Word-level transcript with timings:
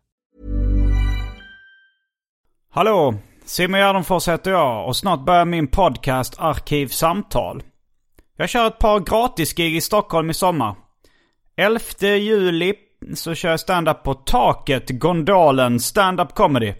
Hallå! 2.70 3.14
Simon 3.44 3.80
Gärdenfors 3.80 4.28
heter 4.28 4.50
jag 4.50 4.86
och 4.86 4.96
snart 4.96 5.24
börjar 5.24 5.44
min 5.44 5.66
podcast 5.66 6.34
Arkivsamtal. 6.38 7.62
Jag 8.36 8.48
kör 8.48 8.66
ett 8.66 8.78
par 8.78 9.00
gratisgig 9.00 9.76
i 9.76 9.80
Stockholm 9.80 10.30
i 10.30 10.34
sommar. 10.34 10.74
11 11.56 11.80
juli 12.16 12.74
så 13.14 13.34
kör 13.34 13.50
jag 13.50 13.60
stand-up 13.60 14.02
på 14.02 14.14
Taket, 14.14 14.90
Gondolen, 14.90 15.80
stand-up 15.80 16.34
comedy. 16.34 16.74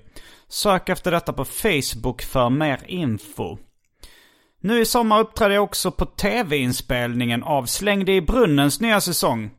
Sök 0.49 0.89
efter 0.89 1.11
detta 1.11 1.33
på 1.33 1.45
Facebook 1.45 2.23
för 2.23 2.51
mer 2.51 2.81
info. 2.87 3.59
Nu 4.65 4.81
i 4.81 4.85
sommar 4.85 5.21
uppträder 5.21 5.55
jag 5.55 5.65
också 5.65 5.91
på 5.91 6.07
tv-inspelningen 6.07 7.43
av 7.43 7.67
Släng 7.67 8.05
dig 8.05 8.17
i 8.17 8.21
brunnens 8.21 8.81
nya 8.81 9.01
säsong. 9.01 9.51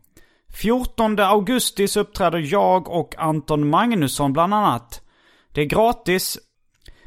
14 0.61 1.20
augusti 1.20 1.88
så 1.88 2.00
uppträder 2.00 2.39
jag 2.39 2.89
och 2.89 3.16
Anton 3.17 3.70
Magnusson 3.70 4.33
bland 4.33 4.53
annat. 4.53 5.02
Det 5.53 5.61
är 5.61 5.66
gratis, 5.66 6.38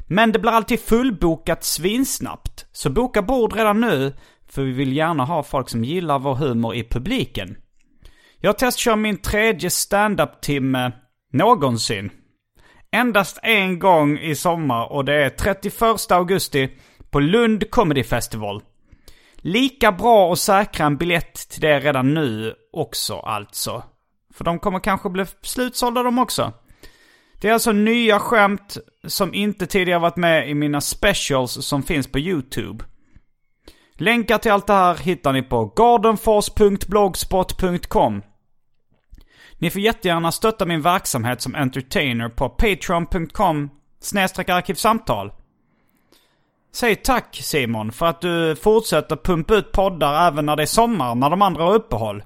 men 0.07 0.31
det 0.31 0.39
blir 0.39 0.51
alltid 0.51 0.79
fullbokat 0.79 1.63
svinsnabbt. 1.63 2.65
Så 2.71 2.89
boka 2.89 3.21
bord 3.21 3.53
redan 3.53 3.81
nu, 3.81 4.13
för 4.49 4.61
vi 4.61 4.71
vill 4.71 4.97
gärna 4.97 5.25
ha 5.25 5.43
folk 5.43 5.69
som 5.69 5.83
gillar 5.83 6.19
vår 6.19 6.35
humor 6.35 6.75
i 6.75 6.83
publiken. 6.83 7.57
Jag 8.37 8.57
testkör 8.57 8.95
min 8.95 9.17
tredje 9.17 9.69
standup-timme 9.69 10.91
någonsin. 11.33 12.11
Endast 12.91 13.39
en 13.43 13.79
gång 13.79 14.17
i 14.19 14.35
sommar 14.35 14.91
och 14.91 15.05
det 15.05 15.23
är 15.23 15.29
31 15.29 16.11
augusti 16.11 16.69
på 17.09 17.19
Lund 17.19 17.71
Comedy 17.71 18.03
Festival. 18.03 18.61
Lika 19.35 19.91
bra 19.91 20.33
att 20.33 20.39
säkra 20.39 20.85
en 20.85 20.97
biljett 20.97 21.49
till 21.49 21.61
det 21.61 21.79
redan 21.79 22.13
nu 22.13 22.53
också 22.73 23.15
alltså. 23.15 23.83
För 24.33 24.43
de 24.43 24.59
kommer 24.59 24.79
kanske 24.79 25.09
bli 25.09 25.25
slutsålda 25.41 26.03
de 26.03 26.19
också. 26.19 26.53
Det 27.41 27.49
är 27.49 27.53
alltså 27.53 27.71
nya 27.71 28.19
skämt 28.19 28.77
som 29.07 29.33
inte 29.33 29.65
tidigare 29.65 29.99
varit 29.99 30.15
med 30.15 30.49
i 30.49 30.53
mina 30.53 30.81
specials 30.81 31.51
som 31.51 31.83
finns 31.83 32.11
på 32.11 32.19
YouTube. 32.19 32.85
Länkar 33.93 34.37
till 34.37 34.51
allt 34.51 34.67
det 34.67 34.73
här 34.73 34.95
hittar 34.95 35.33
ni 35.33 35.41
på 35.41 35.65
gardenfors.blogspot.com. 35.65 38.21
Ni 39.57 39.69
får 39.69 39.81
jättegärna 39.81 40.31
stötta 40.31 40.65
min 40.65 40.81
verksamhet 40.81 41.41
som 41.41 41.55
entertainer 41.55 42.29
på 42.29 42.49
patreon.com 42.49 43.69
arkivsamtal. 44.47 45.31
Säg 46.71 46.95
tack 46.95 47.39
Simon 47.41 47.91
för 47.91 48.05
att 48.05 48.21
du 48.21 48.55
fortsätter 48.55 49.15
pumpa 49.15 49.55
ut 49.55 49.71
poddar 49.71 50.27
även 50.27 50.45
när 50.45 50.55
det 50.55 50.63
är 50.63 50.67
sommar 50.67 51.15
när 51.15 51.29
de 51.29 51.41
andra 51.41 51.63
har 51.63 51.73
uppehåll. 51.73 52.23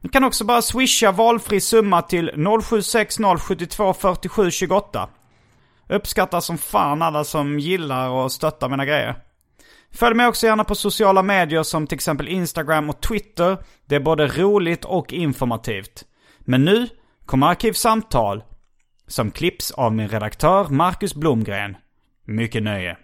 Ni 0.00 0.08
kan 0.08 0.24
också 0.24 0.44
bara 0.44 0.62
swisha 0.62 1.12
valfri 1.12 1.60
summa 1.60 2.02
till 2.02 2.30
0760 2.62 3.36
72 3.38 3.94
47 3.94 4.50
28. 4.50 5.08
Uppskattar 5.88 6.40
som 6.40 6.58
fan 6.58 7.02
alla 7.02 7.24
som 7.24 7.58
gillar 7.58 8.08
och 8.10 8.32
stöttar 8.32 8.68
mina 8.68 8.84
grejer. 8.84 9.16
Följ 9.90 10.14
mig 10.16 10.26
också 10.26 10.46
gärna 10.46 10.64
på 10.64 10.74
sociala 10.74 11.22
medier 11.22 11.62
som 11.62 11.86
till 11.86 11.96
exempel 11.96 12.28
Instagram 12.28 12.90
och 12.90 13.00
Twitter. 13.00 13.56
Det 13.86 13.94
är 13.96 14.00
både 14.00 14.26
roligt 14.26 14.84
och 14.84 15.12
informativt. 15.12 16.04
Men 16.40 16.64
nu 16.64 16.88
kommer 17.26 17.46
Arkivsamtal. 17.46 18.42
Som 19.06 19.30
klipps 19.30 19.70
av 19.70 19.94
min 19.94 20.08
redaktör 20.08 20.68
Marcus 20.68 21.14
Blomgren. 21.14 21.76
Mycket 22.24 22.62
nöje. 22.62 22.96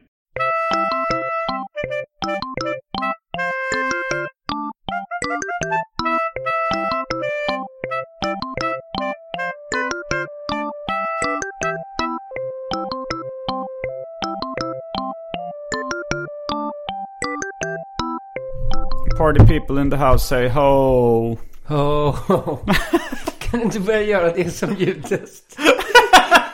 Party 19.17 19.45
people 19.47 19.79
in 19.79 19.91
the 19.91 19.97
house 19.97 20.29
say 20.29 20.49
ho. 20.49 21.39
Oh. 21.71 22.61
Kan 23.39 23.61
du 23.61 23.65
inte 23.65 23.81
börja 23.81 24.03
göra 24.03 24.33
det 24.33 24.51
som 24.51 24.75
ljudtest? 24.79 25.59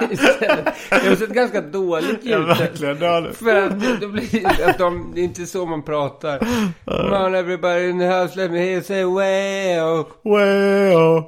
Istället. 0.11 0.75
Det 0.91 1.07
är 1.07 1.13
också 1.13 1.25
ett 1.25 1.31
ganska 1.31 1.61
dåligt 1.61 2.25
ljudtest. 2.25 3.01
dåligt. 3.01 3.37
För 3.37 3.67
att 3.67 3.81
det, 3.81 3.97
det 4.01 4.07
blir 4.07 4.69
att 4.69 4.79
de, 4.79 5.13
det 5.15 5.21
är 5.21 5.25
inte 5.25 5.47
så 5.47 5.67
man 5.67 5.83
pratar. 5.83 6.39
Come 6.85 7.17
on 7.27 7.35
everybody 7.35 7.89
in 7.89 7.99
the 7.99 8.07
house, 8.07 8.37
let 8.37 8.51
me 8.51 8.59
hear 8.59 8.73
you 8.73 8.83
say 8.83 9.05
wow. 9.05 10.07
Well. 10.25 11.25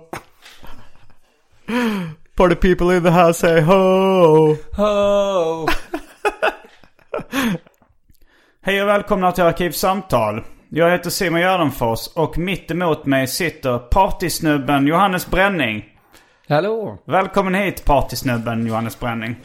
Party 2.36 2.54
people 2.54 2.96
in 2.96 3.02
the 3.02 3.10
house 3.10 3.40
say 3.40 3.60
ho. 3.60 4.56
Ho. 4.76 5.66
Hej 8.64 8.82
och 8.82 8.88
välkomna 8.88 9.32
till 9.32 9.44
Arkivsamtal. 9.44 10.42
Jag 10.68 10.90
heter 10.90 11.10
Simon 11.10 11.40
Gärdenfors 11.40 12.08
och 12.14 12.38
mitt 12.38 12.70
emot 12.70 13.06
mig 13.06 13.26
sitter 13.26 13.78
partysnubben 13.78 14.86
Johannes 14.86 15.30
Bränning. 15.30 15.91
Hallå. 16.48 16.98
Välkommen 17.04 17.54
hit 17.54 17.84
partysnubben 17.84 18.66
Johannes 18.66 19.00
Bränning. 19.00 19.36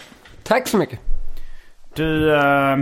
Tack 0.44 0.68
så 0.68 0.78
mycket. 0.78 1.00
Du, 1.94 2.36
eh, 2.36 2.78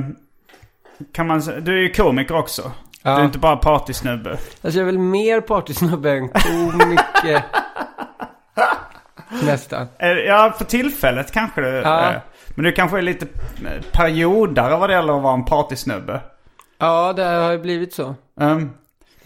kan 1.11 1.27
man 1.27 1.39
du 1.61 1.77
är 1.77 1.81
ju 1.81 1.93
komiker 1.93 2.35
också. 2.37 2.71
Ja. 3.01 3.15
Du 3.15 3.21
är 3.21 3.25
inte 3.25 3.39
bara 3.39 3.57
partysnubbe. 3.57 4.29
Alltså 4.31 4.47
jag 4.63 4.77
är 4.77 4.85
väl 4.85 4.97
mer 4.99 5.41
partysnubbe 5.41 6.11
än 6.11 6.29
komiker. 6.29 7.43
Nästan. 9.45 9.87
Eh, 9.97 10.07
Ja, 10.09 10.53
för 10.57 10.65
tillfället 10.65 11.31
kanske 11.31 11.61
du 11.61 11.67
Ja. 11.67 12.13
Men 12.55 12.65
du 12.65 12.71
kanske 12.71 12.97
är 12.97 13.01
lite 13.01 13.25
eh, 13.65 13.81
periodare 13.91 14.77
vad 14.77 14.89
det 14.89 14.93
gäller 14.93 15.17
att 15.17 15.23
vara 15.23 15.33
en 15.33 15.45
partysnubbe. 15.45 16.21
Ja, 16.77 17.13
det 17.13 17.23
har 17.23 17.51
ju 17.51 17.57
blivit 17.59 17.93
så. 17.93 18.16
Um, 18.40 18.72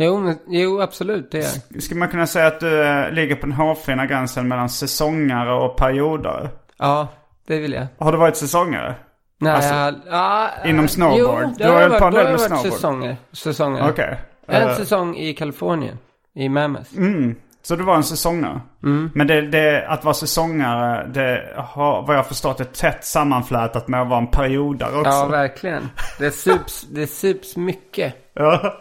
Jo, 0.01 0.19
men, 0.19 0.37
jo 0.47 0.81
absolut 0.81 1.31
det 1.31 1.37
är 1.37 1.79
skulle 1.79 1.99
man 1.99 2.09
kunna 2.09 2.27
säga 2.27 2.47
att 2.47 2.59
du 2.59 2.83
eh, 2.83 3.11
ligger 3.11 3.35
på 3.35 3.41
den 3.45 3.51
hårfina 3.55 4.05
gränsen 4.05 4.47
mellan 4.47 4.69
säsongare 4.69 5.53
och 5.53 5.77
periodare? 5.77 6.49
Ja, 6.77 7.07
det 7.47 7.59
vill 7.59 7.73
jag. 7.73 7.87
Har 7.99 8.11
du 8.11 8.17
varit 8.17 8.37
säsongare? 8.37 8.95
Nej, 9.41 9.53
Alltså, 9.53 9.73
jag, 9.73 9.93
ja, 10.07 10.49
inom 10.65 10.87
snowboard? 10.87 11.43
Jo, 11.47 11.53
Du 11.57 11.63
har 11.63 11.81
har 11.81 11.89
varit, 11.89 11.99
på 12.01 12.05
en 12.07 12.13
del 12.13 12.23
med 12.23 12.31
varit 12.31 12.41
snowboard. 12.47 12.71
säsonger. 12.73 13.17
säsonger. 13.31 13.89
Okej. 13.89 14.17
En 14.47 14.61
Eh, 14.69 14.75
säsong 14.75 15.15
i 15.17 15.33
Kalifornien. 15.33 15.97
I 16.35 16.49
Mammoth. 16.49 16.97
mm, 16.97 17.35
så 17.61 17.75
du 17.75 17.83
var 17.83 17.95
en 17.95 18.03
säsongare? 18.03 18.61
Mm. 18.83 19.11
Men 19.15 19.27
det, 19.27 19.41
det, 19.41 19.87
att 19.87 20.03
vara 20.03 20.13
säsongare, 20.13 21.07
det 21.07 21.53
har 21.57 22.01
vad 22.07 22.15
jag 22.17 22.27
förstått 22.27 22.59
är 22.59 22.63
tätt 22.63 23.05
sammanflätat 23.05 23.87
med 23.87 24.01
att 24.01 24.07
vara 24.09 24.19
en 24.19 24.27
periodare 24.27 24.95
också. 24.97 25.11
Ja, 25.11 25.25
verkligen. 25.25 25.89
Det 26.19 26.31
sups, 26.31 26.81
det 26.89 27.07
sups 27.07 27.57
mycket. 27.57 28.13
Ja. 28.33 28.73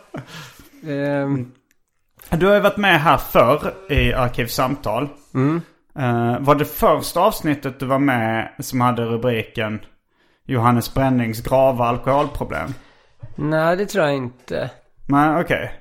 Ehm, 0.86 1.52
Du 2.30 2.46
har 2.46 2.54
ju 2.54 2.60
varit 2.60 2.76
med 2.76 3.00
här 3.00 3.16
förr 3.16 3.72
i 3.88 4.12
Arkivsamtal. 4.14 5.08
mm. 5.34 5.60
Eh, 5.98 6.38
var 6.40 6.54
det 6.54 6.64
första 6.64 7.20
avsnittet 7.20 7.80
du 7.80 7.86
var 7.86 7.98
med 7.98 8.48
som 8.58 8.80
hade 8.80 9.04
rubriken 9.04 9.80
Johannes 10.46 10.94
Brännings 10.94 11.40
grava 11.42 11.84
alkoholproblem? 11.84 12.74
Nej, 13.36 13.76
det 13.76 13.86
tror 13.86 14.04
jag 14.04 14.14
inte. 14.16 14.70
Nej, 15.08 15.40
okej. 15.40 15.72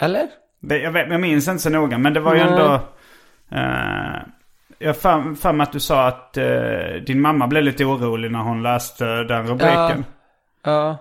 Eller? 0.00 0.26
Det- 0.60 0.78
Jag, 0.78 0.92
vet, 0.92 1.10
jag 1.10 1.20
minns 1.20 1.48
inte 1.48 1.62
så 1.62 1.70
noga, 1.70 1.98
men 1.98 2.14
det 2.14 2.20
var 2.20 2.34
ju 2.34 2.44
Nej. 2.44 2.52
ändå... 2.52 2.74
eh, 3.52 4.22
jag 4.78 4.96
för, 4.96 5.34
för 5.34 5.52
mig 5.52 5.64
att 5.64 5.72
du 5.72 5.80
sa 5.80 6.06
att 6.08 6.36
eh, 6.36 6.44
din 7.06 7.20
mamma 7.20 7.46
blev 7.46 7.62
lite 7.62 7.84
orolig 7.84 8.30
när 8.32 8.38
hon 8.42 8.62
läste 8.62 9.04
den 9.04 9.46
rubriken. 9.46 10.04
Ja. 10.64 10.96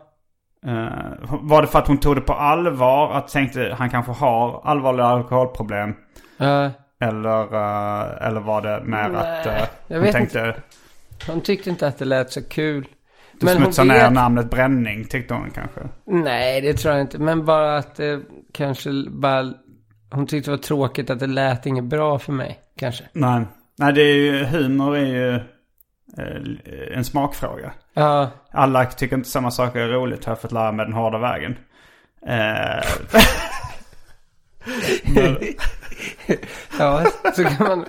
Eh, 0.65 1.39
var 1.41 1.61
det 1.61 1.67
för 1.67 1.79
att 1.79 1.87
hon 1.87 1.97
tog 1.97 2.15
det 2.15 2.21
på 2.21 2.33
allvar? 2.33 3.11
Att 3.13 3.27
tänkte 3.27 3.75
han 3.77 3.89
kanske 3.89 4.11
har 4.11 4.61
allvarliga 4.63 5.05
alkoholproblem? 5.05 5.93
Ja. 6.37 6.71
Eller, 7.01 7.41
eh, 7.41 8.27
eller 8.27 8.39
var 8.41 8.61
det 8.61 8.83
mer 8.83 9.09
att 9.15 9.47
uh, 9.47 9.53
jag 9.87 9.99
vet 9.99 10.11
tänkte 10.11 10.55
Hon 11.27 11.41
tyckte 11.41 11.69
inte 11.69 11.87
att 11.87 11.97
det 11.97 12.05
lät 12.05 12.31
så 12.31 12.43
kul. 12.43 12.87
du 13.39 13.45
Men 13.45 13.55
smutsar 13.55 13.85
ner 13.85 14.03
vet- 14.03 14.13
namnet 14.13 14.49
bränning 14.49 15.05
tyckte 15.05 15.33
hon 15.33 15.51
kanske. 15.51 15.81
Nej, 16.05 16.61
det 16.61 16.73
tror 16.73 16.93
jag 16.93 17.01
inte. 17.01 17.19
Men 17.19 17.45
bara 17.45 17.77
att 17.77 17.95
det 17.95 18.21
kanske 18.53 18.89
bara... 19.09 19.53
Hon 20.11 20.27
tyckte 20.27 20.51
det 20.51 20.57
var 20.57 20.63
tråkigt 20.63 21.09
att 21.09 21.19
det 21.19 21.27
lät 21.27 21.65
inget 21.65 21.83
bra 21.83 22.19
för 22.19 22.33
mig. 22.33 22.59
Kanske. 22.77 23.03
Nej, 23.13 23.45
Nej 23.77 23.93
det 23.93 24.01
är 24.01 24.15
ju, 24.15 24.45
humor 24.45 24.97
är 24.97 25.05
ju 25.05 25.39
en 26.93 27.03
smakfråga. 27.05 27.71
Ja. 27.99 28.29
Alla 28.51 28.85
tycker 28.85 29.15
inte 29.15 29.29
samma 29.29 29.51
saker 29.51 29.79
är 29.79 29.87
roligt 29.87 30.25
har 30.25 30.31
jag 30.31 30.41
fått 30.41 30.51
lära 30.51 30.71
mig 30.71 30.85
den 30.85 30.93
hårda 30.93 31.17
vägen. 31.17 31.57
Eh, 32.27 32.83
Ja, 36.79 37.05
så 37.35 37.43
kan 37.43 37.67
man, 37.67 37.85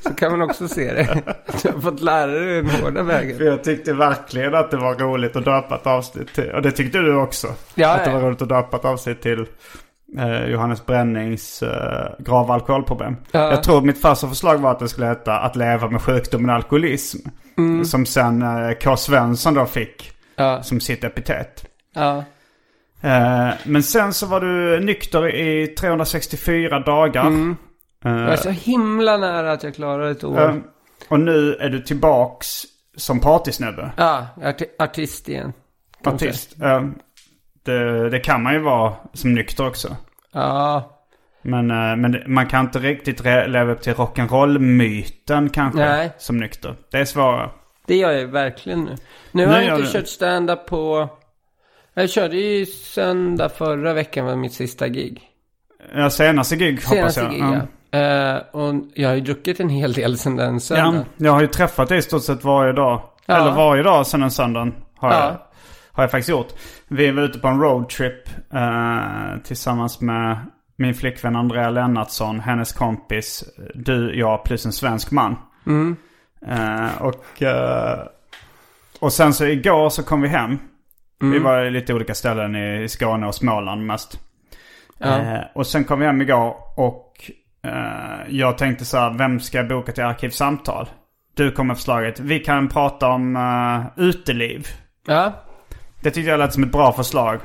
så 0.00 0.14
kan 0.14 0.38
man 0.38 0.50
också 0.50 0.68
se 0.68 0.92
det. 0.94 1.22
Du 1.62 1.68
har 1.72 1.80
fått 1.80 2.00
lära 2.00 2.26
dig 2.26 2.62
den 2.62 2.70
hårda 2.70 2.94
för 2.94 3.02
vägen. 3.02 3.46
jag 3.46 3.64
tyckte 3.64 3.92
verkligen 3.92 4.54
att 4.54 4.70
det 4.70 4.76
var 4.76 4.94
roligt 4.94 5.36
att 5.36 5.44
döpa 5.44 5.74
ett 5.74 5.86
avsnitt 5.86 6.34
till. 6.34 6.50
Och 6.50 6.62
det 6.62 6.70
tyckte 6.70 6.98
du 6.98 7.14
också. 7.16 7.48
Ja, 7.74 7.88
att 7.94 8.04
det 8.04 8.12
var 8.12 8.20
roligt 8.20 8.42
att 8.42 8.48
döpa 8.48 8.76
ett 8.76 8.84
avsnitt 8.84 9.22
till 9.22 9.46
eh, 10.18 10.44
Johannes 10.44 10.86
Brännings 10.86 11.62
eh, 11.62 12.08
grava 12.18 12.54
alkoholproblem. 12.54 13.16
Ja. 13.32 13.50
Jag 13.50 13.62
tror 13.62 13.80
mitt 13.80 14.00
första 14.02 14.28
förslag 14.28 14.58
var 14.58 14.70
att 14.70 14.78
det 14.78 14.88
skulle 14.88 15.06
heta 15.06 15.38
Att 15.38 15.56
leva 15.56 15.90
med 15.90 16.02
sjukdomen 16.02 16.50
alkoholism. 16.50 17.18
Mm. 17.58 17.84
Som 17.84 18.06
sen 18.06 18.42
eh, 18.42 18.72
K. 18.82 18.96
Svensson 18.96 19.54
då 19.54 19.66
fick 19.66 20.12
Ja. 20.36 20.62
som 20.62 20.80
sitt 20.80 21.04
epitet. 21.04 21.64
Ja. 21.94 22.24
Eh, 23.00 23.50
men 23.64 23.82
sen 23.82 24.12
så 24.12 24.26
var 24.26 24.40
du 24.40 24.80
nykter 24.80 25.34
i 25.34 25.66
364 25.66 26.80
dagar. 26.80 27.26
Mm. 27.26 27.56
Eh, 28.04 28.12
Jag 28.12 28.32
är 28.32 28.36
så 28.36 28.50
himla 28.50 29.16
nära 29.16 29.52
att 29.52 29.62
jag 29.62 29.74
klarar 29.74 30.10
ett 30.10 30.24
år. 30.24 30.40
eh, 30.48 30.54
och 31.08 31.20
nu 31.20 31.54
är 31.54 31.68
du 31.68 31.80
tillbaks 31.80 32.62
som 32.96 33.20
partysnubbe. 33.20 33.90
Ja, 33.96 34.26
arti- 34.36 34.68
artist 34.78 35.28
igen. 35.28 35.52
Artist. 36.04 36.56
Eh, 37.68 37.74
det, 37.74 38.10
det 38.10 38.20
kan 38.20 38.42
man 38.42 38.52
ju 38.52 38.58
vara 38.58 38.92
som 39.12 39.32
nykter 39.34 39.66
också. 39.66 39.96
Ja. 40.32 40.90
Men, 41.42 41.70
eh, 41.70 41.96
men 41.96 42.12
det- 42.12 42.24
man 42.26 42.46
kan 42.46 42.64
inte 42.64 42.78
riktigt 42.78 43.24
leva 43.24 43.72
upp 43.72 43.80
till 43.82 43.94
rock'n'roll-myten 43.94 45.48
kanske. 45.48 45.80
Nej. 45.80 46.12
Som 46.18 46.36
nykter. 46.36 46.74
Det 46.90 46.98
är 46.98 47.04
svårare. 47.04 47.50
Det 47.86 47.96
gör 47.96 48.10
jag 48.12 48.26
verkligen 48.26 48.84
nu. 48.84 48.94
Nu 49.32 49.46
har 49.46 49.54
jag 49.54 49.64
gör 49.64 49.76
inte 49.78 49.92
kört 49.92 50.06
stand-up 50.08 50.66
på... 50.66 51.08
Jag 51.94 52.10
körde 52.10 52.36
ju 52.36 52.66
söndag 52.66 53.48
förra 53.48 53.92
veckan 53.92 54.26
var 54.26 54.36
mitt 54.36 54.52
sista 54.52 54.88
gig. 54.88 55.22
Ja, 55.94 56.10
senaste 56.10 56.56
gig 56.56 56.74
hoppas 56.74 56.88
Senaste 57.14 57.20
jag. 57.20 57.30
gig, 57.32 57.40
Ja. 57.42 57.60
ja. 57.90 58.34
Eh, 58.34 58.36
och 58.52 58.74
jag 58.94 59.08
har 59.08 59.14
ju 59.14 59.20
druckit 59.20 59.60
en 59.60 59.68
hel 59.68 59.92
del 59.92 60.18
sedan 60.18 60.36
den 60.36 60.54
Ja, 60.54 60.60
söndagen. 60.60 61.04
jag 61.16 61.32
har 61.32 61.40
ju 61.40 61.46
träffat 61.46 61.88
dig 61.88 61.98
i 61.98 62.02
stort 62.02 62.22
sett 62.22 62.44
varje 62.44 62.72
dag. 62.72 63.00
Ja. 63.26 63.36
Eller 63.36 63.50
varje 63.52 63.82
dag 63.82 64.06
sedan 64.06 64.20
den 64.20 64.30
söndagen 64.30 64.74
har, 64.96 65.12
Ja. 65.12 65.18
jag, 65.24 65.36
har 65.94 66.02
jag 66.02 66.10
faktiskt 66.10 66.28
gjort. 66.28 66.52
Vi 66.88 67.10
var 67.10 67.22
ute 67.22 67.38
på 67.38 67.48
en 67.48 67.60
roadtrip 67.60 68.28
eh, 68.52 69.42
tillsammans 69.44 70.00
med 70.00 70.36
min 70.76 70.94
flickvän 70.94 71.36
Andrea 71.36 71.70
Lennartsson, 71.70 72.40
hennes 72.40 72.72
kompis, 72.72 73.44
du, 73.74 74.18
jag 74.18 74.44
plus 74.44 74.66
en 74.66 74.72
svensk 74.72 75.10
man. 75.10 75.36
Mm. 75.66 75.96
Eh, 76.46 77.02
och, 77.02 77.42
eh, 77.42 77.98
och 79.00 79.12
sen 79.12 79.34
så 79.34 79.44
igår 79.44 79.90
så 79.90 80.02
kom 80.02 80.22
vi 80.22 80.28
hem. 80.28 80.58
Mm. 81.22 81.32
Vi 81.32 81.38
var 81.38 81.64
i 81.64 81.70
lite 81.70 81.94
olika 81.94 82.14
ställen 82.14 82.56
i, 82.56 82.88
Skåne 82.88 83.26
och 83.26 83.34
Småland 83.34 83.86
mest. 83.86 84.20
Ja. 84.98 85.18
Eh, 85.18 85.40
och 85.54 85.66
sen 85.66 85.84
kom 85.84 86.00
vi 86.00 86.06
hem 86.06 86.22
igår 86.22 86.56
och 86.76 87.30
eh, 87.64 88.20
jag 88.28 88.58
tänkte 88.58 88.84
så 88.84 88.98
här, 88.98 89.18
vem 89.18 89.40
ska 89.40 89.58
jag 89.58 89.68
boka 89.68 89.92
till 89.92 90.04
Arkivsamtal? 90.04 90.88
Du 91.34 91.52
kom 91.52 91.66
med 91.66 91.76
förslaget, 91.76 92.20
vi 92.20 92.40
kan 92.40 92.68
prata 92.68 93.08
om 93.08 93.36
uh, 93.36 93.86
uteliv. 93.96 94.66
Ja. 95.06 95.43
Det 96.04 96.10
tyckte 96.10 96.30
jag 96.30 96.38
lät 96.38 96.52
som 96.52 96.62
ett 96.62 96.72
bra 96.72 96.92
förslag. 96.92 97.40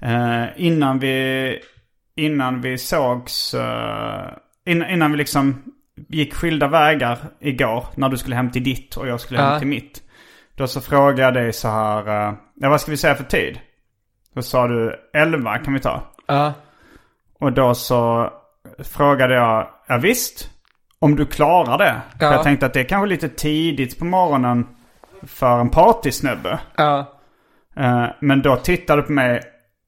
Eh, 0.00 0.44
innan 0.56 0.98
vi, 0.98 1.58
innan 2.16 2.60
vi 2.60 2.78
sågs, 2.78 3.54
eh, 3.54 4.26
innan, 4.66 4.90
innan 4.90 5.12
vi 5.12 5.18
liksom 5.18 5.62
gick 6.08 6.34
skilda 6.34 6.68
vägar 6.68 7.18
igår. 7.40 7.84
När 7.94 8.08
du 8.08 8.16
skulle 8.16 8.36
hem 8.36 8.50
till 8.50 8.64
ditt 8.64 8.96
och 8.96 9.08
jag 9.08 9.20
skulle 9.20 9.40
hem 9.40 9.52
Ja. 9.52 9.58
till 9.58 9.68
mitt. 9.68 10.02
Då 10.56 10.66
så 10.66 10.80
frågade 10.80 11.22
jag 11.22 11.34
dig 11.34 11.52
så 11.52 11.68
här, 11.68 12.28
eh, 12.28 12.34
ja 12.54 12.68
vad 12.68 12.80
ska 12.80 12.90
vi 12.90 12.96
säga 12.96 13.14
för 13.14 13.24
tid? 13.24 13.58
Då 14.34 14.42
sa 14.42 14.66
du 14.68 14.96
11 15.14 15.58
kan 15.58 15.74
vi 15.74 15.80
ta. 15.80 16.02
Ja. 16.26 16.52
Och 17.40 17.52
då 17.52 17.74
så 17.74 18.30
frågade 18.84 19.34
jag, 19.34 19.68
ja 19.86 19.96
visst, 19.96 20.50
om 20.98 21.16
du 21.16 21.26
klarar 21.26 21.78
det. 21.78 22.00
För 22.18 22.26
Ja. 22.26 22.32
jag 22.32 22.42
tänkte 22.42 22.66
att 22.66 22.72
det 22.72 22.80
är 22.80 22.84
kanske 22.84 23.06
lite 23.08 23.28
tidigt 23.28 23.98
på 23.98 24.04
morgonen 24.04 24.66
för 25.22 25.60
en 25.60 25.70
partysnubbe. 25.70 26.58
Ja. 26.76 27.10
Eh, 27.76 28.06
Men 28.20 28.42
då 28.42 28.56
tittade 28.56 29.02
på 29.02 29.12
mig 29.12 29.42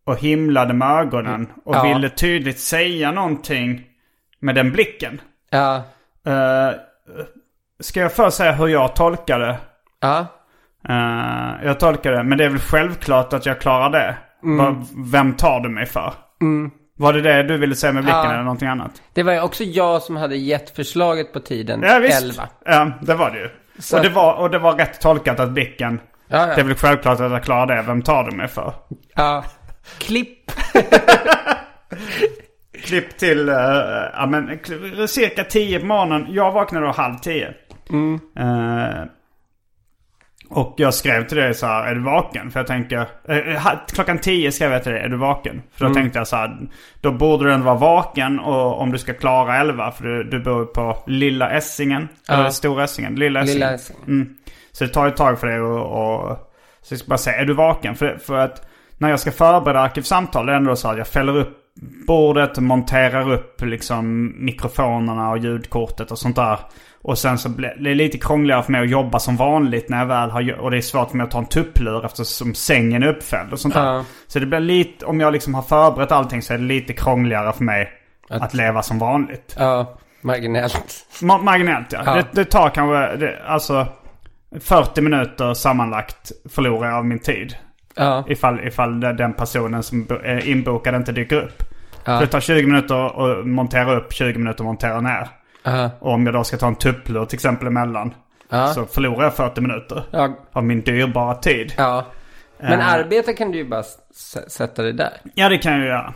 och 0.06 0.16
himlade 0.18 0.74
med 0.74 0.88
ögonen 0.88 1.48
och 1.64 1.74
Ja. 1.76 1.82
ville 1.82 2.08
tydligt 2.08 2.58
säga 2.60 3.12
någonting 3.12 3.82
med 4.40 4.54
den 4.54 4.72
blicken. 4.72 5.20
Ja. 5.50 5.76
Eh, 6.26 6.70
Ska 7.80 8.00
jag 8.00 8.12
först 8.12 8.36
säga 8.36 8.52
hur 8.52 8.68
jag 8.68 8.96
tolkar 8.96 9.38
det? 9.38 9.56
Ja. 10.00 10.26
Eh, 10.88 11.64
Jag 11.66 11.80
tolkar 11.80 12.12
det, 12.12 12.22
men 12.22 12.38
det 12.38 12.44
är 12.44 12.48
väl 12.48 12.58
självklart 12.58 13.32
att 13.32 13.46
jag 13.46 13.60
klarar 13.60 13.90
det. 13.90 14.16
Mm. 14.42 14.76
Vem 15.12 15.34
tar 15.34 15.60
du 15.60 15.68
mig 15.68 15.86
för? 15.86 16.12
Var 16.98 17.12
det 17.12 17.20
det 17.20 17.42
du 17.42 17.58
ville 17.58 17.74
säga 17.74 17.92
med 17.92 18.02
blicken 18.04 18.20
Ja. 18.24 18.32
eller 18.32 18.42
någonting 18.42 18.68
annat? 18.68 19.02
Det 19.12 19.22
var 19.22 19.40
också 19.40 19.64
jag 19.64 20.02
som 20.02 20.16
hade 20.16 20.36
gett 20.36 20.70
förslaget 20.76 21.32
på 21.32 21.40
tiden. 21.40 21.82
Ja 21.82 21.98
visst. 21.98 22.22
11. 22.22 22.48
Ja, 22.64 22.90
det 23.02 23.14
var 23.14 23.30
det 23.30 23.38
ju. 23.38 23.48
Så- 23.78 23.96
Och, 23.96 24.02
det 24.02 24.08
var, 24.08 24.34
och 24.34 24.50
det 24.50 24.58
var 24.58 24.72
rätt 24.72 25.00
tolkat 25.00 25.40
att 25.40 25.50
blicken, 25.50 26.00
Ja, 26.28 26.38
ja. 26.49 26.55
det 26.55 26.61
är 26.61 26.64
väl 26.64 26.75
självklart 26.75 27.20
att 27.20 27.32
jag 27.32 27.44
klarar 27.44 27.76
det. 27.76 27.82
Vem 27.82 28.02
tar 28.02 28.25
du 28.25 28.37
mig 28.37 28.49
för? 28.49 28.75
Ja. 29.14 29.44
Klipp. 29.99 30.52
Klipp 32.85 33.16
till, 33.18 33.49
uh, 33.49 33.56
ja 34.12 34.26
men 34.26 34.59
cirka 35.09 35.45
tio 35.45 35.80
på 35.80 35.87
morgonen. 35.87 36.26
Jag 36.28 36.52
vaknade 36.52 36.87
då 36.87 36.92
halv 36.92 37.14
tio. 37.18 37.54
Eh, 38.38 39.04
och 40.50 40.75
jag 40.76 40.95
skrev 40.95 41.26
till 41.26 41.37
dig 41.37 41.54
så 41.54 41.66
här, 41.66 41.85
är 41.87 41.95
du 41.95 42.00
vaken? 42.02 42.50
För 42.50 42.61
jag 42.61 42.66
tänker, 42.66 43.00
eh, 43.28 43.68
klockan 43.88 44.18
tio 44.18 44.52
skrev 44.52 44.73
jag 44.73 44.83
till 44.83 44.92
dig, 44.92 45.00
är 45.00 45.09
du 45.09 45.16
vaken? 45.16 45.62
För 45.73 45.88
då 45.88 45.95
tänkte 45.95 46.18
jag 46.18 46.28
så 46.28 46.37
här, 46.37 46.59
då 47.00 47.12
borde 47.12 47.45
du 47.45 47.52
ändå 47.52 47.66
vara 47.66 47.76
vaken 47.76 48.40
och 48.40 48.80
om 48.80 48.92
du 48.92 48.99
ska 48.99 49.14
klara 49.14 49.56
elva. 49.56 49.90
För 49.92 50.04
du, 50.04 50.25
du 50.25 50.40
bor 50.40 50.64
på 50.64 50.99
Lilla 51.06 51.50
Essingen, 51.50 52.09
Ja. 52.28 52.35
eller 52.35 52.50
Stora 52.50 52.85
Essingen, 52.85 53.14
Lilla 53.14 53.40
Essingen. 53.40 53.59
Lilla 53.59 53.75
Essingen. 53.75 54.02
Mm. 54.06 54.35
Så 54.76 54.85
det 54.85 54.90
tar 54.90 55.09
ett 55.09 55.16
tag 55.16 55.40
för 55.40 55.47
dig 55.47 55.61
och, 55.61 55.80
och 55.80 56.38
så 56.83 56.95
jag 56.95 56.99
ska 56.99 57.09
bara 57.09 57.18
säga, 57.18 57.37
är 57.37 57.45
du 57.45 57.54
vaken? 57.54 57.95
För, 57.95 58.18
för 58.18 58.38
att 58.38 58.66
när 58.99 59.11
jag 59.11 59.21
ska 59.21 59.33
förbereda 59.33 59.80
arkivsamtal, 59.80 60.47
det 60.47 60.52
är 60.52 60.56
ändå 60.56 60.76
så 60.76 60.88
att 60.88 60.99
jag 60.99 61.06
fäller 61.06 61.37
upp 61.37 61.56
bordet, 62.06 62.59
monterar 62.59 63.33
upp 63.33 63.62
liksom 63.62 64.35
mikrofonerna 64.45 65.30
och 65.30 65.38
ljudkortet 65.38 66.11
och 66.11 66.18
sånt 66.18 66.37
där. 66.37 66.59
Och 67.02 67.18
sen 67.18 67.38
så 67.38 67.49
blir 67.49 67.75
det 67.78 67.95
lite 67.95 68.18
krångligare 68.18 68.62
för 68.62 68.73
mig 68.73 68.80
att 68.80 68.90
jobba 68.90 69.18
som 69.18 69.37
vanligt 69.37 69.88
när 69.88 69.99
jag 69.99 70.06
väl 70.06 70.30
har 70.30 70.61
Och 70.61 70.71
det 70.71 70.76
är 70.76 70.80
svårt 70.80 71.11
för 71.11 71.16
mig 71.16 71.25
att 71.25 71.30
ta 71.30 71.38
en 71.38 71.47
tupplur 71.47 72.04
eftersom 72.04 72.54
sängen 72.54 73.02
är 73.02 73.06
uppfälld 73.06 73.52
och 73.52 73.61
sånt 73.61 73.75
där. 73.75 73.85
Ja. 73.85 74.04
Så 74.26 74.38
det 74.38 74.47
blir 74.47 74.61
lite, 74.61 75.06
om 75.06 75.21
jag 75.21 75.33
liksom 75.33 75.54
har 75.54 75.62
förberett 75.62 76.12
allting 76.12 76.42
så 76.42 76.54
är 76.54 76.59
det 76.59 76.64
lite 76.64 76.92
krångligare 76.92 77.52
för 77.52 77.64
mig 77.64 77.90
att, 78.30 78.54
leva 78.54 78.83
som 78.83 78.99
vanligt. 78.99 79.56
Ja. 79.59 79.99
Marginellt. 80.21 81.06
Ma- 81.21 81.42
marginellt 81.42 81.92
ja. 81.92 82.02
Ja. 82.06 82.14
Det, 82.14 82.26
det 82.33 82.45
tar 82.45 82.68
kanske, 82.68 83.16
det, 83.16 83.42
alltså 83.47 83.87
40 84.60 85.00
minuter 85.00 85.54
sammanlagt 85.54 86.32
förlorar 86.50 86.88
jag 86.88 86.96
av 86.98 87.06
min 87.06 87.18
tid. 87.18 87.56
Ja. 87.96 88.24
Ifall, 88.28 88.60
ifall 88.66 89.00
den 89.00 89.32
personen 89.32 89.82
som 89.82 90.06
är 90.24 90.48
inbokad 90.48 90.94
inte 90.94 91.12
dyker 91.12 91.36
upp. 91.42 91.62
Ja. 92.04 92.20
Det 92.20 92.26
tar 92.26 92.40
20 92.40 92.66
minuter 92.66 93.06
att 93.40 93.46
montera 93.46 93.96
upp, 93.96 94.12
20 94.12 94.38
minuter 94.38 94.60
att 94.60 94.66
montera 94.66 95.00
ner. 95.00 95.28
Ja. 95.62 95.90
Och 96.00 96.12
om 96.12 96.26
jag 96.26 96.34
då 96.34 96.44
ska 96.44 96.56
ta 96.56 96.66
en 96.66 96.74
tupplur 96.76 97.24
till 97.24 97.36
exempel 97.36 97.66
emellan. 97.66 98.14
Ja. 98.48 98.66
Så 98.66 98.84
förlorar 98.86 99.22
jag 99.24 99.34
40 99.34 99.60
minuter 99.60 100.02
Ja. 100.10 100.36
av 100.52 100.64
min 100.64 100.80
dyrbara 100.80 101.34
tid. 101.34 101.72
Ja. 101.76 102.06
Men 102.60 102.80
Eh. 102.80 102.92
arbete 102.92 103.32
kan 103.32 103.50
du 103.50 103.58
ju 103.58 103.68
bara 103.68 103.82
sätta 104.48 104.82
det 104.82 104.92
där. 104.92 105.10
Ja, 105.34 105.48
det 105.48 105.58
kan 105.58 105.72
jag 105.72 105.80
ju 105.80 105.86
göra. 105.86 106.14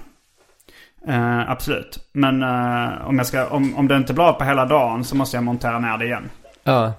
Eh, 1.08 1.50
absolut. 1.50 2.08
Men 2.12 2.42
eh, 2.42 3.06
om, 3.08 3.18
jag 3.18 3.26
ska, 3.26 3.46
om, 3.46 3.76
om 3.76 3.88
det 3.88 3.96
inte 3.96 4.14
blir 4.14 4.32
på 4.32 4.44
hela 4.44 4.64
dagen 4.64 5.04
så 5.04 5.16
måste 5.16 5.36
jag 5.36 5.44
montera 5.44 5.78
ner 5.78 5.98
det 5.98 6.04
igen. 6.04 6.30
Ja. 6.64 6.92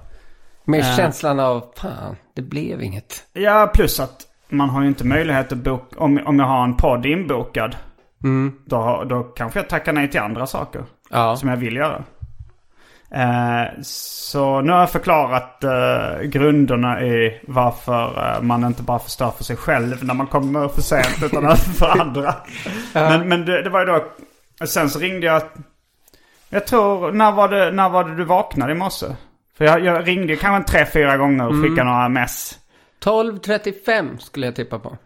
Med 0.66 0.80
Eh. 0.80 0.96
känslan 0.96 1.40
av, 1.40 1.66
fan, 1.78 2.16
det 2.36 2.42
blev 2.42 2.82
inget. 2.84 3.28
Ja, 3.34 3.72
plus 3.74 4.00
att 4.00 4.22
man 4.50 4.70
har 4.70 4.82
ju 4.82 4.88
inte 4.88 5.06
möjlighet 5.06 5.52
att 5.52 5.58
boka, 5.58 6.00
om, 6.00 6.20
om 6.26 6.40
jag 6.40 6.46
har 6.46 6.64
en 6.64 6.78
podd 6.78 7.06
inbokad. 7.06 7.76
Då, 8.66 8.76
har- 8.76 9.06
då 9.06 9.24
kanske 9.24 9.60
jag 9.60 9.70
tackar 9.70 9.94
nej 9.94 10.12
till 10.12 10.20
andra 10.20 10.48
saker. 10.48 10.84
Ja. 11.10 11.36
Som 11.36 11.50
jag 11.50 11.58
vill 11.58 11.76
göra. 11.76 12.04
Eh, 13.14 13.68
så 13.84 14.62
nu 14.62 14.72
har 14.72 14.80
jag 14.80 14.90
förklarat 14.90 15.64
eh, 15.64 16.22
grunderna 16.24 17.02
i 17.02 17.42
varför 17.48 18.34
eh, 18.36 18.42
man 18.42 18.64
inte 18.66 18.84
bara 18.84 19.00
förstör 19.00 19.30
för 19.30 19.44
sig 19.44 19.56
själv 19.56 20.04
när 20.06 20.14
man 20.14 20.28
kommer 20.28 20.68
för 20.68 20.82
sent 20.82 21.18
utan 21.24 21.44
även 21.46 21.56
för 21.58 22.02
andra. 22.02 22.36
Men, 22.94 23.30
men 23.30 23.46
det, 23.46 23.62
det 23.64 23.70
var 23.70 23.80
ju 23.80 23.86
då... 23.86 24.04
Sen 24.66 24.90
så 24.90 25.00
ringde 25.00 25.26
jag... 25.28 25.42
Jag 26.50 26.68
tror... 26.68 27.12
När 27.12 27.32
var 27.32 27.48
det, 27.50 27.72
när 27.72 27.90
var 27.90 28.04
det 28.04 28.16
du 28.16 28.24
vaknade 28.24 28.72
i 28.72 28.76
morse? 28.76 29.06
För 29.58 29.66
jag, 29.66 29.86
jag 29.86 30.08
ringde 30.08 30.36
kanske 30.36 30.56
en 30.58 30.66
tre, 30.84 30.92
fyra 30.94 31.18
gånger 31.18 31.48
och 31.48 31.62
skickade 31.62 31.84
några 31.84 32.10
mess. 32.10 32.60
12.35 33.04 34.18
skulle 34.18 34.46
jag 34.46 34.56
tippa 34.56 34.80
på. 34.80 34.98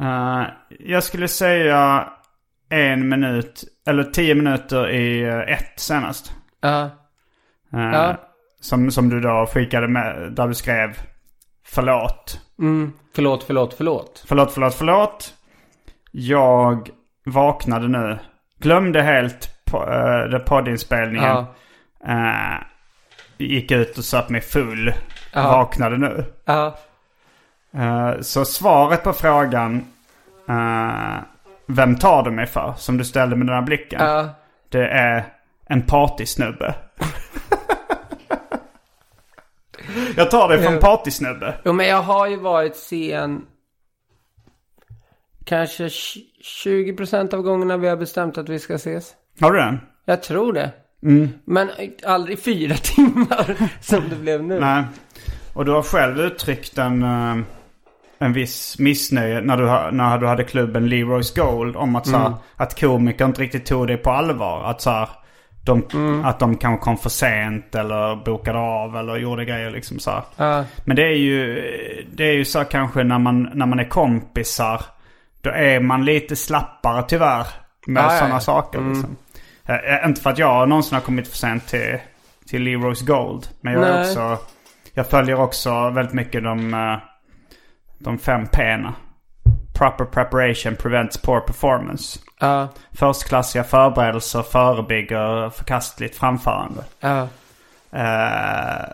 Eh, 0.00 0.42
jag 0.78 1.02
skulle 1.04 1.28
säga 1.28 2.08
en 2.68 3.08
minut, 3.08 3.64
eller 3.86 4.04
tio 4.04 4.34
minuter 4.34 4.90
i 4.90 5.22
eh, 5.22 5.38
ett 5.38 5.72
senast. 5.80 6.32
Ja. 6.60 6.82
Eh, 7.72 7.90
Ja. 7.92 8.16
som, 8.60 8.90
som 8.90 9.08
du 9.08 9.20
då 9.20 9.46
skickade 9.54 9.88
med, 9.88 10.32
där 10.32 10.48
du 10.48 10.54
skrev 10.54 10.98
förlåt. 11.66 12.40
Mm. 12.58 12.92
Förlåt, 13.14 13.44
förlåt, 13.44 13.74
förlåt. 13.74 14.24
Förlåt, 14.28 14.52
förlåt, 14.52 14.74
förlåt. 14.74 15.34
Jag 16.10 16.90
vaknade 17.26 17.88
nu. 17.88 18.18
Glömde 18.60 19.02
helt 19.02 19.64
på, 19.64 19.86
uh, 19.86 20.38
poddinspelningen. 20.38 21.24
Ja. 21.24 21.54
Eh, 22.06 22.62
gick 23.38 23.70
ut 23.70 23.98
och 23.98 24.04
satt 24.04 24.28
mig 24.28 24.40
full. 24.40 24.92
Ja. 25.32 25.42
Vaknade 25.42 25.98
nu. 25.98 26.24
Eh, 27.74 28.20
så 28.20 28.44
svaret 28.44 29.02
på 29.04 29.12
frågan 29.12 29.86
eh, 30.48 31.16
Vem 31.66 31.96
tar 31.98 32.22
du 32.22 32.30
mig 32.30 32.46
för? 32.46 32.74
Som 32.76 32.98
du 32.98 33.04
ställde 33.04 33.36
med 33.36 33.46
den 33.46 33.54
här 33.54 33.62
blicken. 33.62 34.00
Ja. 34.04 34.28
Det 34.68 34.88
är 34.88 35.24
en 35.66 35.82
partysnubbe. 35.82 36.74
jag 40.16 40.30
tar 40.30 40.48
dig 40.48 40.62
för 40.62 40.72
en 40.72 40.80
partysnubbe. 40.80 41.54
Jo, 41.64 41.72
men 41.72 41.86
jag 41.86 42.02
har 42.02 42.26
ju 42.26 42.36
varit 42.36 42.76
sen 42.76 43.46
kanske 45.44 45.84
tj- 45.88 46.18
20% 46.64 47.34
av 47.34 47.42
gångerna 47.42 47.76
vi 47.76 47.88
har 47.88 47.96
bestämt 47.96 48.38
att 48.38 48.48
vi 48.48 48.58
ska 48.58 48.74
ses. 48.74 49.12
Har 49.40 49.52
du 49.52 49.58
den? 49.58 49.80
Jag 50.04 50.22
tror 50.22 50.52
det. 50.52 50.70
Men 51.44 51.70
aldrig 52.06 52.38
fyra 52.42 52.74
timmar 52.82 53.56
som 53.80 54.08
det 54.08 54.16
blev 54.16 54.42
nu. 54.42 54.60
Nej. 54.60 54.84
Och 55.52 55.64
du 55.64 55.72
har 55.72 55.82
själv 55.82 56.20
uttryckt 56.20 56.78
en, 56.78 57.02
eh, 57.02 57.36
en 58.18 58.32
viss 58.32 58.78
missnöje 58.78 59.40
när 59.40 59.56
du, 59.56 59.96
när 59.96 60.18
du 60.18 60.26
hade 60.26 60.44
klubben 60.44 60.88
Leroy's 60.88 61.36
Gold 61.40 61.76
om 61.76 61.96
att, 61.96 62.06
så 62.06 62.16
här, 62.16 62.32
att 62.56 62.80
komiker 62.80 63.24
inte 63.24 63.42
riktigt 63.42 63.66
tog 63.66 63.86
det 63.86 63.96
på 63.96 64.10
allvar. 64.10 64.64
Att, 64.64 64.80
så 64.80 64.90
här, 64.90 65.08
de, 65.64 66.22
att 66.24 66.38
de 66.38 66.56
kanske 66.56 66.84
kom 66.84 66.98
för 66.98 67.10
sent 67.10 67.74
eller 67.74 68.24
bokade 68.24 68.58
av 68.58 68.96
eller 68.96 69.16
gjorde 69.16 69.44
grejer 69.44 69.70
liksom 69.70 69.98
så. 69.98 70.22
Ja. 70.36 70.64
Men 70.84 70.96
det 70.96 71.02
är 71.02 71.16
ju, 71.16 71.54
det 72.12 72.24
är 72.24 72.32
ju 72.32 72.44
så 72.44 72.64
kanske 72.64 73.04
när 73.04 73.18
man, 73.18 73.50
när 73.54 73.66
man 73.66 73.80
är 73.80 73.88
kompisar. 73.88 74.82
Då 75.40 75.50
är 75.50 75.80
man 75.80 76.04
lite 76.04 76.36
slappare 76.36 77.04
tyvärr 77.08 77.46
med 77.86 78.04
ja, 78.04 78.10
sådana 78.10 78.34
ja. 78.34 78.40
saker. 78.40 78.88
Liksom. 78.88 79.16
Eh, 79.68 80.06
inte 80.08 80.20
för 80.20 80.30
att 80.30 80.38
jag 80.38 80.68
någonsin 80.68 80.94
har 80.94 81.02
kommit 81.02 81.28
för 81.28 81.36
sent 81.36 81.66
till, 81.66 81.98
till 82.46 82.62
Leroy's 82.68 83.06
Gold. 83.06 83.48
Men 83.60 83.72
jag, 83.72 83.88
är 83.88 84.00
också, 84.00 84.38
jag 84.94 85.06
följer 85.06 85.40
också 85.40 85.90
väldigt 85.90 86.14
mycket 86.14 86.42
de, 86.44 86.74
eh, 86.74 86.96
de 87.98 88.18
fem 88.18 88.46
P'na. 88.46 88.92
Proper 89.78 90.04
preparation 90.04 90.76
prevents 90.76 91.22
poor 91.22 91.40
performance. 91.40 92.18
Ja. 92.40 92.68
Förstklassiga 92.92 93.64
förberedelser 93.64 94.42
förebygger 94.42 95.50
förkastligt 95.50 96.16
framförande. 96.16 96.84
Ja. 97.00 97.22
Eh, 97.92 98.88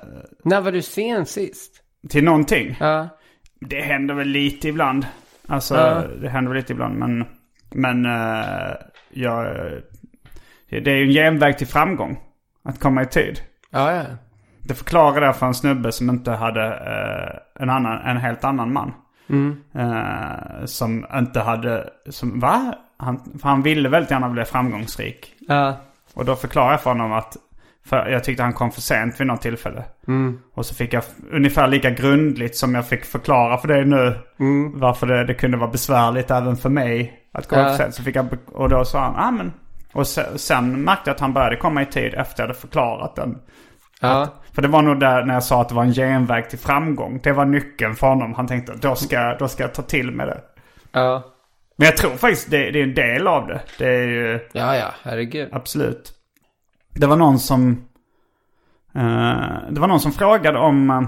När 0.45 0.61
var 0.61 0.73
du 0.73 0.83
sen 0.83 1.27
sist? 1.27 1.81
till 2.09 2.25
någonting. 2.25 2.77
Ja. 2.81 3.09
Det 3.61 3.81
händer 3.81 4.15
väl 4.15 4.29
lite 4.29 4.69
ibland. 4.69 5.07
Alltså 5.49 5.75
Ja. 5.75 6.03
det 6.21 6.29
händer 6.29 6.51
väl 6.53 6.57
lite 6.61 6.73
ibland. 6.73 6.99
Men, 6.99 7.25
men 7.71 8.07
uh, 8.07 8.75
jag, 9.11 9.47
det 10.81 10.91
är 10.91 10.97
ju 10.97 11.05
en 11.05 11.13
genväg 11.13 11.59
till 11.59 11.67
framgång. 11.67 12.19
Att 12.65 12.81
komma 12.81 13.03
i 13.03 13.07
tid. 13.07 13.41
Ja, 13.71 13.93
ja. 13.93 14.03
Det 14.63 14.75
förklarar 14.75 15.21
det 15.21 15.33
för 15.33 15.47
en 15.47 15.55
snubbe 15.55 15.93
som 15.93 16.11
inte 16.11 16.31
hade 16.31 16.67
eh, 16.67 17.63
en, 17.63 17.71
annan, 17.71 17.99
en 18.01 18.17
helt 18.17 18.45
annan 18.45 18.73
man. 18.73 18.93
Eh, 19.75 20.65
som 20.65 21.07
inte 21.15 21.41
hade, 21.41 21.91
som, 22.11 22.41
va? 22.41 22.75
Han, 22.99 23.21
för 23.41 23.49
han 23.49 23.63
ville 23.63 23.89
väldigt 23.89 24.11
gärna 24.11 24.29
bli 24.29 24.45
framgångsrik. 24.45 25.35
Ja. 25.49 25.77
Och 26.15 26.25
då 26.25 26.37
förklarade 26.37 26.73
jag 26.73 26.81
för 26.81 26.91
honom 26.91 27.13
att 27.13 27.37
för 27.87 28.09
jag 28.09 28.25
tyckte 28.25 28.43
han 28.43 28.53
kom 28.53 28.71
för 28.71 28.81
sent 28.81 29.21
vid 29.21 29.27
något 29.27 29.41
tillfälle. 29.43 29.85
Och 30.55 30.67
så 30.67 30.75
fick 30.75 30.93
jag 30.93 31.03
ungefär 31.33 31.69
lika 31.69 31.91
grundligt 31.91 32.57
som 32.57 32.75
jag 32.75 32.89
fick 32.89 33.05
förklara 33.05 33.59
för 33.59 33.69
dig 33.69 33.85
nu. 33.85 34.19
Varför 34.75 35.07
det, 35.07 35.25
det 35.25 35.35
kunde 35.35 35.57
vara 35.57 35.71
besvärligt 35.71 36.31
även 36.31 36.57
för 36.57 36.69
mig 36.69 37.21
att 37.33 37.49
komma 37.49 37.63
Ja. 37.63 37.69
för 37.69 37.77
sent. 37.77 37.95
Så 37.95 38.03
fick 38.03 38.17
jag, 38.17 38.27
och 38.47 38.69
då 38.69 38.85
sa 38.85 39.01
han, 39.01 39.17
ah, 39.17 39.31
men. 39.31 39.53
Och 39.95 40.07
sen, 40.07 40.39
sen 40.39 40.85
märkte 40.85 41.11
jag 41.11 41.15
att 41.15 41.21
han 41.21 41.33
började 41.33 41.57
komma 41.57 41.83
i 41.83 41.87
tid 41.87 42.15
efter 42.15 42.43
jag 42.43 42.49
hade 42.49 42.61
förklarat 42.61 43.17
den. 43.17 43.39
Ja. 44.01 44.29
För 44.53 44.63
det 44.63 44.69
var 44.69 44.83
nog 44.83 45.01
där 45.01 45.25
när 45.25 45.35
jag 45.35 45.45
sa 45.45 45.61
att 45.61 45.69
det 45.69 45.75
var 45.75 45.83
en 45.83 45.93
genväg 45.93 46.51
till 46.51 46.59
framgång. 46.59 47.21
Det 47.23 47.33
var 47.33 47.45
nyckeln 47.45 47.95
för 47.95 48.07
honom. 48.07 48.35
Han 48.35 48.47
tänkte 48.47 48.75
då 48.81 48.95
ska, 48.95 49.37
då 49.39 49.49
ska 49.49 49.63
jag 49.63 49.75
ta 49.75 49.83
till 49.83 50.11
med 50.11 50.29
det. 50.29 50.41
Ja. 50.93 51.23
Men 51.77 51.87
jag 51.87 51.97
tror 51.97 52.11
faktiskt 52.11 52.51
det, 52.51 52.71
det 52.71 52.79
är 52.79 52.83
en 52.83 52.95
del 52.95 53.27
av 53.27 53.47
det. 53.47 53.61
Det 53.79 53.89
är 53.89 54.07
ju... 54.07 54.49
Ja, 54.53 54.77
ja. 54.77 54.87
Herregud. 55.03 55.49
Absolut. 55.53 56.13
Det 56.91 57.07
var 57.07 57.17
någon 57.17 57.39
som... 57.39 57.71
eh, 58.95 59.71
det 59.71 59.81
var 59.81 59.87
någon 59.87 60.01
som 60.01 60.13
frågade 60.13 60.59
om... 60.59 60.91
eh, 60.91 61.03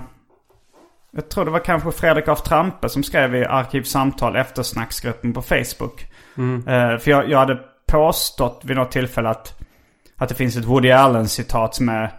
jag 1.10 1.28
tror 1.28 1.44
det 1.44 1.50
var 1.50 1.58
kanske 1.58 1.92
Fredrik 1.92 2.28
af 2.28 2.42
Trampe 2.42 2.88
som 2.88 3.02
skrev 3.02 3.34
i 3.34 3.44
Arkivsamtal 3.44 4.36
eftersnacksgruppen 4.36 5.32
på 5.32 5.42
Facebook. 5.42 6.06
Eh, 6.66 6.98
för 6.98 7.10
jag, 7.10 7.30
jag 7.30 7.38
hade 7.38 7.60
påstått 7.86 8.60
vid 8.64 8.76
något 8.76 8.90
tillfälle 8.90 9.28
att, 9.28 9.58
att 10.16 10.28
det 10.28 10.34
finns 10.34 10.56
ett 10.56 10.64
Woody 10.64 10.90
Allen-citat 10.90 11.74
som 11.74 11.88
är 11.88 12.10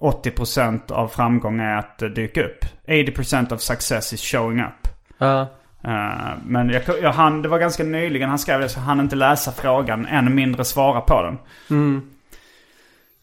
80% 0.00 0.92
av 0.92 1.08
framgång 1.08 1.60
är 1.60 1.76
att 1.76 2.02
eh, 2.02 2.08
dyka 2.08 2.44
upp. 2.44 2.64
80% 2.86 3.54
of 3.54 3.60
success 3.60 4.12
is 4.12 4.22
showing 4.22 4.60
up. 4.60 4.88
Ja. 5.18 5.40
Eh, 5.84 6.32
men 6.44 6.70
jag, 6.70 6.82
jag 7.02 7.12
hann, 7.12 7.42
det 7.42 7.48
var 7.48 7.58
ganska 7.58 7.84
nyligen 7.84 8.28
han 8.28 8.38
skrev 8.38 8.60
det 8.60 8.68
så 8.68 8.78
han 8.78 8.88
hann 8.88 9.00
inte 9.00 9.16
läsa 9.16 9.52
frågan, 9.52 10.06
än 10.06 10.34
mindre 10.34 10.64
svara 10.64 11.00
på 11.00 11.22
den. 11.22 11.38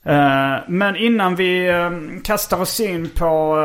Eh, 0.06 0.60
men 0.68 0.96
innan 0.96 1.36
vi 1.36 1.72
kastar 2.24 2.62
oss 2.62 2.80
in 2.80 3.10
på 3.10 3.58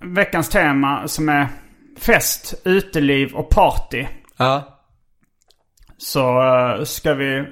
veckans 0.00 0.48
tema 0.48 1.08
som 1.08 1.28
är 1.28 1.48
fest, 1.98 2.54
uteliv 2.64 3.34
och 3.34 3.48
party. 3.48 4.06
Ja. 4.36 4.71
Så 6.04 6.42
eh, 6.42 6.84
ska 6.84 7.14
vi 7.14 7.44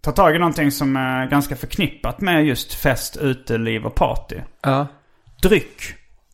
ta 0.00 0.12
tag 0.12 0.36
i 0.36 0.38
någonting 0.38 0.70
som 0.70 0.96
är 0.96 1.26
ganska 1.26 1.56
förknippat 1.56 2.20
med 2.20 2.44
just 2.44 2.74
fest, 2.74 3.16
uteliv 3.16 3.86
och 3.86 3.94
party. 3.94 4.36
Ja. 4.62 4.86
Dryck. 5.42 5.82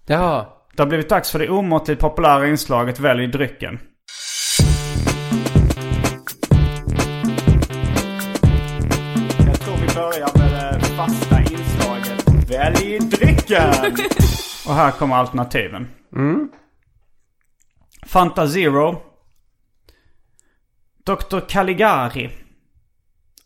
Ja. 0.07 0.63
Det 0.77 0.83
har 0.83 0.89
blivit 0.89 1.09
dags 1.09 1.31
för 1.31 1.39
det 1.39 1.49
omåttligt 1.49 2.01
populära 2.01 2.49
inslaget 2.49 3.01
Välj 3.01 3.27
drycken. 3.27 3.79
Jag 9.47 9.61
tror 9.61 9.77
vi 9.77 9.95
börjar 9.95 10.39
med 10.39 10.81
det 10.81 10.87
fasta 10.87 11.41
inslaget 11.41 12.51
Välj 12.51 12.99
drycken! 12.99 13.75
Och 14.67 14.75
här 14.75 14.91
kommer 14.91 15.17
alternativen. 15.17 15.89
Fanta 18.07 18.49
Zero. 18.49 19.16
Dr. 21.07 21.41
Caligari. 21.49 22.31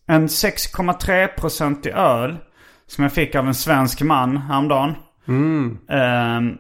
En 0.07 0.27
6,3-procentig 0.27 1.91
öl. 1.95 2.37
Som 2.87 3.05
jag 3.05 3.13
fick 3.13 3.35
av 3.35 3.47
en 3.47 3.55
svensk 3.55 4.03
man 4.03 4.37
häromdagen. 4.37 4.95
Ehm, 5.91 6.59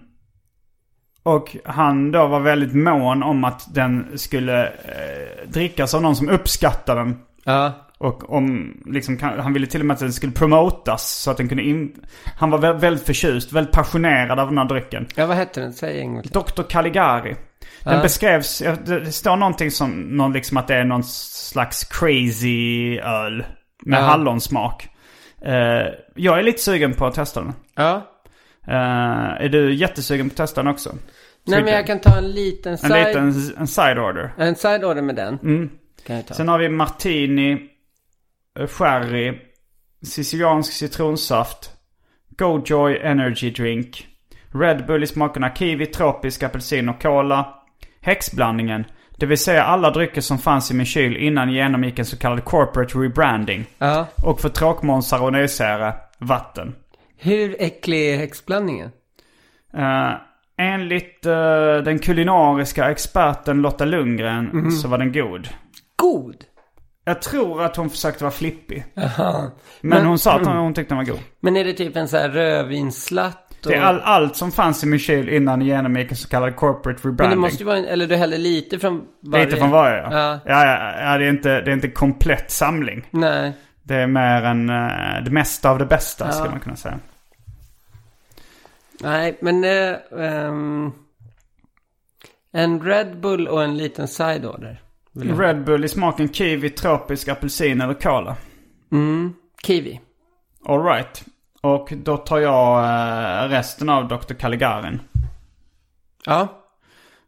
och 1.23 1.57
han 1.65 2.11
då 2.13 2.27
var 2.27 2.41
väldigt 2.41 2.75
mån 2.75 3.23
om 3.23 3.45
att 3.45 3.75
den 3.75 4.19
skulle 4.19 4.67
eh, 4.67 5.49
drickas 5.49 5.95
av 5.95 6.03
någon 6.03 6.17
som 6.17 6.29
uppskattar 6.29 6.97
den. 6.97 7.19
Ja. 7.45 7.73
Och 7.99 8.33
om, 8.33 8.75
liksom, 8.87 9.19
han 9.39 9.53
ville 9.53 9.67
till 9.67 9.81
och 9.81 9.87
med 9.87 9.95
att 9.95 10.01
den 10.01 10.13
skulle 10.13 10.33
promotas 10.33 11.11
så 11.11 11.31
att 11.31 11.37
den 11.37 11.49
kunde 11.49 11.63
in... 11.65 11.93
Han 12.37 12.51
var 12.51 12.59
vä- 12.59 12.79
väldigt 12.81 13.07
förtjust, 13.07 13.53
väldigt 13.53 13.75
passionerad 13.75 14.41
av 14.41 14.49
den 14.49 14.59
här 14.59 14.65
drycken. 14.65 15.07
Ja, 15.15 15.27
vad 15.27 15.37
hette 15.37 15.61
den? 15.61 15.73
Säg 15.73 16.01
en 16.01 16.13
gång 16.15 16.23
till. 16.23 16.31
Dr. 16.33 16.63
Caligari. 16.63 17.37
Den 17.85 17.95
Ja. 17.97 18.03
beskrevs, 18.03 18.63
det 18.87 19.13
står 19.13 19.37
någonting 19.37 19.71
som, 19.71 20.01
någon 20.17 20.33
liksom 20.33 20.57
att 20.57 20.69
det 20.69 20.75
är 20.75 20.85
någon 20.85 21.05
slags 21.05 21.85
crazy 21.85 22.99
öl. 22.99 23.45
Med 23.83 23.99
Ja. 23.99 24.03
hallonsmak. 24.05 24.89
Eh, 25.45 25.87
jag 26.17 26.39
är 26.39 26.43
lite 26.43 26.63
sugen 26.63 26.95
på 26.95 27.07
att 27.07 27.15
testa 27.15 27.41
den. 27.43 27.53
Ja. 27.77 27.95
Eh, 28.67 29.45
är 29.45 29.49
du 29.49 29.75
jättesugen 29.75 30.29
på 30.31 30.33
att 30.33 30.37
testa 30.37 30.63
den 30.63 30.71
också? 30.73 30.95
Nej, 31.47 31.63
men 31.65 31.73
jag 31.75 31.87
kan 31.87 32.01
ta 32.01 32.19
en 32.19 32.31
liten 32.31 32.73
En 32.73 32.79
side... 32.79 33.07
liten 33.07 33.53
en 33.59 33.67
side 33.67 33.99
order. 33.99 34.33
En 34.39 34.57
side 34.57 34.85
order 34.85 35.03
med 35.03 35.17
den. 35.17 35.39
Mm. 35.43 35.71
Kan 36.07 36.17
jag 36.17 36.27
ta. 36.27 36.35
Sen 36.35 36.49
har 36.49 36.59
vi 36.59 36.69
martini, 36.69 37.59
eh, 38.59 38.67
sherry, 38.67 39.39
siciliansk 40.03 40.73
citronsaft, 40.73 41.71
Gojoy 42.39 42.97
energy 43.03 43.51
drink, 43.51 44.07
Red 44.55 44.87
Bull 44.87 45.03
i 45.03 45.07
smakerna 45.07 45.55
kiwi, 45.55 45.87
tropisk, 45.87 46.43
apelsin 46.43 46.89
och 46.89 47.03
cola, 47.03 47.55
häxblandningen, 48.01 48.85
det 49.17 49.27
vill 49.27 49.39
säga 49.39 49.65
alla 49.65 49.91
drycker 49.91 50.21
som 50.21 50.39
fanns 50.39 50.71
i 50.71 50.75
min 50.75 50.87
kyl 50.87 51.17
innan 51.17 51.53
genomgick 51.53 51.99
en 51.99 52.05
så 52.05 52.17
kallad 52.19 52.45
corporate 52.45 52.99
rebranding. 52.99 53.65
Ja. 53.79 54.07
Och 54.25 54.41
för 54.41 54.49
tråkmånsar 54.49 55.23
och 55.23 55.33
nöjesare, 55.33 55.95
vatten. 56.19 56.75
Hur 57.19 57.57
äcklig 57.59 58.11
är 58.15 58.17
häxblandningen? 58.19 58.91
Uh, 59.79 60.11
enligt 60.59 61.27
eh, 61.27 61.33
den 61.85 61.99
kulinariska 61.99 62.91
experten 62.91 63.63
Lotta 63.63 63.85
Lundgren 63.85 64.45
Mhm. 64.45 64.71
så 64.71 64.89
var 64.89 64.99
den 64.99 65.13
god. 65.13 65.49
God! 65.97 66.37
Jag 67.05 67.23
tror 67.23 67.63
att 67.63 67.77
hon 67.77 67.91
försökte 67.91 68.25
vara 68.25 68.33
flippig. 68.33 68.85
Jaha. 68.95 69.51
Men, 69.81 69.99
Men- 69.99 70.07
hon 70.07 70.19
sa 70.19 70.33
att 70.41 70.47
hon, 70.47 70.57
hon 70.57 70.75
tyckte 70.75 70.95
den 70.95 70.99
var 70.99 71.13
god. 71.13 71.21
Men 71.41 71.57
är 71.57 71.65
det 71.65 71.73
typ 71.73 71.97
en 71.97 72.09
sån 72.09 72.21
här 72.21 72.29
rödvinslatt? 72.29 73.50
Och... 73.67 73.73
Det 73.73 73.79
är 73.79 73.83
all, 73.83 74.01
allt 74.01 74.37
som 74.37 74.53
fanns 74.53 74.85
i 74.85 74.87
min 74.87 74.99
kyl 74.99 75.29
innan 75.29 75.61
genomgick 75.63 76.11
en 76.11 76.17
så 76.17 76.29
kallad 76.29 76.57
corporate 76.57 77.01
Men 77.03 77.11
rebranding. 77.13 77.37
det 77.39 77.41
måste 77.41 77.59
ju 77.59 77.65
vara 77.65 77.77
en... 77.77 77.85
Eller 77.85 78.07
du 78.07 78.17
häller 78.17 78.39
lite 78.39 78.79
från 78.79 79.03
varje... 79.21 79.45
Lite 79.45 79.57
från 79.57 79.71
varje 79.71 79.97
ja. 79.97 80.09
Ja. 80.13 80.41
Ja, 80.47 80.67
ja, 80.67 81.01
ja 81.13 81.19
det, 81.19 81.25
är 81.25 81.31
inte, 81.31 81.61
det 81.61 81.71
är 81.71 81.75
inte 81.75 81.89
komplett 81.91 82.51
samling. 82.51 83.07
Nej. 83.11 83.53
Det 83.83 83.95
är 83.95 84.07
mer 84.07 84.43
än 84.43 84.71
eh, 84.71 85.25
det 85.25 85.31
mesta 85.31 85.71
av 85.71 85.79
det 85.79 85.87
bästa 85.87 86.33
ska 86.33 86.45
Ja. 86.45 86.51
man 86.51 86.61
kunna 86.61 86.77
säga. 86.77 86.99
Nej, 89.01 89.39
men... 89.41 89.65
eh, 89.65 89.97
ehm, 90.19 90.93
en 92.53 92.83
Red 92.83 93.21
Bull 93.21 93.49
och 93.49 93.65
en 93.65 93.77
liten 93.77 94.09
side 94.09 94.45
order. 94.47 94.83
Red 95.13 95.65
Bull 95.65 95.85
i 95.85 95.89
smaken 95.89 96.29
kiwi, 96.29 96.71
tropisk, 96.71 97.29
apelsin 97.29 97.81
eller 97.81 97.95
cola. 97.95 98.37
Mm. 98.93 99.35
Kiwi. 99.67 100.01
Alright. 100.67 101.25
Och 101.61 101.89
då 101.97 102.17
tar 102.17 102.39
jag 102.39 102.85
eh, 102.85 103.49
resten 103.49 103.89
av 103.89 104.09
Dr. 104.09 104.35
Caligarin. 104.35 105.01
Ja. 106.27 106.49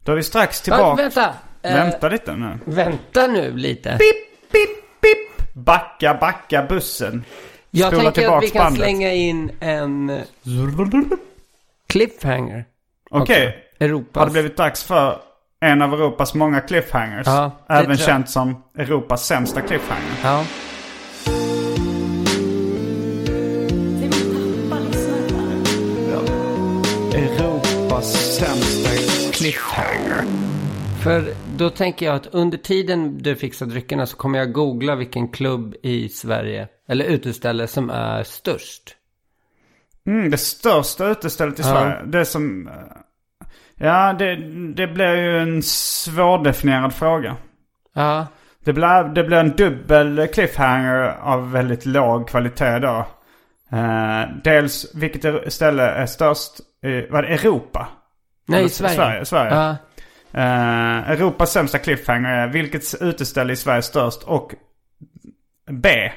Då 0.05 0.13
är 0.13 0.17
vi 0.17 0.23
strax 0.23 0.63
ja 0.69 0.75
tillbaka. 0.77 1.03
vänta! 1.03 1.35
Eh, 1.63 1.75
Vänta 1.75 2.09
lite 2.09 2.37
nu. 2.37 2.59
Vänta 2.65 3.27
nu 3.27 3.57
lite. 3.57 3.91
Pip, 3.91 4.51
pip, 4.53 5.01
pip. 5.01 5.55
Backa, 5.55 6.15
backa 6.15 6.63
bussen. 6.63 7.25
Jag 7.71 7.93
Spola 7.93 8.11
tänker 8.11 8.37
att 8.37 8.43
vi 8.43 8.51
kan 8.51 8.63
bandet. 8.65 8.79
slänga 8.79 9.13
in 9.13 9.53
en 9.61 10.21
cliffhanger. 11.89 12.65
Okej. 13.11 13.47
också. 13.49 13.85
Europas. 13.85 14.21
Har 14.21 14.27
det 14.27 14.33
blivit 14.33 14.57
dags 14.57 14.85
för 14.85 15.19
en 15.61 15.83
av 15.83 15.95
Europas 15.95 16.35
många 16.35 16.61
cliffhangers? 16.61 17.27
Ja, 17.27 17.51
Även 17.69 17.97
känt 17.97 18.31
som 18.31 18.63
Europas 18.79 19.27
sämsta 19.27 19.61
cliffhanger. 19.61 20.13
Ja. 20.25 20.45
Sämsta 28.43 28.91
cliffhanger. 29.33 30.25
För 31.03 31.35
då 31.57 31.71
tänker 31.71 32.07
jag 32.07 32.15
att 32.15 32.27
under 32.27 32.59
tiden 32.59 33.19
du 33.19 33.37
fixar 33.37 33.67
dryckerna 33.67 34.07
så 34.07 34.17
kommer 34.17 34.39
jag 34.39 34.53
googla 34.53 34.95
vilken 34.97 35.29
klubb 35.29 35.75
i 35.83 36.09
Sverige, 36.09 36.69
eller 36.89 37.05
uteställe 37.05 37.67
som 37.67 37.91
är 37.91 38.23
störst. 38.23 38.83
Mm, 40.07 40.31
det 40.31 40.39
största 40.39 41.07
utestället 41.07 41.59
i 41.59 41.63
Ja. 41.63 41.69
Sverige. 41.69 42.03
Det 42.07 42.25
som... 42.25 42.69
eh, 42.69 42.75
Ja, 43.75 44.13
det, 44.19 44.37
det 44.75 44.87
blir 44.87 45.15
ju 45.17 45.39
en 45.39 45.63
svårdefinierad 45.63 46.95
fråga. 46.95 47.37
Ja. 47.95 48.27
Det 48.65 48.73
blir, 48.73 49.15
det 49.15 49.25
blir 49.25 49.37
en 49.37 49.57
dubbel 49.57 50.29
cliffhanger 50.33 51.17
av 51.21 51.53
väldigt 51.53 51.87
låg 51.87 52.29
kvalitet 52.29 52.79
då. 52.79 53.07
Eh, 53.73 54.23
dels 54.45 54.95
vilket 54.95 55.53
ställe 55.53 55.83
är 55.83 56.07
störst? 56.07 56.53
Uh, 56.87 57.03
vad 57.11 57.25
Europa? 57.25 57.89
Nej, 58.47 58.59
Eller 58.59 58.69
Sverige. 58.69 58.95
Sverige, 58.95 59.25
Sverige. 59.25 59.55
Ja. 59.55 59.77
Eh, 60.41 61.11
Europas 61.11 61.53
sämsta 61.53 61.79
cliffhanger 61.79 62.29
är 62.29 62.47
vilket 62.47 63.03
uteställe 63.03 63.53
i 63.53 63.57
Sverige 63.57 63.77
är 63.79 63.81
störst? 63.81 64.23
Och 64.23 64.55
B. 65.71 66.13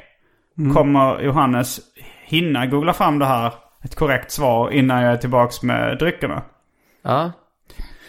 Kommer 0.74 1.22
Johannes 1.22 1.80
hinna 2.26 2.66
googla 2.66 2.94
fram 2.94 3.20
det 3.20 3.26
här, 3.26 3.54
ett 3.84 3.96
korrekt 3.96 4.32
svar, 4.32 4.72
innan 4.72 5.04
jag 5.04 5.14
är 5.14 5.18
tillbaks 5.18 5.64
med 5.64 5.98
dryckerna? 5.98 6.42
Ja. 7.02 7.32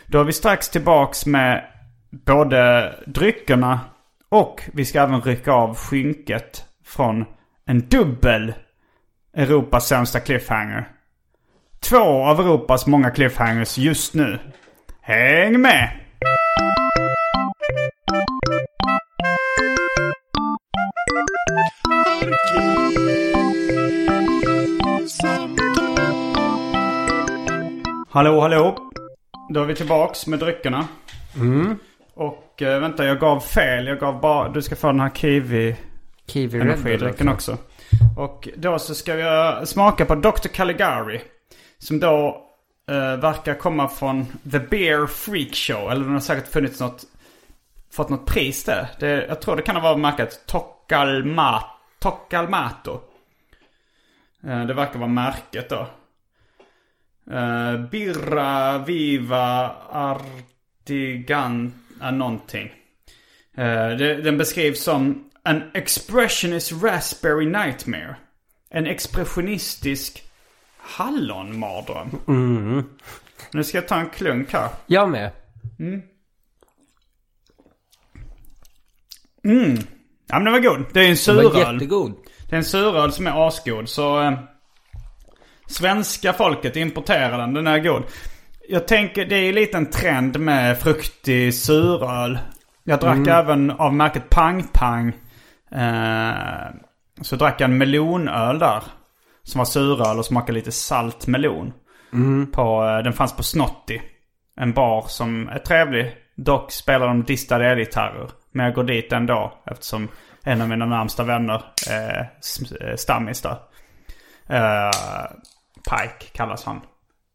Då 0.06 0.20
är 0.20 0.24
vi 0.24 0.32
strax 0.32 0.68
tillbaks 0.68 1.26
med 1.26 1.64
både 2.10 2.92
dryckerna 3.06 3.80
och 4.28 4.62
vi 4.72 4.84
ska 4.84 5.02
även 5.02 5.20
rycka 5.20 5.52
av 5.52 5.76
skynket 5.76 6.64
från 6.84 7.24
en 7.66 7.88
dubbel 7.88 8.54
Europas 9.34 9.88
sämsta 9.88 10.20
cliffhanger. 10.20 10.88
Två 11.88 12.24
av 12.24 12.40
Europas 12.40 12.86
många 12.86 13.10
cliffhangers 13.10 13.78
just 13.78 14.14
nu. 14.14 14.38
Häng 15.00 15.60
med! 15.60 15.90
Hallå, 28.08 28.40
hallå. 28.40 28.76
Då 29.50 29.62
är 29.62 29.64
vi 29.64 29.74
tillbaks 29.74 30.26
med 30.26 30.38
dryckerna. 30.38 30.88
Och 32.14 32.62
eh, 32.62 32.80
vänta, 32.80 33.04
jag 33.04 33.20
gav 33.20 33.40
fel. 33.40 33.86
Jag 33.86 33.98
gav 33.98 34.20
bara... 34.20 34.48
Du 34.48 34.62
ska 34.62 34.76
få 34.76 34.86
den 34.86 35.00
här 35.00 35.10
kiwi 35.10 35.76
Kiwi 36.26 36.60
energidrycken 36.60 37.28
också. 37.28 37.58
Och 38.16 38.48
då 38.56 38.78
så 38.78 38.94
ska 38.94 39.14
vi 39.14 39.66
smaka 39.66 40.04
på 40.04 40.14
Dr. 40.14 40.48
Caligari. 40.48 41.20
Som 41.78 42.00
då 42.00 42.46
eh, 42.88 43.16
verkar 43.16 43.54
komma 43.54 43.88
från 43.88 44.26
The 44.52 44.58
Bear 44.58 45.06
Freak 45.06 45.54
Show. 45.54 45.90
Eller 45.90 46.04
den 46.04 46.12
har 46.12 46.20
säkert 46.20 46.48
funnits 46.48 46.80
något... 46.80 47.04
Fått 47.90 48.08
något 48.08 48.26
pris 48.26 48.64
där. 48.64 48.88
Det, 48.98 49.26
jag 49.28 49.40
tror 49.40 49.56
det 49.56 49.62
kan 49.62 49.76
ha 49.76 49.82
varit 49.82 50.00
märket 50.00 50.46
Tocalma, 50.46 51.64
Tocalmato. 51.98 53.00
Eh, 54.44 54.66
det 54.66 54.74
verkar 54.74 54.98
vara 54.98 55.10
märket 55.10 55.68
då. 55.68 55.88
Eh, 57.30 57.80
Birra 57.90 58.78
Viva 58.78 59.76
Artigan... 59.90 61.72
Uh, 62.02 62.12
någonting. 62.12 62.72
Eh, 63.54 63.88
det, 63.88 64.14
den 64.14 64.38
beskrivs 64.38 64.82
som 64.82 65.30
An 65.42 65.70
expressionist 65.74 66.72
raspberry 66.82 67.46
nightmare. 67.46 68.16
En 68.70 68.86
expressionistisk 68.86 70.25
hallonmardröm. 70.86 72.08
Nu 73.52 73.64
ska 73.64 73.78
jag 73.78 73.88
ta 73.88 73.96
en 73.96 74.08
klunk 74.10 74.52
här. 74.52 74.68
Jag 74.86 75.08
med. 75.10 75.30
Ja 80.28 80.38
men 80.38 80.44
den 80.44 80.52
var 80.52 80.60
god. 80.60 80.84
Det 80.92 81.00
är 81.00 81.08
en 81.10 81.36
Den 81.36 81.44
var 81.44 81.52
suröl. 81.52 81.74
jättegod. 81.74 82.14
Det 82.48 82.54
är 82.54 82.58
en 82.58 82.64
suröl 82.64 83.12
som 83.12 83.26
är 83.26 83.48
asgod. 83.48 83.88
Så 83.88 84.22
eh, 84.22 84.32
svenska 85.66 86.32
folket 86.32 86.76
importerar 86.76 87.38
den. 87.38 87.54
Den 87.54 87.66
är 87.66 87.78
god. 87.78 88.02
Jag 88.68 88.88
tänker 88.88 89.24
det 89.26 89.36
är 89.36 89.52
lite 89.52 89.76
en 89.76 89.90
trend 89.90 90.40
med 90.40 90.78
fruktig 90.78 91.54
suröl. 91.54 92.38
Jag 92.84 93.00
drack 93.00 93.26
även 93.26 93.70
av 93.70 93.94
märket 93.94 94.30
Pang 94.30 94.62
Pang. 94.72 95.08
Eh, 95.72 96.34
så 97.20 97.36
drack 97.36 97.60
jag 97.60 97.70
en 97.70 97.78
melonöl 97.78 98.58
där. 98.58 98.82
Som 99.46 99.58
var 99.58 99.64
suröl 99.64 100.18
och 100.18 100.24
smakade 100.24 100.52
lite 100.52 100.72
salt 100.72 101.26
melon. 101.26 101.72
På, 102.52 102.84
eh, 102.84 102.98
den 102.98 103.12
fanns 103.12 103.36
på 103.36 103.42
Snotty. 103.42 104.00
En 104.60 104.72
bar 104.72 105.04
som 105.08 105.48
är 105.48 105.58
trevlig. 105.58 106.16
Dock 106.36 106.72
spelar 106.72 107.06
de 107.06 107.22
distade 107.24 107.66
elgitarrer. 107.66 108.30
Men 108.52 108.66
jag 108.66 108.74
går 108.74 108.84
dit 108.84 109.12
ändå 109.12 109.62
eftersom 109.66 110.08
en 110.42 110.60
av 110.60 110.68
mina 110.68 110.86
närmsta 110.86 111.24
vänner 111.24 111.62
är 111.90 112.32
eh, 112.80 112.96
stammis 112.96 113.42
där. 113.42 113.56
Eh, 114.48 114.90
Pike 115.90 116.26
kallas 116.32 116.64
han. 116.64 116.80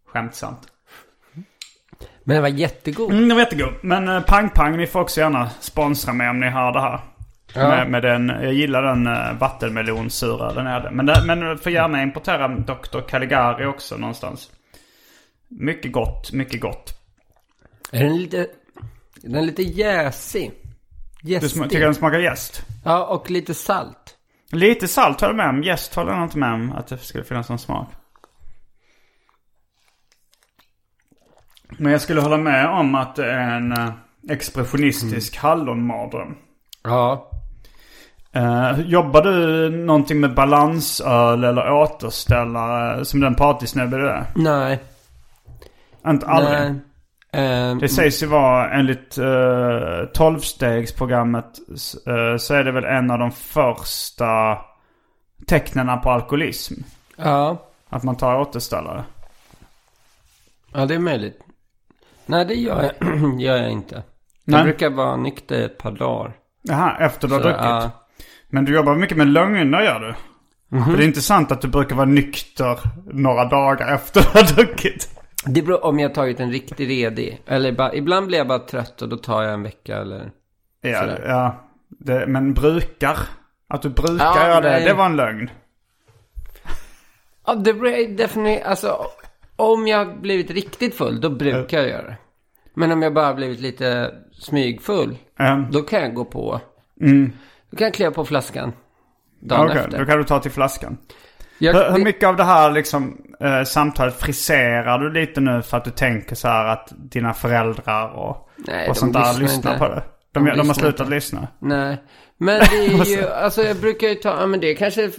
Skämtsamt. 0.07 0.67
Men 2.23 2.35
den 2.35 2.41
var 2.41 2.49
jättegod. 2.49 3.11
Mm, 3.11 3.27
den 3.27 3.37
var 3.37 3.43
jättegod. 3.43 3.73
Men 3.81 4.07
eh, 4.07 4.21
Pang 4.21 4.49
Pang, 4.49 4.77
ni 4.77 4.87
får 4.87 4.99
också 4.99 5.19
gärna 5.19 5.49
sponsra 5.49 6.13
mig 6.13 6.29
om 6.29 6.39
ni 6.39 6.49
har 6.49 6.73
det 6.73 6.81
här. 6.81 6.99
Ja. 7.55 7.67
Med, 7.67 7.89
med 7.89 8.01
den, 8.03 8.29
jag 8.29 8.53
gillar 8.53 8.83
den 8.83 9.07
uh, 9.07 9.39
vattenmelonsura 9.39 10.53
den 10.53 10.67
är. 10.67 10.91
Men, 10.91 11.05
det, 11.05 11.23
men 11.25 11.57
får 11.57 11.71
gärna 11.71 12.03
importera 12.03 12.47
Dr. 12.47 13.01
Caligari 13.07 13.65
också 13.65 13.97
någonstans. 13.97 14.51
Mycket 15.47 15.91
gott, 15.91 16.31
mycket 16.31 16.61
gott. 16.61 16.93
Är 17.91 18.03
den 18.03 18.17
lite... 18.17 18.47
Den 19.15 19.35
är 19.35 19.41
lite 19.41 19.63
jäsig. 19.63 20.51
Du 21.21 21.27
sm- 21.27 21.41
Jästig. 21.41 21.63
tycker 21.63 21.85
den 21.85 21.95
smakar 21.95 22.19
jäst? 22.19 22.65
Ja, 22.85 23.05
och 23.05 23.31
lite 23.31 23.53
salt. 23.53 24.17
Lite 24.51 24.87
salt 24.87 25.21
håller 25.21 25.33
jag 25.33 25.37
med 25.37 25.49
om. 25.49 25.63
Jäst 25.63 25.95
håller 25.95 26.11
jag 26.11 26.23
inte 26.23 26.37
med 26.37 26.53
om 26.53 26.71
att 26.71 26.87
det 26.87 26.97
skulle 26.97 27.23
finnas 27.23 27.49
någon 27.49 27.59
smak. 27.59 27.87
Men 31.77 31.91
jag 31.91 32.01
skulle 32.01 32.21
hålla 32.21 32.37
med 32.37 32.67
om 32.69 32.95
att 32.95 33.15
det 33.15 33.31
är 33.31 33.55
en 33.57 33.71
eh, 33.71 33.89
expressionistisk 34.29 35.37
hallonmardröm. 35.37 36.35
Ja. 36.83 37.31
Eh, 38.33 38.79
jobbar 38.79 39.21
du 39.21 39.69
någonting 39.69 40.19
med 40.19 40.33
balansöl 40.33 41.43
eller 41.43 41.71
återställare 41.71 43.05
som 43.05 43.19
den 43.19 43.35
partysnubbe 43.35 43.97
du 43.97 44.09
är? 44.09 44.25
Nej. 44.35 44.79
Inte 46.07 46.27
aldrig? 46.27 46.59
Nej. 46.59 46.81
Eh, 47.33 47.75
Det 47.77 47.89
sägs 47.89 48.23
ju 48.23 48.27
vara 48.27 48.71
enligt 48.71 49.17
uh, 49.17 50.05
tolvstegsprogrammet 50.13 51.59
uh, 52.07 52.37
så 52.37 52.53
är 52.53 52.63
det 52.63 52.71
väl 52.71 52.85
en 52.85 53.11
av 53.11 53.19
de 53.19 53.31
första 53.31 54.57
tecknen 55.47 56.01
på 56.01 56.11
alkoholism. 56.11 56.73
Ja. 57.15 57.67
Att 57.89 58.03
man 58.03 58.15
tar 58.15 58.39
återställare. 58.39 59.03
Ja, 60.73 60.85
det 60.85 60.95
är 60.95 60.99
möjligt. 60.99 61.39
Nej, 62.25 62.45
det 62.45 62.53
gör 62.53 62.83
jag, 62.99 63.39
gör 63.41 63.57
jag 63.57 63.71
inte. 63.71 64.03
Nej. 64.45 64.57
Jag 64.59 64.63
brukar 64.63 64.89
vara 64.89 65.15
nykter 65.15 65.61
ett 65.65 65.77
par 65.77 65.91
dagar. 65.91 66.33
Jaha, 66.61 66.97
efter 66.99 67.27
du 67.27 67.33
har 67.33 67.41
druckit. 67.41 67.91
Men 68.51 68.65
du 68.65 68.75
jobbar 68.75 68.95
mycket 68.95 69.17
med 69.17 69.27
lögner 69.27 69.81
gör 69.81 69.99
du. 69.99 70.13
Mhm. 70.77 70.85
För 70.85 70.97
det 70.97 71.03
är 71.03 71.07
inte 71.07 71.21
sant 71.21 71.51
att 71.51 71.61
du 71.61 71.67
brukar 71.67 71.95
vara 71.95 72.05
nykter 72.05 72.79
några 73.13 73.45
dagar 73.45 73.93
efter 73.95 74.21
du 74.33 74.39
har 74.39 74.55
druckit. 74.55 75.09
Det 75.45 75.61
beror 75.61 75.85
om 75.85 75.99
jag 75.99 76.09
har 76.09 76.15
tagit 76.15 76.39
en 76.39 76.51
riktig 76.51 76.89
redig. 76.89 77.41
Eller 77.47 77.71
bara, 77.71 77.93
ibland 77.93 78.27
blir 78.27 78.37
jag 78.37 78.47
bara 78.47 78.59
trött 78.59 79.01
och 79.01 79.09
då 79.09 79.17
tar 79.17 79.43
jag 79.43 79.53
en 79.53 79.63
vecka 79.63 79.97
eller... 79.97 80.31
Ja, 80.81 80.99
Sådär. 80.99 81.25
ja. 81.27 81.63
Det, 81.89 82.27
men 82.27 82.53
brukar. 82.53 83.17
Att 83.67 83.81
du 83.81 83.89
brukar 83.89 84.25
Ja, 84.25 84.47
göra 84.47 84.61
det, 84.61 84.85
det 84.85 84.93
var 84.93 85.05
en 85.05 85.15
lögn. 85.15 85.49
Ja, 87.47 87.55
det 87.55 87.73
beror 87.73 88.17
definitivt... 88.17 88.65
Alltså, 88.65 89.05
om 89.55 89.87
jag 89.87 89.97
har 90.05 90.15
blivit 90.21 90.51
riktigt 90.51 90.95
full, 90.95 91.21
då 91.21 91.29
brukar 91.29 91.77
jag 91.77 91.89
göra 91.89 92.01
det. 92.07 92.17
Men 92.73 92.91
om 92.91 93.01
jag 93.01 93.13
bara 93.13 93.25
har 93.25 93.33
blivit 93.33 93.59
lite 93.59 94.11
smygfull, 94.33 95.17
Um, 95.39 95.67
då 95.71 95.81
kan 95.81 96.01
jag 96.01 96.13
gå 96.13 96.25
på... 96.25 96.61
mm. 97.01 97.31
Då 97.71 97.77
kan 97.77 97.85
jag 97.85 97.93
kliva 97.93 98.11
på 98.11 98.25
flaskan 98.25 98.73
dagen 99.39 99.65
Okej, 99.69 99.77
efter. 99.77 99.99
då 99.99 100.05
kan 100.05 100.17
du 100.17 100.23
ta 100.23 100.39
till 100.39 100.51
flaskan. 100.51 100.97
Jag, 101.57 101.73
Hur, 101.73 101.91
hur 101.91 102.03
mycket 102.03 102.29
av 102.29 102.35
det 102.35 102.43
här 102.43 102.71
liksom, 102.71 103.21
eh, 103.39 103.63
samtalet 103.63 104.19
friserar 104.19 104.99
du 104.99 105.11
lite 105.13 105.41
nu 105.41 105.61
för 105.61 105.77
att 105.77 105.85
du 105.85 105.91
tänker 105.91 106.35
så 106.35 106.47
här 106.47 106.65
att 106.65 106.87
dina 106.97 107.33
föräldrar 107.33 108.09
och, 108.09 108.49
Nej, 108.57 108.89
och 108.89 108.97
sånt 108.97 109.13
där 109.13 109.39
lyssnar 109.39 109.73
inte. 109.73 109.85
på 109.87 109.93
det? 109.93 110.03
De, 110.31 110.45
De 110.45 110.57
de, 110.57 110.67
har 110.67 110.73
slutat 110.73 110.99
inte. 110.99 111.13
lyssna. 111.15 111.47
Nej, 111.59 112.03
men 112.37 112.59
det 112.59 112.75
är 112.77 113.05
ju, 113.17 113.27
alltså 113.29 113.63
jag 113.63 113.77
brukar 113.77 114.07
ju 114.07 114.15
ta, 114.15 114.29
ja 114.39 114.45
men 114.47 114.59
det 114.59 114.75
kanske... 114.75 115.11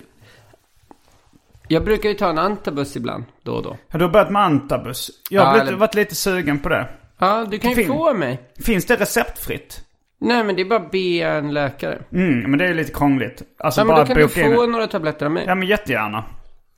Jag 1.68 1.84
brukar 1.84 2.08
ju 2.08 2.14
ta 2.14 2.30
en 2.30 2.38
antabus 2.38 2.96
ibland, 2.96 3.24
då 3.42 3.52
och 3.54 3.62
då. 3.62 3.76
Ja, 3.88 3.98
du 3.98 4.04
har 4.04 4.12
börjat 4.12 4.30
med 4.30 4.42
antabus. 4.42 5.10
Jag 5.30 5.40
har 5.42 5.46
Ja, 5.48 5.52
blivit, 5.52 5.68
eller- 5.68 5.78
varit 5.78 5.94
lite 5.94 6.14
sugen 6.14 6.58
på 6.58 6.68
det. 6.68 6.88
Ja, 7.18 7.46
du 7.50 7.58
kan 7.58 7.70
ju 7.70 7.76
Fin. 7.76 7.86
få 7.86 8.14
mig. 8.14 8.40
Finns 8.64 8.86
det 8.86 8.96
receptfritt? 8.96 9.80
Nej, 10.22 10.44
men 10.44 10.56
det 10.56 10.62
är 10.62 10.66
bara 10.68 10.78
att 10.80 10.90
be 10.90 11.20
en 11.22 11.54
läkare. 11.54 11.98
Mm, 12.12 12.50
men 12.50 12.58
det 12.58 12.64
är 12.66 12.74
lite 12.74 12.92
krångligt. 12.92 13.42
Alltså 13.58 13.80
Ja, 13.80 13.84
men 13.84 13.94
bara 13.94 14.00
då 14.00 14.06
kan 14.06 14.16
du 14.16 14.22
boka 14.26 14.42
in. 14.42 14.54
få 14.56 14.66
några 14.66 14.86
tabletter 14.86 15.26
av 15.26 15.32
mig. 15.32 15.44
Ja, 15.46 15.54
men 15.54 15.68
jättegärna. 15.68 16.24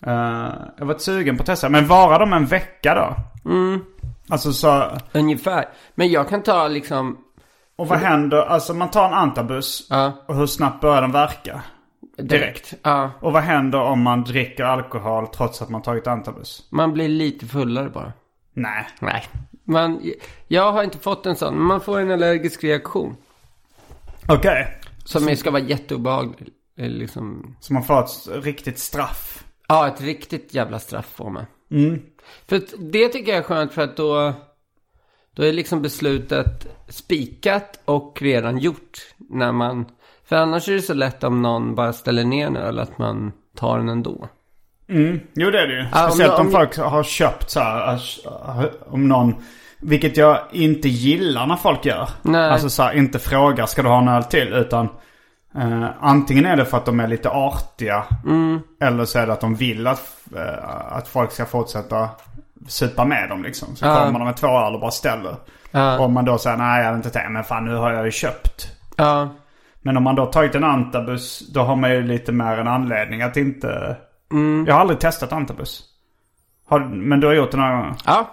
Uh, 0.07 0.55
jag 0.79 0.87
varit 0.87 1.01
sugen 1.01 1.37
på 1.37 1.41
att 1.43 1.47
testa. 1.47 1.69
Men 1.69 1.87
varar 1.87 2.19
de 2.21 2.33
en 2.33 2.47
vecka 2.47 2.95
då? 2.95 3.51
Mm. 3.51 3.81
Alltså 4.29 4.53
så... 4.53 4.85
Ungefär. 5.13 5.65
Men 5.95 6.09
jag 6.11 6.29
kan 6.29 6.43
ta 6.43 6.69
liksom, 6.69 7.19
Och 7.77 7.89
vad 7.89 7.99
händer? 7.99 8.37
Alltså 8.43 8.75
man 8.75 8.91
tar 8.91 9.07
en 9.09 9.15
antabus. 9.15 9.87
ja, 9.91 10.13
Och 10.29 10.37
hur 10.37 10.47
snabbt 10.47 10.81
börjar 10.81 11.03
den 11.03 11.13
verka? 11.13 11.63
direkt. 12.19 12.75
Ja, 12.83 13.11
Och 13.21 13.33
vad 13.33 13.43
händer 13.43 13.81
om 13.81 14.03
man 14.03 14.25
dricker 14.25 14.65
alkohol 14.65 15.27
trots 15.27 15.63
att 15.63 15.69
man 15.71 15.83
tagit 15.83 16.07
antabus? 16.07 16.69
man 16.71 16.93
blir 16.93 17.09
lite 17.09 17.47
fullare 17.47 17.89
bara. 17.89 18.13
Nej. 18.55 18.87
Nej. 19.01 19.25
Man, 19.65 20.03
jag 20.49 20.73
har 20.73 20.83
inte 20.83 20.99
fått 20.99 21.27
en 21.27 21.37
sån, 21.37 21.63
man 21.63 21.81
får 21.81 22.01
en 22.01 22.11
allergisk 22.11 22.65
reaktion. 22.65 23.17
Okej. 24.29 24.79
Som 25.05 25.29
är- 25.29 25.35
ska 25.35 25.51
vara 25.51 25.63
jätteobehaglig. 25.63 26.49
Eh, 26.79 26.89
Liksom, 26.89 27.57
Så 27.61 27.73
man 27.73 27.83
får 27.85 28.01
ett 28.05 28.45
riktigt 28.45 28.79
straff. 28.79 29.45
ja, 29.69 29.89
ett 29.89 30.01
riktigt 30.01 30.55
jävla 30.55 30.79
straff 30.79 31.07
får 31.15 31.31
man. 31.31 31.47
Mm. 31.71 32.03
För 32.47 32.61
det 32.93 33.09
tycker 33.09 33.33
jag 33.33 33.39
är 33.39 33.43
skönt 33.43 33.73
för 33.73 33.83
att 33.83 33.97
då, 33.97 34.33
då 35.35 35.43
är 35.45 35.53
liksom 35.53 35.83
beslutet 35.83 36.67
spikat 36.89 37.81
och 37.85 38.19
redan 38.23 38.59
gjort. 38.59 38.99
När 39.17 39.53
man, 39.53 39.85
för 40.25 40.37
annars 40.37 40.69
är 40.69 40.73
det 40.75 40.83
så 40.83 40.95
lätt 40.95 41.25
om 41.25 41.43
någon 41.43 41.75
bara 41.75 41.93
ställer 41.93 42.25
ner 42.25 42.47
en 42.47 42.57
öl 42.57 42.79
att 42.79 42.99
man 42.99 43.33
tar 43.57 43.79
den 43.79 43.89
ändå. 43.89 44.29
Mm. 44.89 45.21
Jo 45.35 45.51
det 45.51 45.61
är 45.61 45.67
det 45.67 45.75
ju. 45.83 45.87
Speciellt 45.89 46.35
om, 46.41 46.47
om- 46.47 46.53
folk 46.53 46.77
har 46.79 47.03
köpt 47.03 47.51
så 47.51 47.61
här. 47.61 48.01
Om 48.87 49.09
någon. 49.09 49.35
Vilket 49.85 50.17
jag 50.17 50.39
inte 50.51 50.89
gillar 50.89 51.47
när 51.47 51.57
folk 51.57 51.85
gör. 51.85 52.09
Nej. 52.23 52.51
Alltså 52.51 52.71
så 52.71 52.83
här, 52.83 52.93
inte 52.93 53.19
frågar 53.19 53.67
ska 53.67 53.83
du 53.83 53.89
ha 53.89 53.99
en 53.99 54.09
öl 54.09 54.25
till. 54.25 54.53
Utan 54.53 54.89
eh, 55.59 55.87
antingen 56.01 56.47
är 56.47 56.57
det 56.57 56.65
för 56.65 56.77
att 56.77 56.87
de 56.87 57.01
är 57.01 57.09
lite 57.09 57.31
artiga. 57.31 58.05
Mm. 58.25 58.61
Eller 58.81 59.05
så 59.05 59.19
är 59.19 59.27
det 59.27 59.33
att 59.33 59.41
de 59.41 59.55
vill 59.55 59.87
att, 59.87 60.03
eh, 60.37 60.97
att 60.97 61.09
folk 61.09 61.33
ska 61.33 61.45
fortsätta 61.47 62.09
supa 62.69 63.05
med 63.05 63.29
dem 63.29 63.43
liksom. 63.43 63.77
Så 63.77 63.87
Ja. 63.87 63.97
kommer 64.05 64.19
de 64.19 64.25
med 64.25 64.37
två 64.37 64.47
öl 64.49 64.75
och 64.75 64.81
bara 64.81 64.91
ställer. 64.91 65.37
Ja. 65.71 65.99
Om 65.99 66.13
man 66.13 66.25
då 66.25 66.39
säger 66.39 66.57
nej 66.57 66.79
jag 66.79 66.85
hade 66.85 66.97
inte 66.97 67.11
tänkt. 67.11 67.31
Men 67.33 67.45
fan 67.45 67.65
nu 67.65 67.75
har 67.75 67.93
jag 67.93 68.05
ju 68.05 68.11
köpt. 68.11 68.67
Ja, 68.97 69.29
Men 69.83 69.97
om 69.97 70.03
man 70.03 70.15
då 70.15 70.27
tagit 70.27 70.55
en 70.55 70.65
antabus. 70.65 71.53
Då 71.55 71.61
har 71.63 71.77
man 71.77 71.91
ju 71.91 72.03
lite 72.03 72.33
mer 72.33 72.59
en 72.59 72.69
anledning 72.69 73.23
att 73.23 73.37
inte. 73.37 73.97
Mm. 74.33 74.65
Jag 74.69 74.75
har 74.75 74.81
aldrig 74.81 75.01
testat 75.01 75.33
antabus. 75.33 75.83
Har, 76.69 76.81
men 76.81 77.21
du 77.21 77.27
har 77.27 77.35
gjort 77.35 77.51
det 77.51 77.57
några 77.57 77.77
gånger. 77.77 77.95
ja, 78.07 78.27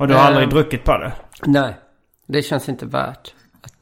Och 0.00 0.08
du 0.08 0.14
har 0.14 0.20
Ehm. 0.20 0.26
aldrig 0.26 0.48
druckit 0.50 0.84
på 0.84 0.98
det. 0.98 1.12
nej. 1.46 1.74
Det 2.26 2.42
känns 2.42 2.68
inte 2.68 2.86
värt 2.86 3.34
att... 3.62 3.72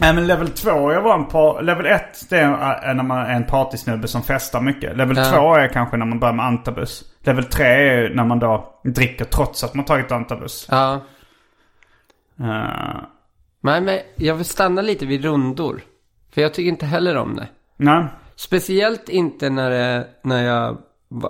Nej 0.00 0.14
men 0.14 0.26
level 0.26 0.48
2 0.48 0.92
jag 0.92 1.02
var 1.02 1.14
en 1.14 1.26
på. 1.26 1.60
Level 1.62 1.86
1 1.86 2.02
det 2.30 2.38
är 2.38 2.94
när 2.94 3.02
man 3.02 3.18
är 3.18 3.34
en 3.34 3.46
partysnubbe 3.46 4.08
som 4.08 4.22
festar 4.22 4.60
mycket. 4.60 4.96
Level 4.96 5.16
Ja. 5.16 5.24
2 5.24 5.54
är 5.54 5.68
kanske 5.68 5.96
när 5.96 6.06
man 6.06 6.20
börjar 6.20 6.34
med 6.34 6.46
antabus. 6.46 7.04
Level 7.20 7.44
3 7.44 7.64
är 7.66 8.14
när 8.14 8.24
man 8.24 8.38
då 8.38 8.80
dricker 8.84 9.24
trots 9.24 9.64
att 9.64 9.74
man 9.74 9.84
tagit 9.84 10.12
antabus. 10.12 10.66
Ja. 10.70 11.00
Uh, 12.40 13.02
Nej, 13.60 13.80
men 13.80 13.98
jag 14.16 14.34
vill 14.34 14.44
stanna 14.44 14.82
lite 14.82 15.06
vid 15.06 15.24
rundor. 15.24 15.80
För 16.34 16.40
jag 16.42 16.54
tycker 16.54 16.68
inte 16.68 16.86
heller 16.86 17.16
om 17.16 17.36
det. 17.36 17.48
nej. 17.76 18.04
Speciellt 18.36 19.08
inte 19.08 19.50
när, 19.50 19.70
det, 19.70 20.06
när 20.22 20.44
jag 20.44 20.78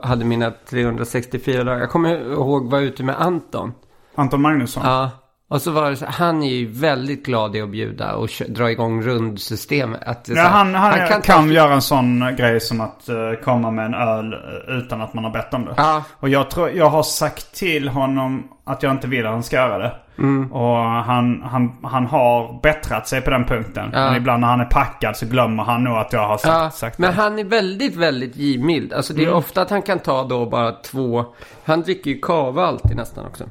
hade 0.02 0.24
mina 0.24 0.50
364 0.70 1.64
dagar. 1.64 1.78
Jag 1.80 1.90
kommer 1.90 2.32
ihåg 2.32 2.64
att 2.66 2.70
vara 2.72 2.80
ute 2.82 3.02
med 3.02 3.20
Anton. 3.22 3.72
Anton 4.14 4.42
Magnusson. 4.42 4.82
Ja. 4.86 5.10
Och 5.48 5.62
så 5.62 5.70
var 5.70 5.90
det 5.90 5.96
så 5.96 6.06
han 6.08 6.42
är 6.42 6.50
ju 6.54 6.66
väldigt 6.66 7.26
glad 7.26 7.56
i 7.56 7.60
att 7.60 7.68
bjuda 7.68 8.14
och 8.14 8.28
dra 8.48 8.70
igång 8.70 9.02
rundsystemet. 9.02 10.00
Att 10.06 10.28
Ja, 10.28 10.34
här, 10.42 10.48
han, 10.50 10.74
han, 10.74 11.08
kan, 11.08 11.22
ta- 11.22 11.46
göra 11.46 11.72
en 11.74 11.82
sån 11.82 12.36
grej 12.36 12.60
som 12.60 12.80
att 12.80 13.08
eh, 13.08 13.16
komma 13.44 13.70
med 13.70 13.86
en 13.86 13.94
öl 13.94 14.32
eh, 14.32 14.76
utan 14.76 15.00
att 15.00 15.14
man 15.14 15.24
har 15.24 15.30
bett 15.30 15.54
om 15.54 15.64
det. 15.64 15.74
Ja. 15.76 16.02
Och 16.18 16.28
jag 16.28 16.50
tror, 16.50 16.70
jag 16.70 16.88
har 16.88 17.02
sagt 17.02 17.54
till 17.54 17.88
honom 17.88 18.48
att 18.64 18.82
jag 18.82 18.92
inte 18.92 19.06
vill 19.06 19.26
att 19.26 19.32
han 19.32 19.42
ska 19.42 19.56
göra 19.56 19.78
det. 19.78 19.92
Mm. 20.18 20.52
Och 20.52 20.76
han, 20.78 21.42
han, 21.42 21.76
han 21.82 22.06
har 22.06 22.60
bättrat 22.62 23.08
sig 23.08 23.20
på 23.20 23.30
den 23.30 23.44
punkten. 23.44 23.90
Ja. 23.92 23.98
Men 24.06 24.16
ibland 24.16 24.40
när 24.40 24.48
han 24.48 24.60
är 24.60 24.64
packad 24.64 25.16
så 25.16 25.26
glömmer 25.26 25.62
han 25.62 25.84
nog 25.84 25.96
att 25.96 26.12
jag 26.12 26.28
har 26.28 26.36
sagt, 26.38 26.54
Ja, 26.54 26.70
sagt 26.70 26.98
men 26.98 27.10
det. 27.10 27.16
han 27.16 27.38
är 27.38 27.44
väldigt, 27.44 27.96
väldigt 27.96 28.36
givmild. 28.36 28.92
Alltså 28.92 29.14
det 29.14 29.24
är 29.24 29.32
ofta 29.34 29.62
att 29.62 29.70
han 29.70 29.82
kan 29.82 29.98
ta 29.98 30.24
då 30.24 30.46
bara 30.46 30.72
två. 30.72 31.24
Han 31.64 31.82
dricker 31.82 32.10
ju 32.10 32.20
kava 32.20 32.66
alltid 32.66 32.96
nästan 32.96 33.26
också. 33.26 33.44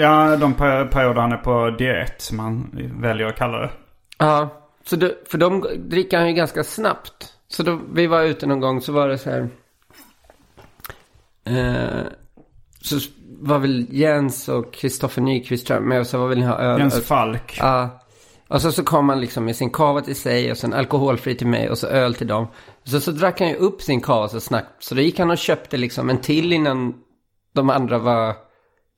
Ja, 0.00 0.36
de 0.36 0.54
per- 0.54 0.84
perioder 0.84 1.20
han 1.20 1.32
är 1.32 1.36
på 1.36 1.70
diet 1.70 2.22
som 2.22 2.38
han 2.38 2.70
väljer 3.00 3.26
att 3.26 3.36
kalla 3.36 3.58
det. 3.58 3.70
Ja, 4.18 4.48
så 4.84 4.96
det, 4.96 5.14
för 5.28 5.38
de 5.38 5.66
dricker 5.76 6.18
han 6.18 6.28
ju 6.28 6.34
ganska 6.34 6.64
snabbt. 6.64 7.34
Så 7.48 7.62
då 7.62 7.80
vi 7.92 8.06
var 8.06 8.22
ute 8.22 8.46
någon 8.46 8.60
gång 8.60 8.80
så 8.80 8.92
var 8.92 9.08
det 9.08 9.18
så 9.18 9.30
här. 9.30 9.48
Eh, 11.44 12.06
så 12.80 12.98
var 13.40 13.58
väl 13.58 13.86
Jens 13.90 14.48
och 14.48 14.72
Kristoffer 14.74 15.22
Nyqvist 15.22 15.66
tror 15.66 15.78
jag 15.78 15.86
med 15.86 16.00
och 16.00 16.06
så 16.06 16.18
var 16.18 16.28
väl 16.28 16.42
ha 16.42 16.58
öl. 16.58 16.80
Jens 16.80 17.06
Falk. 17.06 17.56
Ja. 17.60 18.00
Och 18.48 18.62
så, 18.62 18.72
så 18.72 18.84
kom 18.84 19.08
han 19.08 19.20
liksom 19.20 19.44
med 19.44 19.56
sin 19.56 19.70
kava 19.70 20.00
till 20.00 20.16
sig 20.16 20.50
och 20.50 20.56
sen 20.56 20.74
alkoholfri 20.74 21.34
till 21.34 21.46
mig 21.46 21.70
och 21.70 21.78
så 21.78 21.86
öl 21.86 22.14
till 22.14 22.26
dem. 22.26 22.46
Så, 22.84 23.00
så 23.00 23.10
drack 23.10 23.40
han 23.40 23.48
ju 23.48 23.54
upp 23.54 23.82
sin 23.82 24.00
kava 24.00 24.28
så 24.28 24.40
snabbt. 24.40 24.84
Så 24.84 24.94
då 24.94 25.00
gick 25.00 25.18
han 25.18 25.30
och 25.30 25.38
köpte 25.38 25.76
liksom 25.76 26.10
en 26.10 26.18
till 26.18 26.52
innan 26.52 26.94
de 27.52 27.70
andra 27.70 27.98
var 27.98 28.47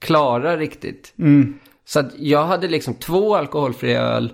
klara 0.01 0.57
riktigt. 0.57 1.15
Så 1.85 2.01
att 2.01 2.13
jag 2.19 2.45
hade 2.45 2.69
liksom 2.69 2.95
två 2.95 3.37
alkoholfria 3.37 4.01
öl. 4.01 4.33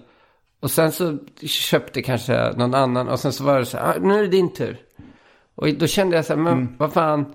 Och 0.61 0.71
sen 0.71 0.93
så 0.93 1.19
köpte 1.43 2.03
kanske 2.03 2.53
någon 2.57 2.75
annan. 2.75 3.09
Och 3.09 3.21
sen 3.21 3.33
så 3.33 3.45
var 3.45 3.59
det 3.59 3.67
så 3.67 3.77
här, 3.77 3.85
ah, 3.85 4.01
nu 4.01 4.19
är 4.19 4.23
det 4.23 4.29
din 4.29 4.53
tur. 4.53 4.79
Och 5.55 5.69
då 5.75 5.87
kände 5.87 6.17
jag 6.17 6.25
så 6.25 6.35
här, 6.35 6.41
men 6.41 6.77
vad 6.79 6.93
fan. 6.93 7.27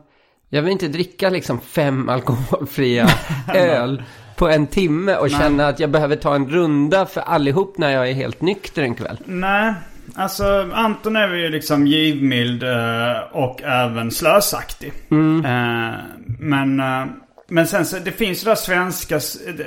Jag 0.50 0.62
vill 0.62 0.72
inte 0.72 0.88
dricka 0.88 1.30
liksom 1.30 1.60
fem 1.60 2.10
alkoholfria 2.10 3.08
öl 3.54 4.04
på 4.36 4.50
en 4.50 4.67
timme 4.67 5.15
och 5.15 5.30
känna 5.30 5.67
att 5.67 5.80
jag 5.80 5.89
behöver 5.89 6.15
ta 6.15 6.36
en 6.36 6.50
runda 6.50 7.06
för 7.06 7.22
allihop 7.22 7.78
när 7.78 7.91
jag 7.91 8.10
är 8.10 8.13
helt 8.13 8.41
nykter 8.41 8.84
en 8.84 8.96
kväll. 8.96 9.17
Nej, 9.26 9.74
alltså 10.15 10.70
Anton 10.74 11.15
är 11.15 11.34
ju 11.36 11.50
liksom 11.50 11.88
givmild 11.88 12.63
eh, 12.63 13.20
och 13.32 13.62
även 13.62 14.12
slösaktig. 14.12 14.94
Mm. 15.12 15.46
Eh, 15.46 16.00
men 16.39 16.80
eh, 16.80 17.06
Men 17.51 17.67
sen 17.67 17.85
så, 17.85 17.99
det 17.99 18.11
finns 18.11 18.41
ju 18.41 18.45
det 18.45 18.51
där 18.51 18.55
svenska, 18.55 19.19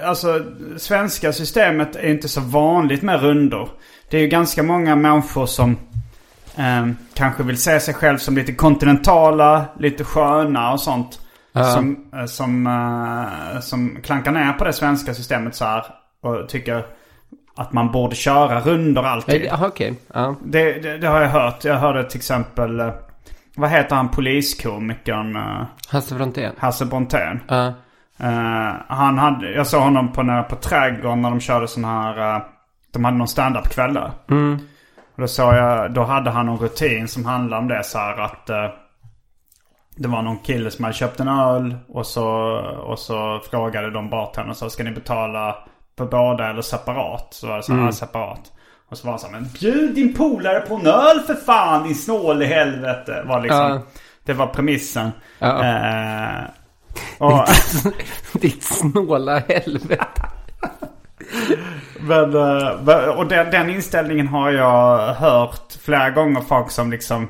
alltså 0.05 0.45
svenska 0.77 1.33
systemet 1.33 1.97
är 1.97 2.09
inte 2.09 2.29
så 2.29 2.41
vanligt 2.41 3.03
med 3.03 3.21
rundor. 3.21 3.69
Det 4.11 4.17
är 4.17 4.21
ju 4.21 4.27
ganska 4.27 4.63
många 4.63 4.97
människor 4.97 5.47
som 5.47 5.77
eh, 6.57 6.89
kanske 7.15 7.43
vill 7.43 7.59
se 7.59 7.81
sig 7.81 7.95
själv 7.95 8.19
som 8.19 8.37
lite 8.37 8.53
kontinentala, 8.53 9.65
lite 9.79 10.05
sköna 10.05 10.73
och 10.73 10.81
sånt. 10.81 11.21
Som, 11.75 12.11
eh, 12.17 12.25
som, 12.25 12.67
eh, 12.67 13.61
som 13.61 13.99
klankar 14.03 14.33
ner 14.33 14.53
på 14.53 14.65
det 14.65 14.73
svenska 14.73 15.15
systemet 15.15 15.55
så 15.55 15.65
här. 15.65 15.85
Och 16.21 16.49
tycker 16.49 16.87
att 17.57 17.73
man 17.73 17.93
borde 17.93 18.17
köra 18.17 18.61
rundor 18.61 19.05
alltid. 19.05 19.51
Okej. 19.61 19.95
Ja. 20.15 20.37
Det, 20.45 20.73
det, 20.73 20.99
det 20.99 21.07
har 21.07 21.21
jag 21.21 21.29
hört. 21.29 21.65
Jag 21.65 21.77
hörde 21.77 22.11
till 22.11 22.19
exempel, 22.19 22.81
eh, 22.81 22.93
vad 23.57 23.71
heter 23.71 23.97
han 23.97 24.09
poliskomikern? 24.09 25.37
eh, 25.37 25.63
Hasse 25.89 26.15
Brontén. 26.15 26.53
Hasse 26.59 26.85
Brontén. 26.87 27.41
Ja. 27.49 27.67
Eh, 28.21 28.73
han 28.89 29.19
hade, 29.19 29.51
jag 29.53 29.67
såg 29.67 29.83
honom 29.83 30.13
på, 30.13 30.23
när, 30.23 30.43
på 30.43 30.57
Trädgården 30.57 31.21
när 31.23 31.31
de 31.31 31.41
körde 31.41 31.69
sån 31.69 31.85
här, 31.85 32.37
eh, 32.37 32.43
de 32.93 33.05
hade 33.05 33.17
någon 33.17 33.29
standup-kväll 33.29 33.95
där. 33.95 34.11
Och 35.15 35.21
då 35.21 35.27
såg 35.29 35.55
jag, 35.55 35.93
då 35.95 36.03
hade 36.05 36.31
han 36.31 36.47
någon 36.47 36.59
rutin 36.59 37.09
som 37.09 37.25
handlade 37.27 37.63
om 37.63 37.69
det 37.69 37.85
så 37.85 37.99
här 37.99 38.21
att 38.21 38.51
eh, 38.51 38.67
det 39.97 40.09
var 40.09 40.23
någon 40.23 40.39
kille 40.39 40.71
som 40.71 40.85
hade 40.85 40.97
köpt 40.97 41.21
en 41.21 41.29
öl 41.29 41.77
och 41.89 42.07
så, 42.07 42.29
och 42.87 42.99
så 42.99 43.41
frågade 43.51 43.91
de 43.91 44.11
bartendern 44.11 44.55
så 44.55 44.71
ska 44.71 44.85
ni 44.85 44.91
betala 44.91 45.57
på 45.97 46.07
båda 46.07 46.51
eller 46.51 46.63
separat? 46.63 47.29
Så 47.31 47.47
var 47.49 47.57
det 47.57 47.63
så 47.63 47.75
här, 47.75 47.85
"Ja, 47.85 47.93
separat. 47.93 48.53
Och 48.95 48.99
så 48.99 49.07
var 49.07 49.13
han 49.13 49.19
så 49.19 49.27
här, 49.27 49.33
men 49.33 49.49
bjud 49.61 49.95
din 49.95 50.15
polare 50.15 50.61
på 50.61 50.75
en 50.75 50.87
öl 50.87 51.21
för 51.21 51.35
fan 51.35 51.83
din 51.85 51.95
snål 51.95 52.43
i 52.43 52.47
helvete. 52.47 53.23
Var 53.27 53.41
liksom, 53.41 53.59
Ja. 53.61 53.83
Det 54.25 54.33
var 54.33 54.47
premissen. 54.47 55.11
Ja. 55.39 55.65
Eh, 55.65 56.45
och, 57.19 57.49
Ditt 58.41 58.63
snåla 58.63 59.39
helvete. 59.39 60.27
Men, 62.01 62.35
eh, 62.35 63.09
och 63.09 63.27
den, 63.27 63.51
den 63.51 63.71
inställningen 63.71 64.29
har 64.29 64.51
jag 64.51 65.15
hört 65.15 65.73
flera 65.81 66.11
gånger. 66.11 66.41
Folk 66.41 66.71
som 66.71 66.91
liksom 66.91 67.29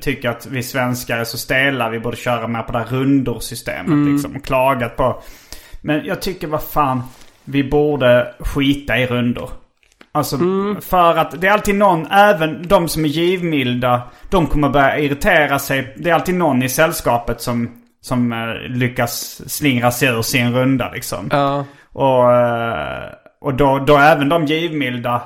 tycker 0.00 0.28
att 0.28 0.46
vi 0.46 0.62
svenskar 0.62 1.18
är 1.18 1.24
så 1.24 1.38
stela. 1.38 1.88
Vi 1.88 2.00
borde 2.00 2.16
köra 2.16 2.48
mer 2.48 2.62
på 2.62 2.72
det 2.72 2.78
här 2.78 2.86
rundorsystemet. 2.86 4.12
Liksom, 4.12 4.36
och 4.36 4.44
klagat 4.44 4.96
på. 4.96 5.22
Men 5.80 6.04
jag 6.04 6.22
tycker 6.22 6.46
vad 6.46 6.62
fan. 6.62 7.02
Vi 7.44 7.64
borde 7.64 8.34
skita 8.38 8.98
i 8.98 9.06
rundor. 9.06 9.50
Alltså 10.14 10.38
för 10.80 11.16
att 11.16 11.40
det 11.40 11.46
är 11.46 11.52
alltid 11.52 11.74
någon, 11.74 12.06
även 12.10 12.68
de 12.68 12.88
som 12.88 13.04
är 13.04 13.08
givmilda. 13.08 14.02
De 14.30 14.46
kommer 14.46 14.68
börja 14.68 14.98
irritera 14.98 15.58
sig. 15.58 15.94
Det 15.96 16.10
är 16.10 16.14
alltid 16.14 16.34
någon 16.34 16.62
i 16.62 16.68
sällskapet 16.68 17.40
som, 17.40 17.70
som 18.00 18.32
eh, 18.32 18.70
lyckas 18.76 19.40
slingra 19.46 19.90
sig 19.90 20.08
ur 20.08 20.22
sin 20.22 20.54
runda 20.54 20.90
liksom. 20.90 21.28
Ja. 21.32 21.64
Och, 21.92 22.32
eh, 22.32 23.02
och 23.40 23.54
då, 23.54 23.78
då 23.78 23.96
även 23.98 24.28
de 24.28 24.44
givmilda, 24.46 25.22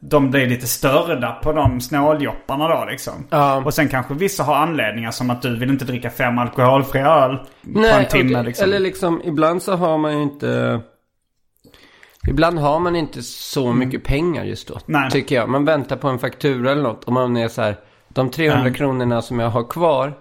de 0.00 0.30
blir 0.30 0.46
lite 0.46 0.66
störda 0.66 1.32
på 1.32 1.52
de 1.52 1.80
snåljopparna 1.80 2.68
då 2.68 2.84
liksom. 2.90 3.12
Ja. 3.30 3.62
Och 3.64 3.74
sen 3.74 3.88
kanske 3.88 4.14
vissa 4.14 4.42
har 4.42 4.54
anledningar 4.56 5.10
som 5.10 5.30
att 5.30 5.42
du 5.42 5.56
vill 5.58 5.70
inte 5.70 5.84
dricka 5.84 6.10
fem 6.10 6.38
alkoholfria 6.38 7.06
öl 7.06 7.36
på 7.74 7.78
en 7.80 8.06
timme 8.06 8.38
och- 8.38 8.44
liksom. 8.44 8.64
Eller 8.64 8.78
liksom, 8.78 9.22
ibland 9.24 9.62
så 9.62 9.76
har 9.76 9.98
man 9.98 10.16
ju 10.16 10.22
inte... 10.22 10.80
Ibland 12.28 12.58
har 12.58 12.80
man 12.80 12.96
inte 12.96 13.22
så 13.22 13.72
mycket 13.72 14.04
pengar 14.04 14.44
just 14.44 14.68
då. 14.68 14.74
Mm. 14.74 14.82
Nej. 14.86 15.10
Tycker 15.10 15.36
jag. 15.36 15.48
Man 15.48 15.64
väntar 15.64 15.96
på 15.96 16.08
en 16.08 16.18
faktura 16.18 16.72
eller 16.72 16.82
något. 16.82 17.04
Och 17.04 17.12
man 17.12 17.36
är 17.36 17.48
så 17.48 17.62
här, 17.62 17.76
de 18.08 18.30
300 18.30 18.68
Ja. 18.68 18.74
kronorna 18.74 19.22
som 19.22 19.38
jag 19.38 19.50
har 19.50 19.64
kvar 19.64 20.12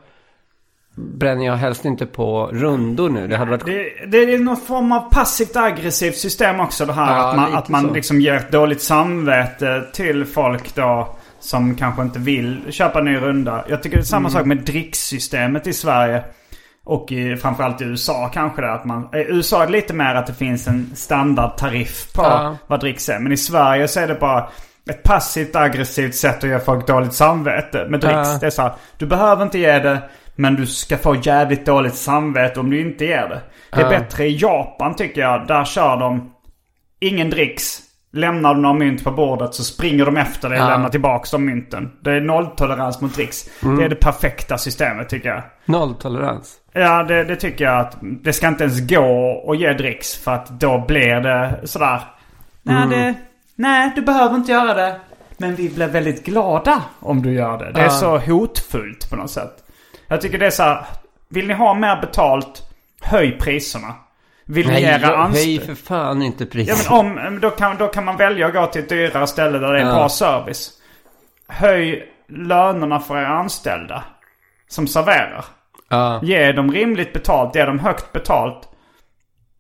bränner 0.96 1.46
jag 1.46 1.56
helst 1.56 1.86
inte 1.86 2.06
på 2.06 2.48
rundor 2.54 3.10
nu. 3.10 3.28
Det 3.28 3.38
hade 3.38 3.52
varit... 3.52 3.66
Det, 3.66 4.06
det 4.08 4.34
är 4.34 4.40
någon 4.40 4.58
form 4.58 4.92
av 4.92 5.00
passivt 5.12 5.56
aggressivt 5.56 6.16
system 6.18 6.60
också 6.60 6.86
det 6.86 6.94
här. 6.94 7.16
Ja, 7.18 7.30
att 7.30 7.36
man, 7.36 7.54
att 7.56 7.70
man 7.70 7.88
så. 7.88 7.94
liksom 7.94 8.22
ger 8.22 8.34
ett 8.34 8.52
dåligt 8.52 8.82
samvete 8.82 9.84
till 9.94 10.26
folk 10.26 10.76
då. 10.76 11.16
Som 11.40 11.76
kanske 11.76 12.02
inte 12.02 12.20
vill 12.20 12.62
köpa 12.70 13.00
en 13.00 13.06
ny 13.06 13.16
runda. 13.18 13.66
Jag 13.70 13.84
tycker 13.84 13.98
det 13.98 14.02
är 14.02 14.06
samma 14.06 14.30
Mm. 14.30 14.32
sak 14.40 14.46
med 14.46 14.58
dricksystemet 14.58 15.68
i 15.68 15.74
Sverige. 15.74 16.24
Och 16.90 17.12
i, 17.12 17.36
framförallt 17.38 17.82
i 17.82 17.84
USA 17.84 18.30
kanske 18.34 18.62
det. 18.62 18.74
Att 18.74 18.86
man, 18.86 19.04
I 19.14 19.18
USA 19.18 19.62
är 19.64 19.66
det 19.66 19.72
lite 19.72 19.94
mer 19.94 20.16
att 20.16 20.28
det 20.28 20.34
finns 20.34 20.68
en 20.68 20.92
standardtariff 20.96 22.14
på 22.14 22.22
Ja. 22.22 22.58
vad 22.68 22.80
dricks 22.80 23.10
är. 23.10 23.20
Men 23.20 23.32
i 23.32 23.38
Sverige 23.38 23.88
så 23.88 24.00
är 24.00 24.08
det 24.08 24.16
bara 24.16 24.50
ett 24.90 25.04
passivt 25.04 25.56
aggressivt 25.56 26.16
sätt 26.16 26.38
att 26.44 26.50
ge 26.50 26.60
folk 26.60 26.88
dåligt 26.88 27.14
samvete 27.14 27.86
med 27.90 28.00
dricks. 28.00 28.16
Ja. 28.30 28.38
Det 28.42 28.46
är 28.46 28.50
så 28.50 28.62
här, 28.62 28.72
du 28.98 29.06
behöver 29.06 29.44
inte 29.44 29.60
ge 29.60 29.80
det. 29.80 30.02
Men 30.36 30.56
du 30.56 30.66
ska 30.66 30.98
få 30.98 31.16
jävligt 31.16 31.66
dåligt 31.66 31.96
samvete 31.96 32.60
om 32.60 32.70
du 32.70 32.82
inte 32.82 33.06
ger 33.06 33.28
det. 33.30 33.42
Det 33.72 33.78
är 33.82 33.84
Ja. 33.84 33.90
bättre 33.90 34.26
i 34.28 34.38
Japan 34.38 34.96
tycker 34.96 35.22
jag. 35.22 35.48
Där 35.48 35.66
kör 35.66 35.98
de 35.98 36.32
ingen 37.00 37.30
dricks. 37.30 37.80
Lämnar 38.18 38.56
du 38.56 38.62
några 38.62 38.76
mynt 38.76 39.04
på 39.04 39.12
bordet 39.12 39.54
så 39.56 39.64
springer 39.64 40.06
de 40.06 40.18
efter 40.18 40.50
dig 40.50 40.60
och 40.60 40.66
Ja. 40.66 40.70
lämnar 40.70 40.90
tillbaka 40.90 41.28
de 41.32 41.46
mynten. 41.46 41.92
Det 42.02 42.12
är 42.12 42.22
nolltolerans 42.22 43.02
mot 43.02 43.16
dricks. 43.16 43.50
Det 43.78 43.84
är 43.84 43.90
det 43.90 43.96
perfekta 43.96 44.58
systemet 44.58 45.10
tycker 45.10 45.30
jag. 45.30 45.42
Nolltolerans. 45.66 46.54
Ja, 46.74 47.04
det, 47.04 47.24
det 47.24 47.36
tycker 47.36 47.66
jag 47.66 47.80
att 47.80 47.98
det 48.02 48.34
ska 48.34 48.48
inte 48.48 48.64
ens 48.64 48.88
gå 48.90 49.46
att 49.52 49.58
ge 49.60 49.74
dricks 49.74 50.16
för 50.18 50.32
att 50.32 50.48
då 50.60 50.86
blir 50.88 51.16
det 51.20 51.60
sådär. 51.64 52.00
Nej, 52.64 52.88
det, 52.90 53.14
nej, 53.56 53.92
du 53.96 54.02
behöver 54.02 54.36
inte 54.36 54.52
göra 54.52 54.74
det. 54.74 55.00
Men 55.38 55.56
vi 55.56 55.70
blir 55.70 55.88
väldigt 55.88 56.26
glada 56.26 56.82
om 57.00 57.22
du 57.22 57.34
gör 57.34 57.58
det. 57.58 57.72
Det 57.72 57.80
är 57.80 57.84
Ja. 57.84 57.90
så 57.90 58.18
hotfullt 58.18 59.10
på 59.10 59.16
något 59.16 59.32
sätt. 59.32 59.54
Jag 60.08 60.22
tycker 60.22 60.38
det 60.40 60.46
är 60.46 60.50
så 60.52 60.64
här. 60.64 60.86
Vill 61.30 61.48
ni 61.48 61.54
ha 61.54 61.74
mer 61.74 62.02
betalt? 62.02 62.64
Höj 63.02 63.32
priserna. 63.40 63.94
Vill 64.48 64.68
Nej, 64.68 64.84
höj 64.86 65.04
anställda? 65.04 65.66
för 65.66 65.76
fan 65.76 66.22
inte 66.22 66.44
Ja, 66.44 66.50
priset. 66.52 66.90
men 66.92 67.28
om, 67.28 67.40
då, 67.40 67.50
kan, 67.50 67.78
då 67.78 67.88
kan 67.88 68.06
man 68.06 68.18
välja 68.18 68.48
att 68.48 68.54
gå 68.54 68.66
till 68.66 68.82
ett 68.82 68.90
dyrare 68.90 69.28
ställe 69.28 69.58
där 69.60 69.74
det 69.74 69.80
är 69.82 69.86
Ja. 69.86 69.94
bra 69.94 70.10
service. 70.10 70.72
Höj 71.48 72.10
lönerna 72.30 73.00
för 73.00 73.18
era 73.18 73.28
anställda. 73.28 74.04
Som 74.68 74.88
serverar. 74.88 75.46
Ja. 75.90 76.20
Ge 76.24 76.52
dem 76.52 76.72
rimligt 76.72 77.14
betalt, 77.14 77.56
ge 77.56 77.66
dem 77.66 77.80
högt 77.80 78.12
betalt. 78.12 78.70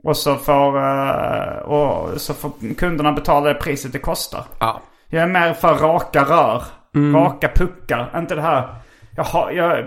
Och 0.03 0.17
så 0.17 0.35
får, 0.35 0.77
eh, 0.77 1.57
och 1.57 2.21
så 2.21 2.33
får 2.33 2.51
kunderna 2.77 3.11
betala 3.11 3.47
det 3.53 3.59
priset 3.59 3.91
det 3.91 3.99
kostar. 3.99 4.43
ja. 4.59 4.81
Jag 5.09 5.23
är 5.23 5.27
mer 5.27 5.53
för 5.53 5.73
raka 5.75 6.23
rör. 6.23 6.63
Mm. 6.95 7.15
Raka 7.15 7.49
puckar. 7.55 8.13
Inte 8.17 8.35
det 8.35 8.41
här. 8.41 8.75
Jag, 9.15 9.23
har, 9.23 9.51
jag, 9.51 9.85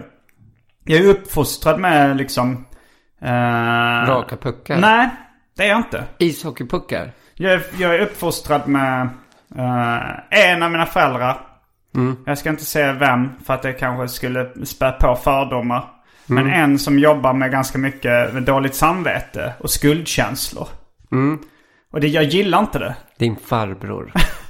jag 0.84 0.98
är 1.00 1.08
uppfostrad 1.08 1.80
med 1.80 2.16
liksom... 2.16 2.64
eh, 3.22 4.06
Raka 4.06 4.37
puckar. 4.37 4.76
Nej, 4.80 5.09
det 5.56 5.64
är 5.64 5.68
jag 5.68 5.78
inte. 5.78 6.04
Ishockeypuckar. 6.18 7.12
Jag 7.35 7.52
är, 7.52 7.62
jag 7.78 7.94
är 7.94 7.98
uppfostrad 7.98 8.68
med 8.68 9.09
eh, 9.56 10.50
en 10.50 10.62
av 10.62 10.70
mina 10.70 10.87
föräldrar. 10.87 11.46
Jag 12.26 12.38
ska 12.38 12.48
inte 12.50 12.64
säga 12.64 12.92
vem 12.92 13.28
för 13.44 13.54
att 13.54 13.62
det 13.62 13.72
kanske 13.72 14.09
skulle 14.09 14.66
spä 14.66 14.92
på 14.92 15.16
fördomar. 15.16 15.85
Men 16.26 16.50
en 16.50 16.78
som 16.78 16.98
jobbar 16.98 17.33
med 17.33 17.50
ganska 17.50 17.78
mycket 17.78 18.35
med 18.35 18.42
dåligt 18.42 18.74
samvete 18.74 19.52
och 19.61 19.70
skuldkänslor. 19.70 20.68
Och 21.92 22.00
det, 22.00 22.09
jag 22.09 22.24
gillar 22.24 22.59
inte 22.59 22.78
det. 22.78 22.96
Din 23.18 23.37
farbror. 23.37 24.12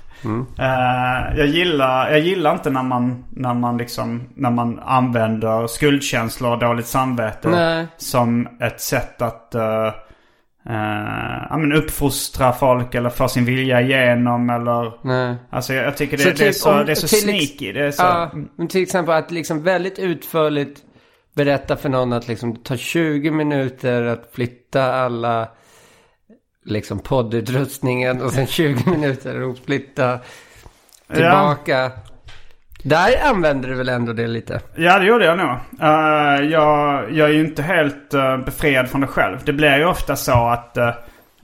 Eh, 0.59 1.38
jag, 1.38 1.46
gillar, 1.46 2.11
jag 2.11 2.20
gillar 2.20 2.52
inte 2.52 2.70
när 2.70 2.83
man, 2.83 3.24
när 3.30 3.54
man 3.54 3.76
liksom, 3.76 4.28
när 4.35 4.50
man 4.50 4.78
använder 4.78 5.66
skuldkänslor 5.66 6.52
och 6.52 6.59
dåligt 6.59 6.87
samvete 6.87 7.48
Nej. 7.48 7.87
som 7.96 8.48
ett 8.61 8.80
sätt 8.80 9.22
att 9.22 9.52
uh, 9.54 9.62
uh, 9.62 11.46
ja, 11.50 11.56
men 11.59 11.72
uppfostra 11.72 12.52
folk 12.52 12.94
eller 12.94 13.11
få 13.11 13.28
sin 13.28 13.44
vilja 13.44 13.80
igenom 13.80 14.50
eller... 14.50 15.06
Nej. 15.06 15.37
Alltså 15.50 15.74
jag, 15.74 15.87
jag 15.87 15.96
tycker 15.96 16.16
det, 16.16 16.22
Så 16.22 16.28
det, 16.28 16.35
är 16.35 16.46
typ 16.46 16.54
så, 16.54 16.72
om- 16.72 16.87
det 16.87 16.92
är 16.92 16.96
så 16.96 17.09
sneaky. 17.09 17.72
Det 17.72 17.87
är 17.87 17.90
så, 17.90 18.02
Ja, 18.02 18.30
men 18.56 18.68
till 18.68 18.83
exempel 18.83 19.14
att 19.14 19.30
liksom 19.30 19.62
väldigt 19.62 19.98
utförligt 19.98 20.80
berätta 21.35 21.76
för 21.76 21.88
någon 21.88 22.12
att 22.12 22.28
liksom 22.28 22.54
det 22.54 22.61
tar 22.64 22.76
20 22.76 23.30
minuter 23.30 24.02
att 24.02 24.30
flytta 24.33 24.94
alla 24.94 25.48
liksom 26.70 26.98
poddutrustningen 26.98 28.22
och 28.22 28.33
sen 28.33 28.46
20 28.46 28.90
minuter 28.90 29.50
att 29.50 29.59
flytta 29.59 30.18
tillbaka. 31.14 31.92
Där 32.83 33.28
använder 33.28 33.68
du 33.68 33.74
väl 33.74 33.88
ändå 33.88 34.12
det 34.12 34.26
lite? 34.26 34.61
Ja, 34.74 34.98
det 34.98 35.06
gjorde 35.06 35.24
jag 35.24 35.38
nog. 35.38 35.50
Eh, 35.80 36.50
jag, 36.50 37.12
jag 37.12 37.28
är 37.28 37.33
ju 37.33 37.40
inte 37.40 37.62
helt 37.62 38.14
uh, 38.14 38.37
befriad 38.44 38.88
från 38.88 39.00
det 39.00 39.06
själv. 39.06 39.38
Det 39.44 39.52
blir 39.52 39.76
ju 39.76 39.85
ofta 39.85 40.16
så 40.16 40.48
att 40.48 40.78
uh, 40.78 40.87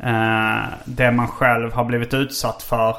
uh, 0.09 0.65
det 0.85 1.13
man 1.13 1.29
själv 1.29 1.73
har 1.73 1.85
blivit 1.85 2.15
utsatt 2.15 2.63
för, 2.63 2.97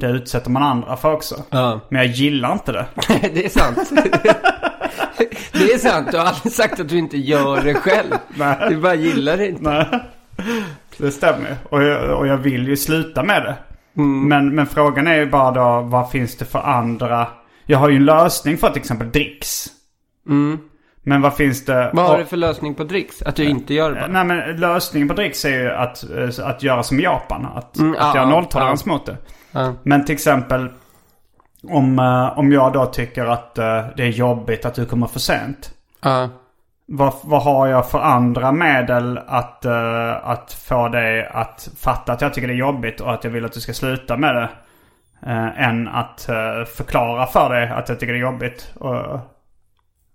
det 0.00 0.06
utsätter 0.06 0.50
man 0.50 0.62
andra 0.62 0.96
för 0.96 1.12
också. 1.12 1.34
Ja. 1.50 1.80
Men 1.88 2.02
jag 2.02 2.10
gillar 2.10 2.52
inte 2.52 2.72
det. 2.72 2.86
det 3.34 3.44
är 3.44 3.48
sant. 3.48 3.90
det 5.52 5.72
är 5.72 5.78
sant. 5.78 6.08
Du 6.10 6.18
har 6.18 6.24
aldrig 6.24 6.52
sagt 6.52 6.80
att 6.80 6.88
du 6.88 6.98
inte 6.98 7.18
gör 7.18 7.62
det 7.62 7.74
själv. 7.74 8.14
Nej. 8.28 8.56
Du 8.68 8.76
bara 8.76 8.94
gillar 8.94 9.36
det 9.36 9.48
inte. 9.48 9.62
Nej, 9.62 10.00
det 11.00 11.10
stämmer. 11.10 11.56
Och 11.68 11.82
jag, 11.82 12.18
och 12.18 12.26
jag 12.26 12.36
vill 12.36 12.68
ju 12.68 12.76
sluta 12.76 13.22
med 13.22 13.42
det. 13.42 13.56
Men, 14.02 14.54
men 14.54 14.66
frågan 14.66 15.06
är 15.06 15.14
ju 15.14 15.26
bara 15.26 15.50
då, 15.50 15.80
vad 15.88 16.10
finns 16.10 16.36
det 16.36 16.44
för 16.44 16.58
andra? 16.58 17.26
Jag 17.66 17.78
har 17.78 17.88
ju 17.88 17.96
en 17.96 18.04
lösning 18.04 18.56
för 18.58 18.68
till 18.70 18.80
exempel 18.80 19.10
dricks. 19.10 19.66
Men 21.02 21.22
vad 21.22 21.34
finns 21.36 21.64
det? 21.64 21.90
Vad 21.92 22.06
har 22.06 22.18
du 22.18 22.24
för 22.24 22.36
lösning 22.36 22.74
på 22.74 22.84
dricks? 22.84 23.22
Att 23.22 23.36
du 23.36 23.44
inte 23.44 23.74
gör 23.74 23.90
det 23.90 24.00
bara? 24.00 24.06
Nej 24.06 24.24
men 24.24 24.56
lösningen 24.56 25.08
på 25.08 25.14
dricks 25.14 25.44
är 25.44 25.62
ju 25.62 25.70
att, 25.70 26.10
eh, 26.10 26.46
att 26.46 26.62
göra 26.62 26.82
som 26.82 27.00
Japan. 27.00 27.46
Att, 27.54 27.78
Mm, 27.78 27.92
att 27.92 27.98
ja, 27.98 28.14
göra 28.16 28.28
nolltolerans 28.30 28.86
mot 28.86 29.06
det. 29.06 29.16
Ja. 29.52 29.74
Men 29.82 30.04
till 30.04 30.14
exempel 30.14 30.68
om, 31.62 31.98
eh, 31.98 32.38
om 32.38 32.52
jag 32.52 32.72
då 32.72 32.86
tycker 32.86 33.26
att 33.26 33.58
eh, 33.58 33.84
det 33.96 34.02
är 34.02 34.08
jobbigt 34.08 34.64
att 34.64 34.74
du 34.74 34.86
kommer 34.86 35.06
för 35.06 35.20
sent. 35.20 35.70
Vad, 36.92 37.14
vad 37.24 37.42
har 37.42 37.66
jag 37.66 37.90
för 37.90 37.98
andra 37.98 38.52
medel 38.52 39.20
att, 39.26 39.64
eh, 39.64 40.28
att 40.28 40.52
få 40.52 40.88
dig 40.88 41.26
att 41.32 41.68
fatta 41.78 42.12
att 42.12 42.20
jag 42.20 42.34
tycker 42.34 42.48
det 42.48 42.54
är 42.54 42.56
jobbigt 42.56 43.00
och 43.00 43.12
att 43.12 43.24
jag 43.24 43.30
vill 43.30 43.44
att 43.44 43.52
du 43.52 43.60
ska 43.60 43.72
sluta 43.72 44.16
med 44.16 44.34
det? 44.34 44.48
eh, 45.26 45.68
än 45.68 45.88
att 45.88 46.28
eh, 46.28 46.64
förklara 46.76 47.26
för 47.26 47.54
dig 47.54 47.68
att 47.68 47.88
jag 47.88 48.00
tycker 48.00 48.12
det 48.12 48.18
är 48.18 48.22
jobbigt. 48.22 48.72
Och, 48.74 49.20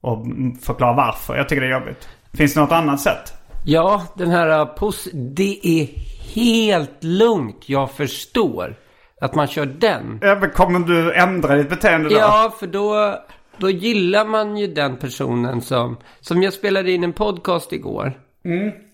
och 0.01 0.25
förklara 0.61 0.93
varför 0.93 1.35
jag 1.35 1.49
tycker 1.49 1.61
det 1.61 1.67
är 1.67 1.79
jobbigt. 1.79 2.09
Finns 2.33 2.53
det 2.53 2.59
något 2.59 2.71
annat 2.71 2.99
sätt? 2.99 3.33
Ja, 3.65 4.03
den 4.15 4.29
här 4.29 4.59
uh, 4.59 4.65
pos... 4.65 5.07
Det 5.13 5.59
är 5.63 5.87
helt 6.35 7.03
lugnt. 7.03 7.69
Jag 7.69 7.91
förstår 7.91 8.75
att 9.21 9.35
man 9.35 9.47
kör 9.47 9.65
den. 9.65 10.19
Ja, 10.21 10.37
men 10.41 10.49
kommer 10.49 10.79
du 10.79 11.13
ändra 11.13 11.55
ditt 11.55 11.69
beteende 11.69 12.09
då? 12.09 12.15
Ja, 12.15 12.53
för 12.59 12.67
då, 12.67 13.15
då 13.57 13.69
gillar 13.69 14.25
man 14.25 14.57
ju 14.57 14.67
den 14.67 14.97
personen 14.97 15.61
som... 15.61 15.97
Som 16.21 16.43
jag 16.43 16.53
spelade 16.53 16.91
in 16.91 17.03
en 17.03 17.13
podcast 17.13 17.73
igår. 17.73 18.13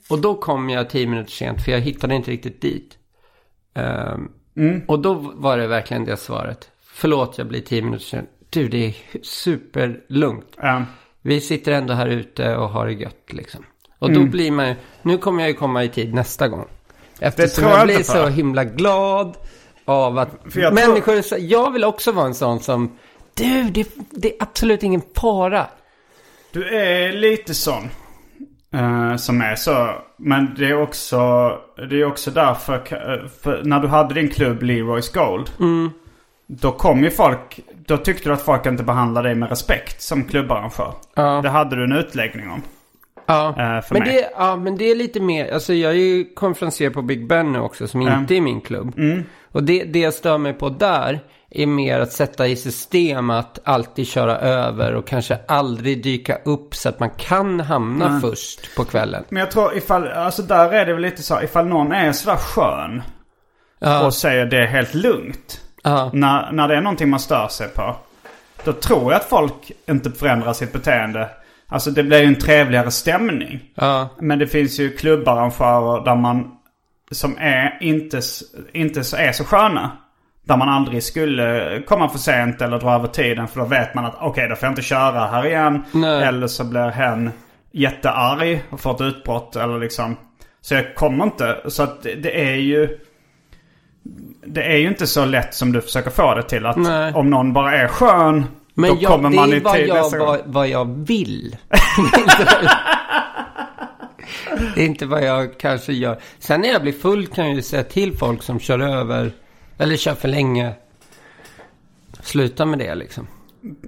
Och 0.10 0.20
då 0.20 0.36
kom 0.36 0.70
jag 0.70 0.90
tio 0.90 1.08
minuter 1.08 1.32
sent 1.32 1.62
för 1.66 1.72
jag 1.72 1.80
hittade 1.80 2.16
inte 2.16 2.32
riktigt 2.32 2.62
dit. 2.62 2.98
Ehm, 3.76 4.30
Och 4.88 5.00
då 5.00 5.14
var 5.14 5.58
det 5.58 5.68
verkligen 5.68 6.06
det 6.06 6.18
svaret. 6.18 6.70
Förlåt, 6.94 7.38
jag 7.38 7.48
blir 7.48 7.62
tio 7.62 7.82
minuter 7.82 8.06
sen. 8.06 8.26
Du, 8.50 8.68
det 8.68 8.86
är 8.86 8.94
superlugnt. 9.24 10.48
Ja. 10.58 10.84
Vi 11.22 11.42
sitter 11.42 11.72
ändå 11.72 11.94
här 11.94 12.08
ute 12.08 12.56
och 12.56 12.70
har 12.70 12.86
det 12.86 12.94
gött 12.94 13.26
liksom. 13.34 13.66
Och 14.00 14.12
då 14.14 14.24
blir 14.24 14.52
man 14.52 14.68
ju, 14.68 14.76
nu 15.02 15.18
kommer 15.18 15.42
jag 15.42 15.50
ju 15.50 15.56
komma 15.56 15.84
i 15.84 15.90
tid 15.90 16.14
nästa 16.14 16.48
gång. 16.48 16.66
Eftersom 17.20 17.62
tror 17.64 17.70
jag 17.72 17.80
jag 17.80 17.88
blir 17.88 18.04
så 18.04 18.28
himla 18.28 18.64
glad 18.64 19.38
av 19.86 20.18
att 20.18 20.52
tror- 20.52 20.72
människor, 20.72 21.22
så- 21.22 21.36
jag 21.40 21.72
vill 21.72 21.84
också 21.84 22.12
vara 22.12 22.26
en 22.26 22.34
sån 22.34 22.60
som, 22.60 22.98
du, 23.34 23.64
det, 23.64 23.88
det 24.10 24.28
är 24.28 24.44
absolut 24.44 24.84
ingen 24.84 25.02
fara. 25.16 25.68
Du 26.52 26.78
är 26.78 27.14
lite 27.14 27.54
sån. 27.54 27.90
eh, 28.74 29.16
som 29.16 29.42
är 29.42 29.56
så. 29.56 29.90
Men 30.18 30.56
det 30.58 30.66
är 30.66 30.82
också, 30.82 31.18
det 31.90 32.02
är 32.02 32.06
också 32.06 32.32
därför, 32.32 32.74
eh, 32.76 33.28
för 33.42 33.62
när 33.64 33.80
du 33.80 33.88
hade 33.88 34.14
din 34.14 34.30
klubb 34.30 34.64
Leroy's 34.64 35.14
Gold. 35.14 35.50
Då 36.48 36.72
kom 36.72 37.04
ju 37.04 37.10
folk, 37.10 37.60
då 37.86 37.98
tyckte 37.98 38.30
du 38.30 38.34
att 38.34 38.42
folk 38.42 38.66
inte 38.66 38.84
behandlade 38.84 39.28
dig 39.28 39.36
med 39.36 39.50
respekt 39.50 40.02
som 40.02 40.24
klubbarrangör. 40.24 40.94
Ja. 41.16 41.40
Det 41.44 41.50
hade 41.50 41.76
du 41.76 41.84
en 41.84 41.92
utläggning 41.92 42.50
om. 42.50 42.62
Ja, 43.26 43.54
för 43.88 43.94
men, 43.94 44.04
mig. 44.04 44.14
det, 44.14 44.30
ja 44.38 44.56
men 44.56 44.78
det 44.78 44.92
är 44.92 44.96
lite 44.96 45.20
mer, 45.20 45.54
alltså 45.54 45.74
jag 45.74 45.92
är 45.92 45.96
ju 45.96 46.34
konferenser 46.34 46.90
på 46.90 47.02
Big 47.02 47.28
Ben 47.28 47.52
nu 47.52 47.60
också 47.60 47.88
som 47.88 48.02
inte 48.02 48.36
är 48.36 48.42
min 48.42 48.62
klubb. 48.62 48.98
Mm. 48.98 49.24
Och 49.52 49.64
det, 49.64 49.84
det 49.84 50.00
jag 50.00 50.14
stör 50.14 50.38
mig 50.38 50.54
på 50.54 50.70
där 50.70 51.20
är 51.52 51.66
mer 51.66 52.00
att 52.00 52.12
sätta 52.12 52.48
i 52.48 52.56
system 52.56 53.30
att 53.30 53.60
alltid 53.64 54.08
köra 54.08 54.38
över 54.38 54.94
och 54.96 55.08
kanske 55.08 55.38
aldrig 55.48 56.04
dyka 56.04 56.38
upp 56.46 56.76
så 56.76 56.90
att 56.90 57.00
man 57.00 57.10
kan 57.10 57.60
hamna 57.60 58.22
först 58.22 58.76
på 58.76 58.86
kvällen. 58.86 59.24
Men 59.30 59.40
jag 59.40 59.52
tror 59.52 59.78
ifall, 59.78 60.08
alltså 60.08 60.42
där 60.42 60.72
är 60.74 60.86
det 60.86 60.94
väl 60.94 61.02
lite 61.02 61.24
så, 61.24 61.42
ifall 61.42 61.68
någon 61.68 61.92
är 61.92 62.12
sådär 62.12 62.36
skön 62.38 63.02
Ja, 63.80 64.06
och 64.06 64.14
säger 64.14 64.46
det 64.46 64.58
är 64.58 64.68
helt 64.68 64.94
lugnt. 64.94 65.62
ja, 65.84 66.10
När, 66.14 66.52
när 66.52 66.68
det 66.68 66.76
är 66.76 66.82
någonting 66.82 67.10
man 67.10 67.20
stör 67.20 67.48
sig 67.48 67.68
på. 67.68 67.96
Då 68.64 68.74
tror 68.74 69.12
jag 69.12 69.14
att 69.14 69.30
folk 69.30 69.72
inte 69.88 70.12
förändrar 70.12 70.54
sitt 70.54 70.74
beteende. 70.74 71.30
Alltså 71.68 71.92
det 71.92 72.04
blir 72.04 72.20
ju 72.22 72.26
en 72.28 72.40
trevligare 72.40 72.92
stämning. 72.92 73.60
ja, 73.76 74.10
Men 74.20 74.40
det 74.40 74.48
finns 74.48 74.80
ju 74.80 74.98
klubbarrangörer 74.98 76.06
där 76.06 76.16
man 76.16 76.58
som 77.12 77.38
är 77.40 77.78
inte, 77.82 78.22
inte 78.74 79.00
är 79.00 79.32
så 79.32 79.44
sköna. 79.44 79.92
Där 80.44 80.58
man 80.58 80.70
aldrig 80.70 81.04
skulle 81.04 81.82
komma 81.88 82.10
för 82.10 82.18
sent 82.18 82.62
eller 82.62 82.80
dra 82.80 82.94
över 82.96 83.08
tiden. 83.08 83.48
För 83.48 83.60
då 83.60 83.66
vet 83.66 83.94
man 83.94 84.06
att 84.06 84.16
okej 84.20 84.48
då 84.50 84.56
får 84.56 84.66
jag 84.66 84.72
inte 84.72 84.82
köra 84.82 85.28
här 85.28 85.46
igen. 85.46 85.84
Nej. 85.92 86.24
Eller 86.24 86.48
så 86.48 86.64
blir 86.64 86.90
hen 86.90 87.32
jättearg 87.72 88.64
och 88.70 88.80
får 88.80 88.96
ett 88.96 89.02
utbrott. 89.02 89.56
Eller 89.56 89.80
liksom. 89.80 90.18
Så 90.62 90.74
jag 90.74 90.96
kommer 90.96 91.24
inte. 91.24 91.58
Så 91.68 91.84
att 91.84 92.04
det, 92.04 92.16
det 92.16 92.42
är 92.42 92.56
ju. 92.56 93.00
Det 94.46 94.64
är 94.64 94.78
ju 94.78 94.88
inte 94.88 95.08
så 95.08 95.26
lätt 95.26 95.54
som 95.54 95.72
du 95.72 95.82
försöker 95.82 96.10
få 96.10 96.36
det 96.36 96.44
till. 96.44 96.66
Att 96.66 96.78
Nej. 96.78 97.14
om 97.14 97.30
någon 97.30 97.54
bara 97.54 97.78
är 97.78 97.88
skön. 97.88 98.46
Men 98.74 98.90
då 98.90 98.98
jag, 99.02 99.12
kommer 99.12 99.30
det 99.30 99.36
man 99.36 99.50
är 99.54 99.56
i 99.56 99.60
vad 99.60 99.74
tid 99.74 99.88
jag, 99.88 100.10
vad, 100.20 100.40
vad 100.46 100.68
jag 100.68 101.06
vill. 101.06 101.58
det 104.76 104.82
är 104.82 104.86
inte 104.86 105.06
vad 105.06 105.24
jag 105.24 105.60
kanske 105.60 105.94
gör. 105.94 106.20
Sen 106.40 106.62
när 106.62 106.70
jag 106.70 106.82
blir 106.82 106.94
full 106.94 107.28
kan 107.28 107.46
jag 107.46 107.56
ju 107.56 107.62
säga 107.62 107.84
till 107.84 108.18
folk 108.18 108.44
som 108.44 108.60
kör 108.60 108.80
över. 108.80 109.32
Eller 109.82 109.98
kör 109.98 110.16
för 110.16 110.28
länge. 110.28 110.74
Sluta 112.20 112.66
med 112.66 112.80
det 112.80 112.96
liksom. 112.96 113.28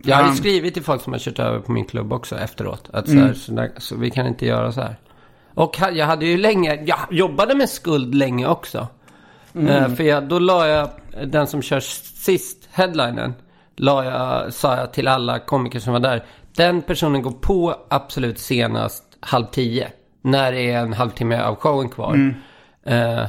Jag 0.04 0.18
har 0.18 0.30
ju 0.30 0.36
skrivit 0.36 0.74
till 0.74 0.84
folk 0.84 1.02
som 1.02 1.14
har 1.14 1.20
kört 1.20 1.40
över 1.40 1.60
på 1.60 1.72
min 1.72 1.86
klubb 1.86 2.14
också 2.14 2.38
efteråt. 2.40 2.90
Att 2.94 3.06
så, 3.06 3.12
Mm. 3.12 3.26
här, 3.26 3.34
så, 3.34 3.52
där, 3.52 3.72
så 3.78 3.96
vi 3.96 4.10
kan 4.12 4.28
inte 4.28 4.46
göra 4.46 4.72
så 4.72 4.82
här. 4.82 4.96
Och 5.54 5.78
jag 5.94 6.06
hade 6.06 6.26
ju 6.26 6.38
länge, 6.38 6.84
jag 6.86 7.00
jobbade 7.12 7.56
med 7.56 7.70
skuld 7.70 8.16
länge 8.16 8.48
också. 8.48 8.88
Mm. 9.56 9.68
Eh, 9.68 9.96
för 9.96 10.04
jag, 10.04 10.24
då 10.28 10.40
la 10.40 10.68
jag, 10.68 10.90
den 11.28 11.48
som 11.48 11.62
kör 11.62 11.80
sist, 11.80 12.70
headlinen, 12.72 13.34
la 13.76 14.06
jag, 14.06 14.54
sa 14.54 14.78
jag 14.78 14.94
till 14.94 15.08
alla 15.08 15.40
komiker 15.40 15.80
som 15.80 15.94
var 15.94 16.00
där. 16.00 16.26
Den 16.56 16.82
personen 16.82 17.22
går 17.22 17.32
på 17.32 17.76
absolut 17.90 18.40
senast 18.40 19.04
halv 19.20 19.46
tio. 19.46 19.88
När 20.22 20.52
det 20.52 20.72
är 20.72 20.80
en 20.80 20.94
halvtimme 20.94 21.42
av 21.42 21.56
showen 21.56 21.90
kvar. 21.90 22.14
Mm. 22.14 22.36
Eh, 22.86 23.26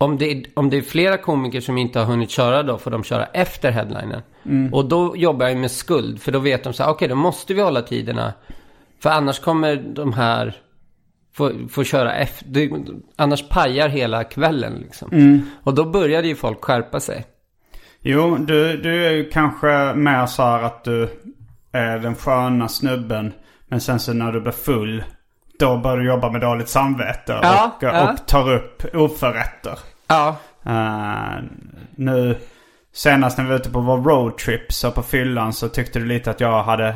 om, 0.00 0.18
det, 0.18 0.32
är- 0.32 0.42
om 0.54 0.70
det 0.70 0.76
är 0.76 0.82
flera 0.82 1.16
komiker 1.16 1.60
som 1.60 1.78
inte 1.78 1.98
har 1.98 2.06
hunnit 2.06 2.30
köra 2.30 2.62
då 2.62 2.78
får 2.78 2.90
de 2.90 3.04
köra 3.04 3.24
efter 3.26 3.70
headlinen. 3.70 4.22
Mm. 4.44 4.74
Och 4.74 4.84
då 4.88 5.16
jobbar 5.16 5.48
jag 5.48 5.56
med 5.56 5.70
skuld. 5.70 6.22
För 6.22 6.32
då 6.32 6.38
vet 6.38 6.64
de 6.64 6.72
så 6.72 6.82
här, 6.82 6.90
okej 6.90 7.08
då 7.08 7.14
måste 7.14 7.54
vi 7.54 7.60
hålla 7.62 7.82
tiderna. 7.82 8.32
För 9.02 9.10
annars 9.10 9.38
kommer 9.38 9.76
de 9.76 10.12
här 10.12 10.56
få, 11.32 11.50
få 11.70 11.84
köra 11.84 12.14
efter. 12.14 12.46
Det, 12.48 12.70
annars 13.16 13.48
pajar 13.48 13.88
hela 13.88 14.24
kvällen 14.24 14.74
liksom. 14.82 15.08
Mm. 15.12 15.40
Och 15.62 15.74
då 15.74 15.84
började 15.84 16.28
ju 16.28 16.34
folk 16.34 16.64
skärpa 16.64 17.00
sig. 17.00 17.24
Jo, 18.00 18.36
du, 18.36 18.76
du 18.76 19.06
är 19.06 19.10
ju 19.10 19.30
kanske 19.30 19.92
mer 19.94 20.26
så 20.26 20.42
här 20.42 20.62
att 20.62 20.84
du 20.84 21.08
är 21.72 21.98
den 21.98 22.14
sköna 22.14 22.68
snubben. 22.68 23.32
Men 23.68 23.80
sen 23.80 23.98
så 24.00 24.12
när 24.12 24.32
du 24.32 24.40
blir 24.40 24.52
full. 24.52 25.04
Då 25.60 25.76
börjar 25.76 25.96
du 25.96 26.06
jobba 26.06 26.30
med 26.30 26.40
dåligt 26.40 26.68
samvete. 26.68 27.38
Ja, 27.42 27.70
och, 27.76 27.82
ja. 27.82 28.12
och 28.12 28.26
tar 28.26 28.52
upp 28.52 28.94
oförrätter. 28.94 29.78
Ja. 30.06 30.36
Eh, 30.66 31.42
nu 31.96 32.36
senast 32.92 33.38
när 33.38 33.44
vi 33.44 33.50
var 33.50 33.56
ute 33.56 33.70
på 33.70 33.80
vår 33.80 33.96
roadtrip 33.96 34.72
så 34.72 34.90
på 34.90 35.02
fyllan 35.02 35.52
så 35.52 35.68
tyckte 35.68 35.98
du 35.98 36.06
lite 36.06 36.30
att 36.30 36.40
jag 36.40 36.62
hade 36.62 36.94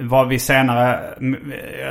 var 0.00 0.24
vi 0.24 0.38
senare, 0.38 1.00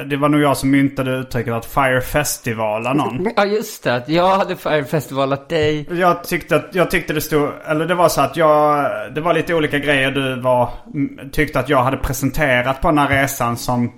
det 0.10 0.18
var 0.18 0.30
nog 0.30 0.42
jag 0.42 0.58
som 0.58 0.72
myntade 0.72 1.12
uttrycket 1.12 1.54
att 1.54 1.66
Fire 1.66 2.02
Festivala 2.02 2.94
någon. 2.94 3.28
Ja 3.36 3.46
just 3.46 3.84
det, 3.84 3.96
att 3.96 4.10
jag 4.10 4.38
hade 4.38 4.56
Fire 4.56 4.84
Festivalat 4.84 5.50
dig. 5.50 6.00
Jag 6.00 6.24
tyckte 6.24 6.56
att, 6.56 6.76
jag 6.76 6.92
tyckte 6.92 7.14
det 7.14 7.22
stod, 7.22 7.50
eller 7.68 7.86
det 7.86 7.96
var 7.96 8.10
så 8.10 8.22
att 8.22 8.38
jag, 8.38 8.86
det 9.16 9.22
var 9.22 9.34
lite 9.34 9.54
olika 9.54 9.80
grejer 9.80 10.12
du 10.12 10.42
var, 10.42 10.70
tyckte 11.32 11.60
att 11.60 11.70
jag 11.70 11.84
hade 11.84 11.98
presenterat 11.98 12.82
på 12.82 12.88
den 12.88 12.98
här 12.98 13.10
resan 13.10 13.58
som 13.58 13.92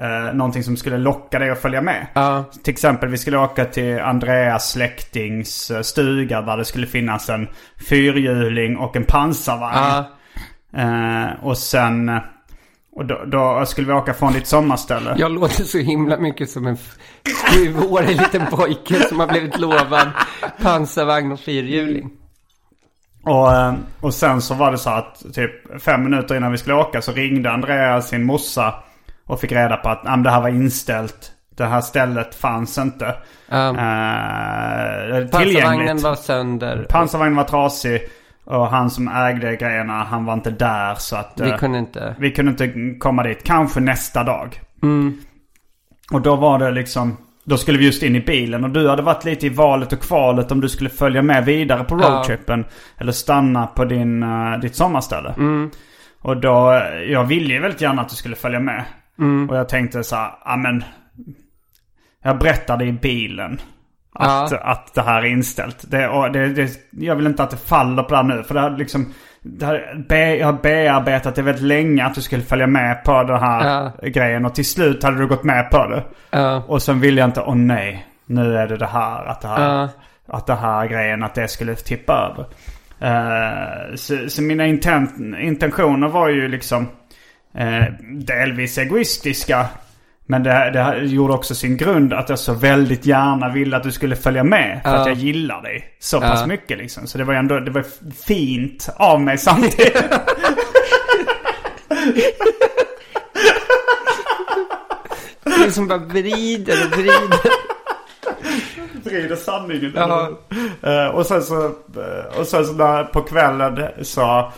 eh, 0.00 0.34
någonting 0.34 0.62
som 0.62 0.76
skulle 0.76 0.98
locka 0.98 1.38
dig 1.38 1.50
att 1.50 1.62
följa 1.62 1.82
med. 1.82 2.06
Ja. 2.14 2.44
Till 2.64 2.72
exempel 2.72 3.08
vi 3.08 3.18
skulle 3.18 3.38
åka 3.38 3.64
till 3.64 4.00
Andreas 4.00 4.70
släktings 4.70 5.70
eh, 5.70 5.80
stuga 5.80 6.42
där 6.42 6.56
det 6.56 6.64
skulle 6.64 6.86
finnas 6.86 7.28
en 7.28 7.48
fyrhjuling 7.88 8.76
och 8.76 8.96
en 8.96 9.04
pansarvagn. 9.04 9.76
Ja. 9.76 10.04
Eh, 10.76 11.44
och 11.44 11.58
sen, 11.58 12.08
eh, 12.08 12.18
och 12.96 13.06
då, 13.06 13.24
då 13.26 13.66
skulle 13.66 13.86
vi 13.86 13.92
åka 13.92 14.14
från 14.14 14.32
ditt 14.32 14.46
sommarställe. 14.46 15.14
Jag 15.18 15.32
låter 15.32 15.64
så 15.64 15.78
himla 15.78 16.16
mycket 16.16 16.50
som 16.50 16.66
en 16.66 16.76
sjuårig 17.50 18.16
liten 18.20 18.46
pojke 18.46 19.08
som 19.08 19.20
har 19.20 19.26
blivit 19.26 19.58
lovad 19.58 20.10
pansarvagn 20.62 21.32
och 21.32 21.40
fyrhjuling. 21.40 22.10
Och, 23.22 23.52
eh, 23.52 23.74
och 24.00 24.14
sen 24.14 24.42
så 24.42 24.54
var 24.54 24.72
det 24.72 24.78
så 24.78 24.90
att 24.90 25.22
typ 25.34 25.82
fem 25.82 26.04
minuter 26.04 26.36
innan 26.36 26.52
vi 26.52 26.58
skulle 26.58 26.74
åka 26.74 27.02
så 27.02 27.12
ringde 27.12 27.50
Andreas 27.50 28.08
sin 28.08 28.24
morsa 28.24 28.74
och 29.26 29.40
fick 29.40 29.52
reda 29.52 29.76
på 29.76 29.88
att 29.88 30.00
"Ja, 30.04 30.10
men 30.10 30.22
det 30.22 30.30
här 30.30 30.40
var 30.40 30.48
inställt. 30.48 31.30
Det 31.56 31.64
här 31.64 31.80
stället 31.80 32.34
fanns 32.34 32.78
inte. 32.78 33.14
Ja. 33.48 33.68
Uh, 33.70 35.26
Pansarvagnen 35.28 36.02
var 36.02 36.14
sönder. 36.14 36.86
Pansarvagnen 36.88 37.36
var 37.36 37.44
trasig. 37.44 38.00
Och 38.44 38.66
han 38.66 38.90
som 38.90 39.08
ägde 39.08 39.56
grejerna, 39.56 39.92
han 40.04 40.24
var 40.24 40.34
inte 40.34 40.50
där 40.50 40.94
så 40.94 41.16
att... 41.16 41.32
Vi 41.36 41.50
eh, 41.50 41.56
kunde 41.56 41.78
inte. 41.78 42.14
vi 42.18 42.30
kunde 42.30 42.50
inte 42.50 42.98
komma 42.98 43.22
dit. 43.22 43.44
Kanske 43.44 43.80
nästa 43.80 44.24
dag. 44.24 44.60
Mm. 44.82 45.18
Och 46.12 46.20
då 46.20 46.36
var 46.36 46.58
det 46.58 46.70
liksom... 46.70 47.16
Då 47.44 47.56
skulle 47.56 47.78
vi 47.78 47.84
just 47.86 48.02
in 48.02 48.16
i 48.16 48.20
bilen 48.20 48.64
och 48.64 48.70
du 48.70 48.88
hade 48.88 49.02
varit 49.02 49.24
lite 49.24 49.46
i 49.46 49.48
valet 49.48 49.92
och 49.92 50.00
kvalet 50.00 50.52
om 50.52 50.60
du 50.60 50.68
skulle 50.68 50.90
följa 50.90 51.22
med 51.22 51.44
vidare 51.44 51.84
på 51.84 52.00
Ja. 52.02 52.08
roadtrippen. 52.08 52.64
Eller 52.98 53.12
stanna 53.12 53.66
på 53.66 53.84
din, 53.84 54.22
eh, 54.22 54.58
ditt 54.60 54.76
sommarställe. 54.76 55.34
Mm. 55.36 55.70
Och 56.20 56.36
då, 56.36 56.82
jag 57.08 57.24
ville 57.24 57.54
ju 57.54 57.60
väldigt 57.60 57.80
gärna 57.80 58.02
att 58.02 58.08
du 58.08 58.16
skulle 58.16 58.36
följa 58.36 58.60
med. 58.60 58.84
Och 59.50 59.56
jag 59.56 59.68
tänkte 59.68 60.04
så 60.04 60.16
här, 60.16 60.30
ja 60.44 60.56
men. 60.56 60.84
Jag 62.22 62.38
berättade 62.38 62.84
i 62.84 62.92
bilen. 62.92 63.60
Att, 64.14 64.50
Ja. 64.52 64.58
att 64.58 64.94
det 64.94 65.02
här 65.02 65.22
är 65.22 65.26
inställt. 65.26 65.90
Det, 65.90 66.08
och 66.08 66.32
det, 66.32 66.48
det, 66.48 66.70
jag 66.90 67.16
vill 67.16 67.26
inte 67.26 67.42
att 67.42 67.50
det 67.50 67.56
faller 67.56 68.02
på 68.02 68.08
det 68.10 68.16
här 68.16 68.22
nu. 68.24 68.42
För 68.42 68.54
det 68.54 68.60
har 68.60 68.70
liksom, 68.70 69.12
det 69.42 69.66
har, 69.66 70.04
be, 70.08 70.36
jag 70.36 70.46
har 70.46 70.52
bearbetat 70.52 71.34
det 71.34 71.42
väldigt 71.42 71.64
länge 71.64 72.04
att 72.04 72.14
du 72.14 72.20
skulle 72.22 72.42
följa 72.42 72.66
med 72.66 73.04
på 73.04 73.22
den 73.22 73.40
här 73.40 73.92
Ja. 74.02 74.08
grejen. 74.08 74.44
Och 74.44 74.54
till 74.54 74.66
slut 74.68 75.02
hade 75.02 75.18
du 75.18 75.26
gått 75.26 75.44
med 75.44 75.70
på 75.70 75.86
det. 75.86 76.04
Ja. 76.30 76.62
Och 76.68 76.82
sen 76.82 77.00
vill 77.00 77.16
jag 77.16 77.28
inte, 77.28 77.40
åh 77.40 77.54
nej, 77.54 78.06
nu 78.26 78.56
är 78.56 78.66
det 78.68 78.76
det 78.76 78.86
här. 78.86 79.24
Att 79.24 79.40
det 79.40 79.48
här, 79.48 79.88
att 80.26 80.46
det 80.46 80.54
här 80.54 80.86
grejen, 80.86 81.22
att 81.22 81.34
det 81.34 81.48
skulle 81.48 81.74
tippa 81.74 82.12
över. 82.32 82.46
Eh, 83.00 83.94
så, 83.94 84.28
så 84.28 84.42
mina 84.42 84.66
inten, 84.66 85.36
intentioner 85.40 86.08
var 86.08 86.28
ju 86.28 86.48
liksom 86.48 86.86
eh, 87.58 87.84
delvis 88.26 88.78
egoistiska. 88.78 89.66
Men 90.26 90.42
det, 90.42 90.70
det 90.70 91.04
gjorde 91.06 91.34
också 91.34 91.54
sin 91.54 91.76
grund 91.76 92.12
att 92.12 92.28
jag 92.28 92.38
så 92.38 92.54
väldigt 92.54 93.06
gärna 93.06 93.48
ville 93.52 93.76
att 93.76 93.82
du 93.82 93.92
skulle 93.92 94.16
följa 94.16 94.44
med. 94.44 94.80
För 94.84 94.90
Ja. 94.90 94.96
att 94.96 95.06
jag 95.06 95.16
gillar 95.16 95.62
dig 95.62 95.84
så 95.98 96.20
pass 96.20 96.40
Ja. 96.40 96.46
mycket 96.46 96.78
liksom. 96.78 97.06
Så 97.06 97.18
det 97.18 97.24
var 97.24 97.34
ändå 97.34 97.60
det 97.60 97.70
var 97.70 97.84
fint 98.26 98.88
av 98.96 99.20
mig 99.20 99.38
samtidigt. 99.38 100.04
Det 105.44 105.50
är 105.64 105.70
som 105.70 105.88
bara 105.88 105.98
vrider 105.98 106.86
och 106.86 106.92
vrider. 106.98 107.38
vrider 109.04 109.36
sanningen. 109.36 109.96
Eh, 110.82 111.06
och 111.06 111.26
sen 111.26 111.42
så, 111.42 111.64
eh, 111.64 112.38
och 112.40 112.46
sen 112.46 112.64
så 112.66 112.72
där 112.72 113.04
på 113.04 113.20
kvällen 113.22 113.88
så, 114.02 114.52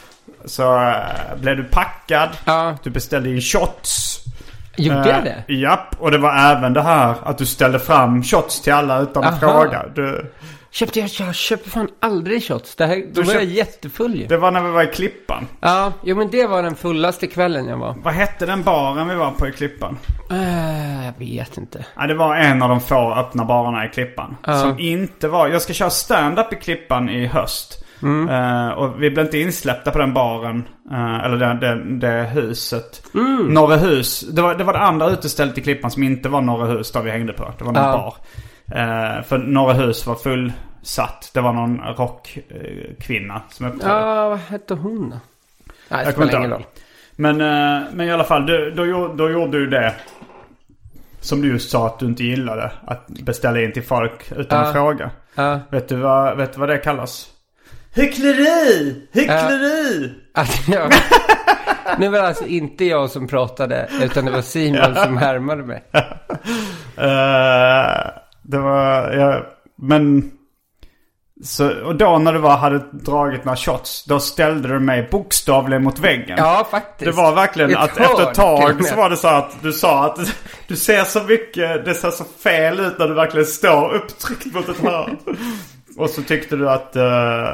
så 0.47 0.77
eh, 0.83 0.95
blev 1.41 1.57
du 1.57 1.65
packad. 1.65 2.29
Ja. 2.45 2.77
Du 2.83 2.91
beställde 2.91 3.31
in 3.31 3.41
shots. 3.41 4.21
Gjorde 4.77 5.09
jag 5.11 5.25
det? 5.25 5.45
Uh, 5.55 5.61
japp, 5.61 5.97
och 5.99 6.11
det 6.11 6.19
var 6.19 6.37
även 6.37 6.73
det 6.73 6.83
här 6.83 7.15
att 7.25 7.39
du 7.39 7.47
ställde 7.47 7.79
fram 7.79 8.23
shots 8.23 8.61
till 8.63 8.73
alla 8.73 9.01
utan 9.01 9.25
att 9.25 9.43
Aha. 9.43 9.53
fråga. 9.53 9.85
Du, 9.95 10.33
Köpte 10.71 11.01
jag, 11.01 11.11
jag 11.19 11.35
köper 11.35 11.71
fan 11.71 11.89
aldrig 12.01 12.45
shots. 12.49 12.77
Det 12.77 12.87
här, 12.87 13.05
då 13.13 13.23
var 13.23 13.33
köp- 13.33 13.35
jag 13.35 13.45
jättefull 13.45 14.15
ju. 14.15 14.27
det 14.27 14.37
var 14.37 14.51
när 14.51 14.63
vi 14.63 14.71
var 14.71 14.83
i 14.83 14.87
Klippan. 14.87 15.47
Ja, 15.61 15.93
jo 16.03 16.17
men 16.17 16.31
det 16.31 16.47
var 16.47 16.63
den 16.63 16.75
fullaste 16.75 17.27
kvällen 17.27 17.67
jag 17.67 17.77
var. 17.77 17.95
Vad 18.05 18.15
hette 18.15 18.47
den 18.47 18.63
baren 18.63 19.09
vi 19.09 19.15
var 19.15 19.31
på 19.31 19.49
i 19.49 19.53
Klippan? 19.53 19.99
Äh, 20.31 21.07
jag 21.07 21.13
vet 21.19 21.57
inte. 21.57 21.85
Ja, 21.97 22.07
det 22.07 22.15
var 22.15 22.37
en 22.37 22.63
av 22.63 22.69
de 22.69 22.81
få 22.81 23.15
öppna 23.15 23.45
barerna 23.45 23.87
i 23.87 23.89
Klippan. 23.89 24.37
Ja. 24.47 24.59
Som 24.61 24.79
inte 24.79 25.29
var... 25.29 25.49
Jag 25.49 25.63
ska 25.63 25.73
köra 25.73 25.91
stand-up 25.91 26.53
i 26.53 26.57
Klippan 26.57 27.09
i 27.09 27.27
höst. 27.27 27.86
Mm. 28.03 28.29
Eh, 28.29 28.69
och 28.73 29.03
vi 29.03 29.11
blev 29.11 29.27
inte 29.27 29.39
insläppta 29.39 29.91
på 29.91 29.99
den 29.99 30.15
baren. 30.15 30.69
eh, 30.91 31.25
eller 31.25 31.37
det, 31.37 31.55
det, 31.55 31.85
det 32.09 32.25
huset. 32.25 33.03
Mm. 33.15 33.47
Norra 33.47 33.77
hus. 33.77 34.21
Det 34.21 34.43
var, 34.43 34.55
det 34.55 34.65
var 34.65 34.73
det 34.73 34.79
andra 34.79 35.11
utestället 35.11 35.59
i 35.59 35.61
Klippan 35.63 35.91
som 35.91 36.03
inte 36.03 36.29
var 36.29 36.41
Norra 36.41 36.67
hus 36.67 36.93
där 36.93 37.03
vi 37.03 37.11
hängde 37.11 37.33
på. 37.33 37.53
Det 37.59 37.65
var 37.65 37.73
någon 37.73 37.83
Ja. 37.85 37.93
bar. 37.93 38.15
Eh, 38.81 39.23
för 39.23 39.39
Norra 39.39 39.73
hus 39.73 40.07
var 40.07 40.15
fullsatt. 40.15 41.31
Det 41.35 41.41
var 41.41 41.53
någon 41.53 41.81
rockkvinna 41.97 43.43
som 43.49 43.67
uppträdde. 43.67 43.95
Ja, 43.95 44.29
vad 44.29 44.39
hette 44.39 44.75
hon 44.75 45.11
då? 45.11 45.17
Nej, 45.89 46.07
det 46.07 46.13
spelar 46.13 46.39
ingen 46.39 46.51
roll. 46.51 46.65
Men, 47.17 47.37
men 47.97 48.01
i 48.01 48.11
alla 48.13 48.25
fall, 48.25 48.47
du, 48.47 48.71
då, 48.71 49.09
då 49.15 49.31
gjorde 49.31 49.59
du 49.59 49.67
det. 49.67 49.95
Som 51.21 51.43
du 51.43 51.49
just 51.49 51.71
sa 51.71 51.87
att 51.87 51.99
du 51.99 52.07
inte 52.07 52.25
gillade. 52.25 52.73
Att 52.87 53.07
beställa 53.09 53.61
in 53.61 53.73
till 53.73 53.83
folk 53.83 54.33
utan 54.37 54.65
att 54.65 54.73
fråga. 54.73 55.11
Vet 55.71 55.89
du 55.89 55.97
vad, 55.97 56.37
vet 56.37 56.53
du 56.53 56.61
vad 56.61 56.69
det 56.69 56.79
kallas? 56.79 57.27
Hyckleri! 57.97 59.03
Hyckleri! 59.13 60.15
att 60.35 60.69
jag... 60.69 60.93
Nu 61.99 62.09
var 62.09 62.19
det 62.19 62.29
alltså 62.29 62.47
inte 62.47 62.85
jag 62.85 63.11
som 63.11 63.29
pratade, 63.29 63.89
utan 64.03 64.25
det 64.25 64.31
var 64.31 64.43
Simon 64.43 64.95
som 64.95 65.17
härmade 65.17 65.63
mig. 65.63 65.85
Eh, 66.99 68.11
det 68.43 68.59
var, 68.59 69.11
ja, 69.13 69.47
men... 69.77 70.31
Så, 71.45 71.85
och 71.85 71.97
då 71.97 72.19
när 72.19 72.33
du 72.33 72.39
var, 72.39 72.57
hade 72.57 72.79
dragit 72.93 73.45
några 73.45 73.57
shots, 73.57 74.05
då 74.05 74.21
ställde 74.21 74.69
du 74.69 74.81
mig 74.81 75.09
bokstavligen 75.11 75.83
mot 75.83 75.99
väggen. 75.99 76.37
Ja, 76.39 76.67
faktiskt. 76.71 77.11
Det 77.11 77.23
var 77.23 77.35
verkligen 77.35 77.71
Ett 77.71 77.77
att 77.77 77.99
efter 77.99 78.23
ett 78.23 78.35
tag 78.35 78.85
så 78.85 78.97
var 78.97 79.11
det 79.11 79.17
så 79.17 79.29
att 79.29 79.57
du 79.63 79.73
sa 79.73 80.05
att 80.05 80.19
du 80.67 80.77
ser 80.77 81.05
så 81.05 81.23
mycket, 81.23 81.85
det 81.85 81.95
ser 81.95 82.11
så 82.11 82.25
fel 82.25 82.81
ut 82.81 82.99
när 82.99 83.09
du 83.09 83.15
verkligen 83.15 83.47
står 83.47 83.95
upptryckt 83.95 84.55
mot 84.55 84.69
ett 84.69 84.81
hörn. 84.81 85.17
Och 85.97 86.11
så 86.11 86.23
tyckte 86.23 86.57
du 86.57 86.71
att, 86.71 86.97
eh, 86.97 87.49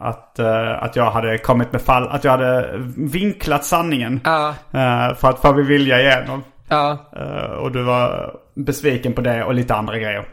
att, 0.00 0.38
eh, 0.38 0.82
att 0.82 0.96
jag 0.96 1.10
hade 1.10 1.38
kommit 1.38 1.72
med 1.72 1.82
fall, 1.82 2.08
att 2.08 2.24
jag 2.24 2.30
hade 2.30 2.70
vinklat 2.96 3.64
sanningen. 3.64 4.20
Ja, 4.24 4.48
eh, 4.48 5.14
för 5.14 5.28
att 5.28 5.38
få 5.38 5.52
min 5.52 5.66
vilja 5.66 6.00
igenom. 6.00 6.42
ja, 6.68 6.98
Eh, 7.16 7.50
och 7.50 7.72
du 7.72 7.82
var 7.82 8.34
besviken 8.54 9.12
på 9.12 9.20
det 9.20 9.44
och 9.44 9.54
lite 9.54 9.74
andra 9.74 9.98
grejer. 9.98 10.24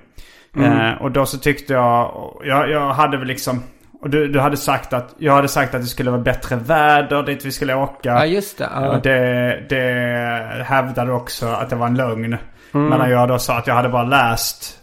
Eh, 0.58 1.02
och 1.02 1.12
då 1.12 1.26
så 1.26 1.38
tyckte 1.38 1.74
jag, 1.74 2.12
jag, 2.44 2.70
jag 2.70 2.94
hade 2.94 3.18
väl 3.18 3.28
liksom, 3.28 3.64
och 4.02 4.10
du, 4.10 4.28
du 4.28 4.40
hade 4.40 4.58
sagt 4.58 4.94
att, 4.94 5.16
jag 5.18 5.34
hade 5.34 5.48
sagt 5.48 5.76
att 5.76 5.82
det 5.82 5.88
skulle 5.88 6.12
vara 6.12 6.22
bättre 6.22 6.56
väder 6.56 7.24
dit 7.24 7.46
vi 7.46 7.52
skulle 7.52 7.76
åka. 7.76 8.10
ja 8.10 8.26
just 8.26 8.58
det. 8.58 8.70
Ja. 8.76 8.90
Och 8.90 9.02
det, 9.02 9.64
det 9.70 10.64
hävdade 10.64 11.12
också 11.12 11.48
att 11.48 11.70
det 11.70 11.76
var 11.76 11.88
en 11.88 11.96
lögn. 11.96 12.38
Men 12.72 13.10
jag 13.10 13.28
då 13.28 13.40
sa 13.40 13.58
att 13.58 13.68
jag 13.68 13.76
hade 13.76 13.90
bara 13.90 14.04
läst 14.04 14.77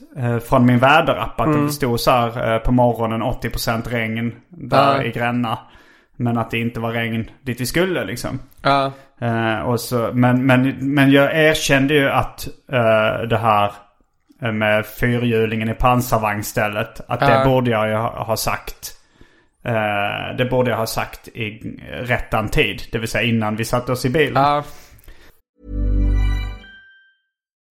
från 0.49 0.67
min 0.67 0.79
väderapp 0.79 1.41
att 1.41 1.53
det 1.53 1.69
stod 1.73 2.01
så 2.01 2.11
här 2.11 2.53
eh, 2.55 2.59
på 2.59 2.73
morgonen 2.73 3.23
80% 3.23 3.89
regn 3.89 4.33
där 4.49 4.97
Ja. 4.97 5.03
i 5.03 5.11
Gränna. 5.11 5.59
Men 6.17 6.39
att 6.39 6.51
det 6.51 6.59
inte 6.59 6.81
var 6.81 6.93
regn 6.93 7.31
dit 7.43 7.61
vi 7.61 7.67
skulle 7.67 8.05
liksom. 8.05 8.39
ja. 8.63 8.93
Eh, 9.21 9.59
och 9.59 9.81
så, 9.81 10.11
men, 10.13 10.47
men, 10.47 10.95
men 10.95 11.11
jag 11.11 11.39
erkände 11.45 11.95
ju 11.95 12.09
att 12.11 12.49
eh, 12.73 13.29
det 13.29 13.39
här 13.39 13.73
eh, 14.43 14.53
med 14.53 14.87
fyrhjulingen 14.87 15.69
i 15.69 15.75
pansarvagnsstället. 15.75 17.01
Att 17.09 17.21
det 17.21 17.33
Ja. 17.33 17.45
borde 17.45 17.71
jag 17.71 17.89
ju 17.89 17.95
ha, 17.95 18.37
sagt. 18.37 18.93
Eh, 19.65 20.37
det 20.39 20.45
borde 20.51 20.71
jag 20.71 20.79
ha 20.79 20.87
sagt 20.87 21.29
i 21.29 21.79
rättan 21.93 22.49
tid. 22.49 22.83
Det 22.93 22.99
vill 22.99 23.09
säga 23.09 23.25
innan 23.29 23.57
vi 23.57 23.65
satte 23.65 23.93
oss 23.93 24.05
i 24.05 24.11
bilen. 24.11 24.43
ja. 24.43 24.63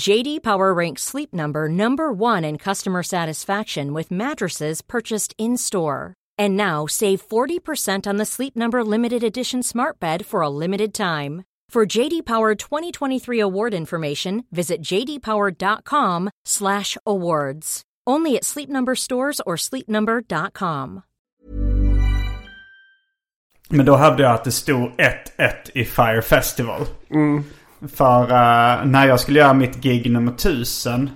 JD 0.00 0.42
Power 0.42 0.72
ranks 0.74 1.02
Sleep 1.02 1.32
Number 1.32 1.68
number 1.68 2.12
1 2.12 2.44
in 2.44 2.58
customer 2.58 3.02
satisfaction 3.02 3.94
with 3.94 4.10
mattresses 4.10 4.82
purchased 4.82 5.34
in-store. 5.38 6.12
And 6.38 6.56
now 6.56 6.86
save 6.86 7.26
40% 7.28 8.06
on 8.06 8.16
the 8.16 8.24
Sleep 8.24 8.56
Number 8.56 8.82
limited 8.84 9.22
edition 9.22 9.62
Smart 9.62 10.00
Bed 10.00 10.26
for 10.26 10.40
a 10.42 10.48
limited 10.48 10.94
time. 10.94 11.42
For 11.72 11.86
JD 11.86 12.26
Power 12.26 12.54
2023 12.54 13.40
award 13.40 13.74
information, 13.74 14.44
visit 14.50 14.82
jdpower.com/awards. 14.82 17.82
Only 18.06 18.36
at 18.36 18.44
Sleep 18.44 18.68
Number 18.68 18.94
stores 18.94 19.40
or 19.46 19.56
sleepnumber.com. 19.56 21.02
Men 23.70 23.86
då 23.86 23.96
hävdade 23.96 24.22
jag 24.22 24.34
att 24.34 24.44
det 24.44 24.52
stod 24.52 24.92
1-1 24.98 25.70
i 25.74 25.84
Fire 25.84 26.22
Festival. 26.22 26.86
Mm. 27.10 27.44
För 27.88 28.22
eh, 28.22 28.84
när 28.86 29.06
jag 29.06 29.20
skulle 29.20 29.38
göra 29.38 29.52
mitt 29.52 29.76
gig 29.76 30.10
nummer 30.10 30.32
1000 30.32 31.10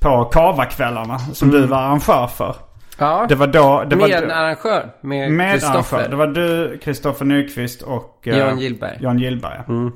på 0.00 0.24
Kavakvällarna 0.24 1.18
som 1.18 1.50
du 1.50 1.66
var 1.66 1.78
arrangör 1.78 2.26
för. 2.26 2.56
Ja, 2.98 3.26
Det 3.28 3.34
var 3.34 3.46
då... 3.46 3.84
Det 3.90 3.96
var 3.96 4.08
med 4.08 4.22
då- 4.28 4.34
arrangör. 4.34 4.90
Med, 5.00 5.32
med 5.32 5.64
arrangör. 5.64 6.08
Det 6.08 6.16
var 6.16 6.26
du, 6.26 6.78
Kristoffer 6.78 7.24
Nyqvist 7.24 7.82
och... 7.82 8.28
eh, 8.28 8.38
Jan 8.38 8.58
Gillberg. 8.58 8.98
Jan 9.00 9.18
Gillberg, 9.18 9.60
ja. 9.66 9.90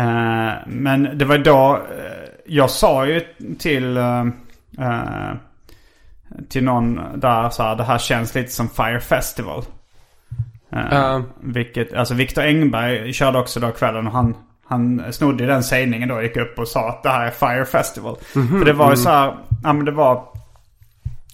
Eh, 0.00 0.52
men 0.66 1.18
det 1.18 1.24
var 1.24 1.38
då... 1.38 1.82
jag 2.46 2.70
sa 2.70 3.06
ju 3.06 3.20
till... 3.58 3.98
till 6.48 6.64
någon 6.64 7.00
där 7.20 7.50
så 7.50 7.62
här, 7.62 7.76
det 7.76 7.84
här 7.84 7.98
känns 7.98 8.34
lite 8.34 8.50
som 8.50 8.68
Fire 8.68 9.00
Festival. 9.00 9.62
Eh, 10.72 10.78
Ja. 10.90 11.22
Vilket, 11.40 11.94
alltså 11.94 12.14
Viktor 12.14 12.42
Engberg 12.42 13.12
körde 13.12 13.38
också 13.38 13.60
då 13.60 13.70
kvällen 13.70 14.06
och 14.06 14.12
han, 14.12 14.34
han 14.70 15.12
snodde 15.12 15.46
den 15.46 15.62
sägningen 15.62 16.08
då 16.08 16.14
och 16.14 16.22
gick 16.22 16.36
upp 16.36 16.58
och 16.58 16.68
sa 16.68 16.88
att 16.88 17.02
det 17.02 17.08
här 17.08 17.26
är 17.26 17.30
Fire 17.30 17.64
Festival. 17.64 18.16
För 18.32 18.64
det 18.64 18.72
var 18.72 18.90
ju 18.90 18.96
så 18.96 19.08
här, 19.08 19.36
ja 19.62 19.72
men 19.72 19.84
det 19.84 19.90
var... 19.92 20.14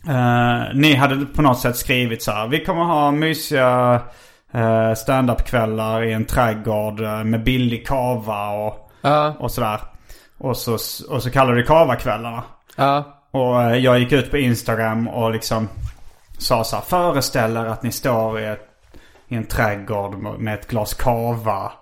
eh, 0.09 0.75
ni 0.75 0.95
hade 0.95 1.27
på 1.27 1.43
något 1.43 1.59
sätt 1.61 1.77
skrivit 1.77 2.23
så 2.23 2.33
här, 2.33 2.49
vi 2.49 2.65
kommer 2.65 2.85
ha 2.85 3.11
mysiga 3.11 4.01
uh, 4.55 4.95
stand-up-kvällar 4.95 6.03
i 6.03 6.13
en 6.13 6.25
trädgård 6.25 7.01
eh, 7.01 7.25
med 7.25 7.45
billig 7.45 7.87
kava 7.87 8.49
och, 8.51 8.91
Ja, 9.01 9.35
och 9.39 9.51
sådär. 9.51 9.81
Och 10.39 10.57
så, 10.57 10.73
och 11.09 11.23
så 11.23 11.31
kallade 11.31 11.57
det 11.57 11.67
kava-kvällarna. 11.67 12.43
ja, 12.77 13.05
Och 13.31 13.63
eh, 13.63 13.77
jag 13.77 13.99
gick 13.99 14.13
ut 14.13 14.31
på 14.31 14.37
Instagram 14.39 15.09
och 15.09 15.31
liksom 15.31 15.69
sa 16.39 16.65
så 16.65 16.77
här, 16.77 16.83
föreställ 16.83 17.57
er 17.57 17.65
att 17.65 17.83
ni 17.83 17.93
står 17.93 18.41
i, 18.41 18.47
ett, 18.47 18.69
i 19.29 19.35
en 19.35 19.45
trädgård 19.47 20.39
med 20.39 20.55
ett 20.55 20.69
glas 20.69 20.95
kava. 20.95 21.73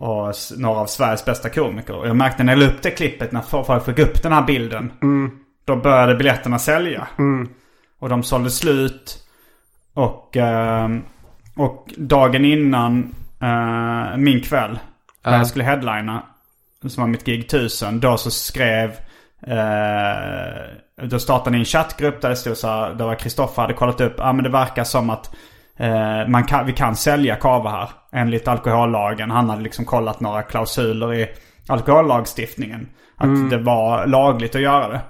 Och 0.00 0.30
s- 0.30 0.52
några 0.56 0.80
av 0.80 0.86
Sveriges 0.86 1.24
bästa 1.24 1.48
komiker. 1.50 1.94
Och 1.96 2.08
jag 2.08 2.16
märkte 2.16 2.44
när 2.44 2.52
jag 2.52 2.60
la 2.60 2.66
upp 2.66 2.82
det 2.82 2.90
klippet, 2.90 3.32
när 3.32 3.62
folk 3.64 3.84
fick 3.84 3.98
upp 3.98 4.22
den 4.22 4.32
här 4.32 4.42
bilden. 4.42 4.92
Då 5.64 5.76
började 5.76 6.14
biljetterna 6.14 6.58
sälja. 6.58 7.08
Och 8.00 8.08
de 8.08 8.22
sålde 8.22 8.50
slut. 8.50 9.18
Och, 9.94 10.36
eh, 10.36 10.88
och 11.56 11.92
dagen 11.96 12.44
innan 12.44 13.14
eh, 13.42 14.16
min 14.16 14.40
kväll, 14.40 14.78
när 15.24 15.38
jag 15.38 15.46
skulle 15.46 15.64
headlina, 15.64 16.22
som 16.86 17.00
var 17.02 17.08
mitt 17.08 17.24
gig 17.24 17.40
1000, 17.44 18.00
då 18.00 18.16
så 18.16 18.30
skrev 18.30 18.92
Eh, 19.42 21.06
då 21.06 21.18
startade 21.18 21.50
ni 21.50 21.58
en 21.58 21.64
chattgrupp 21.64 22.20
där 22.20 22.28
det 22.28 22.36
stod 22.36 22.56
så 22.56 22.68
här, 22.68 22.94
där 22.94 23.04
var 23.04 23.14
Kristoffer 23.14 23.62
hade 23.62 23.74
kollat 23.74 24.00
upp, 24.00 24.14
ja 24.18 24.24
ah, 24.24 24.32
men 24.32 24.44
det 24.44 24.50
verkar 24.50 24.84
som 24.84 25.10
att 25.10 25.34
eh, 25.78 26.28
man 26.28 26.44
kan, 26.44 26.66
vi 26.66 26.72
kan 26.72 26.96
sälja 26.96 27.36
kava 27.36 27.70
här 27.70 27.88
enligt 28.12 28.48
alkohollagen. 28.48 29.30
Han 29.30 29.50
hade 29.50 29.62
liksom 29.62 29.84
kollat 29.84 30.20
några 30.20 30.42
klausuler 30.42 31.14
i 31.14 31.28
alkohollagstiftningen. 31.68 32.88
Att 33.16 33.50
det 33.50 33.58
var 33.58 34.06
lagligt 34.06 34.54
att 34.54 34.60
göra 34.60 34.88
det. 34.88 35.00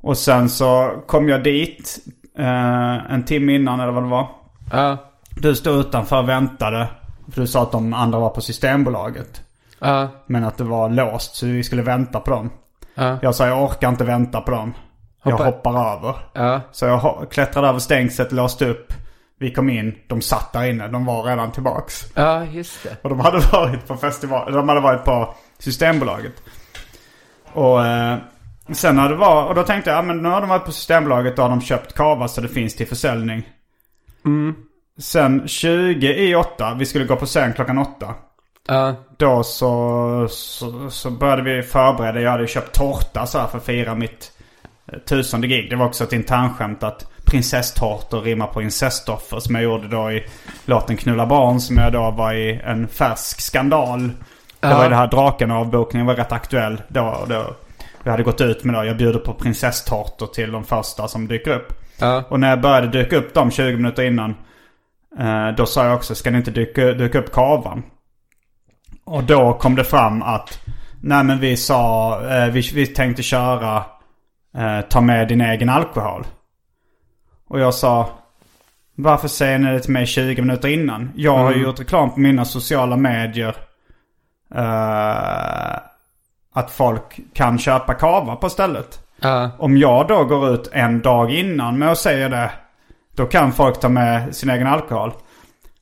Och 0.00 0.18
sen 0.18 0.48
så 0.48 0.92
kom 1.06 1.28
jag 1.28 1.42
dit 1.44 1.98
eh, 2.38 3.12
en 3.12 3.24
timme 3.24 3.52
innan 3.54 3.80
eller 3.80 3.92
vad 3.92 4.02
det 4.02 4.08
var. 4.08 4.28
ja, 4.72 4.96
Du 5.30 5.54
stod 5.54 5.76
utanför 5.80 6.18
och 6.18 6.28
väntade. 6.28 6.88
För 7.32 7.40
du 7.40 7.46
sa 7.46 7.62
att 7.62 7.72
de 7.72 7.94
andra 7.94 8.18
var 8.18 8.28
på 8.30 8.40
Systembolaget. 8.40 9.42
ja, 9.80 10.08
Men 10.26 10.44
att 10.44 10.58
det 10.58 10.64
var 10.64 10.88
låst 10.88 11.34
så 11.36 11.46
vi 11.46 11.62
skulle 11.64 11.82
vänta 11.82 12.20
på 12.20 12.30
dem. 12.30 12.50
ja, 12.94 13.18
Jag 13.22 13.34
sa 13.34 13.46
jag 13.46 13.62
orkar 13.64 13.88
inte 13.88 14.04
vänta 14.04 14.40
på 14.40 14.50
dem. 14.50 14.74
Jag 15.22 15.32
Hoppa- 15.32 15.44
hoppar 15.44 15.96
över. 15.96 16.14
Så 16.72 16.86
jag 16.86 17.26
klättrade 17.30 17.68
över 17.68 17.78
stängslet, 17.78 18.32
låste 18.32 18.66
upp. 18.68 18.92
Vi 19.38 19.52
kom 19.52 19.68
in, 19.70 19.94
de 20.06 20.20
satt 20.20 20.52
där 20.52 20.64
inne. 20.64 20.88
De 20.88 21.04
var 21.04 21.22
redan 21.22 21.52
tillbaks. 21.52 22.06
ja, 22.14 22.44
just 22.44 22.82
det. 22.82 22.96
Och 23.02 23.08
de 23.10 23.20
hade 23.20 23.38
varit 23.52 23.86
på 23.86 23.96
festival, 23.96 24.52
de 24.52 24.68
hade 24.68 24.80
varit 24.80 25.04
på 25.04 25.34
Systembolaget. 25.58 26.42
Och 27.52 27.86
eh, 27.86 28.18
sen 28.72 28.96
när 28.96 29.08
det 29.08 29.16
var, 29.16 29.44
och 29.44 29.54
då 29.54 29.62
tänkte 29.62 29.90
jag, 29.90 29.98
ja 29.98 30.02
men 30.02 30.22
nu 30.22 30.28
har 30.28 30.40
de 30.40 30.48
varit 30.50 30.64
på 30.64 30.72
Systembolaget, 30.72 31.36
då 31.36 31.42
har 31.42 31.48
de 31.48 31.60
köpt 31.60 31.94
kava 31.94 32.28
så 32.28 32.40
det 32.40 32.48
finns 32.48 32.74
till 32.74 32.86
försäljning. 32.86 33.48
Sen 34.98 35.48
20 35.48 36.14
i 36.14 36.34
8, 36.34 36.74
vi 36.78 36.86
skulle 36.86 37.04
gå 37.04 37.16
på 37.16 37.26
scen 37.26 37.52
klockan 37.52 37.78
8. 37.78 38.14
Ja, 38.68 38.94
Då 39.16 39.42
så, 39.42 40.26
så, 40.30 40.90
så 40.90 41.10
började 41.10 41.42
vi 41.42 41.62
förbereda. 41.62 42.20
Jag 42.20 42.30
hade 42.30 42.46
köpt 42.46 42.74
tårta 42.76 43.26
så 43.26 43.38
här 43.38 43.46
för 43.46 43.58
att 43.58 43.64
fira 43.64 43.94
mitt 43.94 44.32
eh, 44.92 44.98
tusende 44.98 45.46
gig. 45.46 45.70
Det 45.70 45.76
var 45.76 45.86
också 45.86 46.04
ett 46.04 46.12
internskämt 46.12 46.82
att 46.82 47.10
prinsesstårtor 47.26 48.20
rimmar 48.20 48.46
på 48.46 48.62
incestoffer. 48.62 49.38
Som 49.38 49.54
jag 49.54 49.64
gjorde 49.64 49.88
då 49.88 50.10
i 50.10 50.26
låten 50.64 50.96
Knulla 50.96 51.26
barn. 51.26 51.60
Som 51.60 51.76
jag 51.76 51.92
då 51.92 52.10
var 52.10 52.32
i 52.32 52.60
en 52.64 52.88
färsk 52.88 53.40
skandal. 53.40 54.10
Det 54.60 54.74
var 54.74 54.82
ju 54.82 54.88
det 54.88 54.96
här 54.96 55.06
draken 55.06 55.50
avbokningen 55.50 56.06
var 56.06 56.14
rätt 56.14 56.32
aktuell 56.32 56.82
då. 56.88 57.26
då. 57.28 57.54
Jag 58.02 58.10
hade 58.10 58.22
gått 58.22 58.40
ut 58.40 58.64
med 58.64 58.74
då. 58.74 58.84
Jag 58.84 58.96
bjuder 58.96 59.18
på 59.18 59.32
prinsesstårtor 59.32 60.26
till 60.26 60.52
de 60.52 60.64
första 60.64 61.08
som 61.08 61.28
dyker 61.28 61.50
upp. 61.50 61.72
ja, 61.98 62.24
Och 62.28 62.40
när 62.40 62.50
jag 62.50 62.60
började 62.60 63.02
dyka 63.02 63.16
upp 63.16 63.34
dem 63.34 63.50
20 63.50 63.76
minuter 63.76 64.02
innan. 64.02 64.34
Eh, 65.18 65.48
då 65.56 65.66
sa 65.66 65.84
jag 65.84 65.94
också, 65.94 66.14
ska 66.14 66.30
ni 66.30 66.38
inte 66.38 66.50
dyka, 66.50 66.92
dyka 66.92 67.18
upp 67.18 67.32
kavan? 67.32 67.82
Och 69.04 69.24
då 69.24 69.52
kom 69.52 69.76
det 69.76 69.84
fram 69.84 70.22
att, 70.22 70.60
nej 71.00 71.24
men 71.24 71.40
vi 71.40 71.56
sa, 71.56 72.20
eh, 72.30 72.46
vi, 72.46 72.60
vi 72.74 72.86
tänkte 72.86 73.22
köra, 73.22 73.84
eh, 74.56 74.80
ta 74.80 75.00
med 75.00 75.28
din 75.28 75.40
egen 75.40 75.68
alkohol. 75.68 76.24
Och 77.48 77.60
jag 77.60 77.74
sa, 77.74 78.10
varför 78.94 79.28
säger 79.28 79.58
ni 79.58 79.72
det 79.72 79.80
till 79.80 79.92
mig 79.92 80.06
20 80.06 80.42
minuter 80.42 80.68
innan? 80.68 81.10
Jag 81.16 81.36
har 81.38 81.52
ju 81.52 81.62
gjort 81.62 81.80
reklam 81.80 82.10
på 82.10 82.20
mina 82.20 82.44
sociala 82.44 82.96
medier. 82.96 83.56
eh, 84.54 85.78
att 86.52 86.70
folk 86.70 87.20
kan 87.34 87.58
köpa 87.58 87.94
kava 87.94 88.36
på 88.36 88.48
stället. 88.50 89.00
ja, 89.20 89.50
Om 89.58 89.76
jag 89.76 90.08
då 90.08 90.24
går 90.24 90.54
ut 90.54 90.70
en 90.72 91.00
dag 91.00 91.30
innan 91.32 91.78
med 91.78 91.90
att 91.90 91.98
säga 91.98 92.28
det. 92.28 92.50
Då 93.16 93.26
kan 93.26 93.52
folk 93.52 93.80
ta 93.80 93.88
med 93.88 94.36
sin 94.36 94.50
egen 94.50 94.66
alkohol. 94.66 95.12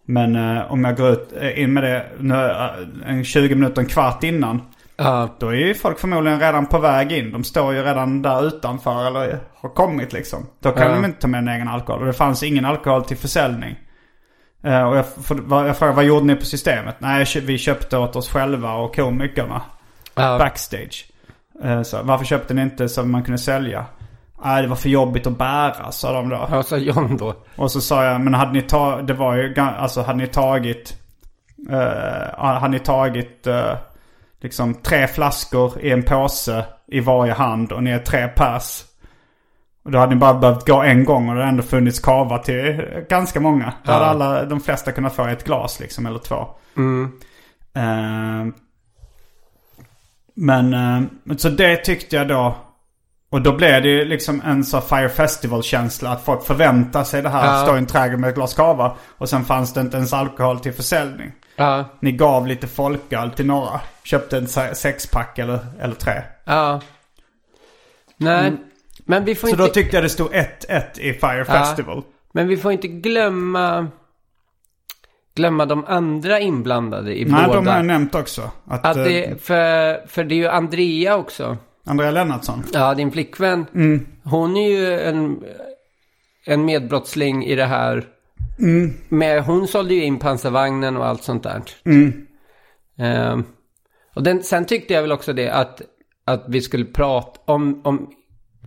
Men 0.04 0.36
eh, 0.36 0.72
om 0.72 0.84
jag 0.84 0.96
går 0.96 1.10
ut 1.10 1.32
eh, 1.40 1.62
in 1.62 1.72
med 1.72 1.82
det 1.84 2.06
nu, 2.18 2.34
eh, 2.34 2.70
en 3.06 3.24
20 3.24 3.54
minuter, 3.54 3.82
en 3.82 3.88
kvart 3.88 4.24
innan. 4.24 4.62
Ja, 4.96 5.28
Då 5.40 5.48
är 5.48 5.54
ju 5.54 5.74
folk 5.74 5.98
förmodligen 5.98 6.40
redan 6.40 6.66
på 6.66 6.78
väg 6.78 7.12
in. 7.12 7.32
De 7.32 7.44
står 7.44 7.74
ju 7.74 7.82
redan 7.82 8.22
där 8.22 8.46
utanför 8.46 9.06
eller 9.06 9.38
har 9.60 9.68
kommit 9.68 10.12
liksom. 10.12 10.46
Då 10.60 10.70
kan 10.70 10.86
Ja. 10.90 10.94
de 10.94 11.04
inte 11.04 11.20
ta 11.20 11.28
med 11.28 11.38
en 11.38 11.48
egen 11.48 11.68
alkohol. 11.68 12.00
Och 12.00 12.06
det 12.06 12.12
fanns 12.12 12.42
ingen 12.42 12.64
alkohol 12.64 13.04
till 13.04 13.16
försäljning. 13.16 13.76
Eh, 14.62 14.82
och 14.88 14.96
jag, 14.96 15.06
för, 15.06 15.66
jag 15.66 15.76
frågade 15.76 15.96
vad 15.96 16.04
gjorde 16.04 16.26
ni 16.26 16.36
på 16.36 16.44
systemet? 16.44 16.94
Nej, 16.98 17.26
vi 17.42 17.58
köpte 17.58 17.98
åt 17.98 18.16
oss 18.16 18.28
själva 18.30 18.74
och 18.74 18.96
komikerna 18.96 19.62
ja, 20.14 20.38
backstage. 20.38 21.06
Eh, 21.64 21.82
Så, 21.82 22.02
varför 22.02 22.24
köpte 22.24 22.54
ni 22.54 22.62
inte 22.62 22.88
så 22.88 23.02
man 23.04 23.22
kunde 23.22 23.38
sälja? 23.38 23.84
Nej, 24.44 24.62
det 24.62 24.68
var 24.68 24.76
för 24.76 24.88
jobbigt 24.88 25.26
att 25.26 25.38
bära, 25.38 25.92
sa 25.92 26.12
de 26.12 26.28
då. 26.28 26.48
ja, 26.50 26.62
sa 26.62 26.76
John 26.76 27.16
då. 27.16 27.34
Och 27.56 27.70
så 27.70 27.80
sa 27.80 28.04
jag, 28.04 28.20
men 28.20 28.34
hade 28.34 28.52
ni 28.52 28.62
tagit, 28.62 29.06
det 29.06 29.14
var 29.14 29.34
ju, 29.36 29.54
alltså 29.60 30.02
hade 30.02 30.18
ni 30.18 30.26
tagit, 30.26 30.96
eh, 31.70 32.38
hade 32.38 32.68
ni 32.68 32.78
tagit 32.78 33.46
liksom 34.44 34.74
tre 34.74 35.06
flaskor 35.06 35.80
i 35.80 35.90
en 35.90 36.02
påse 36.02 36.64
i 36.86 37.00
varje 37.00 37.32
hand 37.32 37.72
och 37.72 37.82
ni 37.82 37.90
är 37.90 37.98
tre 37.98 38.28
pers. 38.28 38.82
Och 39.84 39.90
då 39.90 39.98
hade 39.98 40.14
ni 40.14 40.20
bara 40.20 40.34
behövt 40.34 40.66
gå 40.66 40.82
en 40.82 41.04
gång 41.04 41.28
och 41.28 41.34
det 41.34 41.40
hade 41.40 41.50
ändå 41.50 41.62
funnits 41.62 42.00
kava 42.00 42.38
till 42.38 42.84
ganska 43.08 43.40
många. 43.40 43.72
Då 43.84 43.92
hade 43.92 44.04
alla, 44.04 44.44
de 44.44 44.60
flesta 44.60 44.92
kunnat 44.92 45.14
få 45.14 45.26
ett 45.26 45.44
glas 45.44 45.80
liksom, 45.80 46.06
eller 46.06 46.18
två. 46.18 46.46
Eh, 47.74 48.46
men, 50.34 50.74
eh, 50.74 51.36
så 51.36 51.48
det 51.48 51.76
tyckte 51.76 52.16
jag 52.16 52.28
då. 52.28 52.56
Och 53.30 53.42
då 53.42 53.52
blev 53.52 53.82
det 53.82 53.88
ju 53.88 54.04
liksom 54.04 54.42
en 54.44 54.64
så 54.64 54.80
Fire 54.80 55.08
Festival-känsla. 55.08 56.10
Att 56.10 56.24
folk 56.24 56.44
förväntar 56.44 57.04
sig 57.04 57.22
det 57.22 57.28
här. 57.28 57.46
Ja. 57.46 57.62
Stå 57.62 57.74
i 57.74 57.78
en 57.78 57.86
trädgård 57.86 58.20
med 58.20 58.30
ett 58.30 58.36
glas 58.36 58.54
kava. 58.54 58.96
Och 59.18 59.28
sen 59.28 59.44
fanns 59.44 59.72
det 59.72 59.80
inte 59.80 59.96
ens 59.96 60.12
alkohol 60.12 60.60
till 60.60 60.72
försäljning. 60.72 61.32
Ja, 61.56 61.84
Ni 62.00 62.12
gav 62.12 62.46
lite 62.46 62.66
folköl 62.66 63.30
till 63.30 63.46
några. 63.46 63.80
Köpte 64.04 64.36
en 64.36 64.48
se- 64.48 64.74
sexpack 64.74 65.38
eller, 65.38 65.58
eller 65.80 65.94
tre. 65.94 66.22
ja. 66.44 66.80
Nej, 68.16 68.52
Men 69.04 69.24
vi 69.24 69.34
får 69.34 69.48
Så 69.48 69.52
inte... 69.54 69.62
då 69.62 69.68
tyckte 69.68 69.96
jag 69.96 70.04
det 70.04 70.08
stod 70.08 70.32
1-1 70.32 70.98
i 71.00 71.12
Fire 71.12 71.44
Festival. 71.44 72.02
Men 72.32 72.48
vi 72.48 72.56
får 72.56 72.72
inte 72.72 72.88
glömma... 72.88 73.86
Glömma 75.34 75.66
de 75.66 75.84
andra 75.84 76.40
inblandade 76.40 77.18
i 77.20 77.24
Nej, 77.24 77.44
båda. 77.46 77.54
de 77.60 77.66
har 77.66 77.76
jag 77.76 77.84
nämnt 77.86 78.14
också. 78.14 78.50
Att, 78.64 78.84
Att 78.86 78.96
eh, 78.96 79.02
det, 79.02 79.42
för, 79.42 80.06
för 80.06 80.24
det 80.24 80.34
är 80.34 80.36
ju 80.36 80.48
Andrea 80.48 81.16
också. 81.16 81.56
Andrea 81.84 82.10
Lennartsson. 82.10 82.64
Ja, 82.72 82.94
din 82.94 83.12
flickvän. 83.12 83.66
Mm. 83.74 84.06
Hon 84.24 84.56
är 84.56 84.68
ju 84.68 85.00
en, 85.00 85.44
en 86.46 86.64
medbrottsling 86.64 87.44
i 87.44 87.54
det 87.54 87.64
här. 87.66 88.04
Mm. 88.58 88.92
Med, 89.08 89.44
hon 89.44 89.68
sålde 89.68 89.94
ju 89.94 90.04
in 90.04 90.18
pansarvagnen 90.18 90.96
och 90.96 91.06
allt 91.06 91.22
sånt 91.22 91.42
där. 91.42 91.62
Mm. 91.84 92.26
Ehm, 92.98 93.44
och 94.14 94.22
den, 94.22 94.42
sen 94.42 94.64
tyckte 94.64 94.94
jag 94.94 95.02
väl 95.02 95.12
också 95.12 95.32
det 95.32 95.50
att, 95.50 95.82
att 96.24 96.44
vi 96.48 96.60
skulle 96.60 96.84
prata 96.84 97.52
om, 97.52 97.80
om 97.84 98.10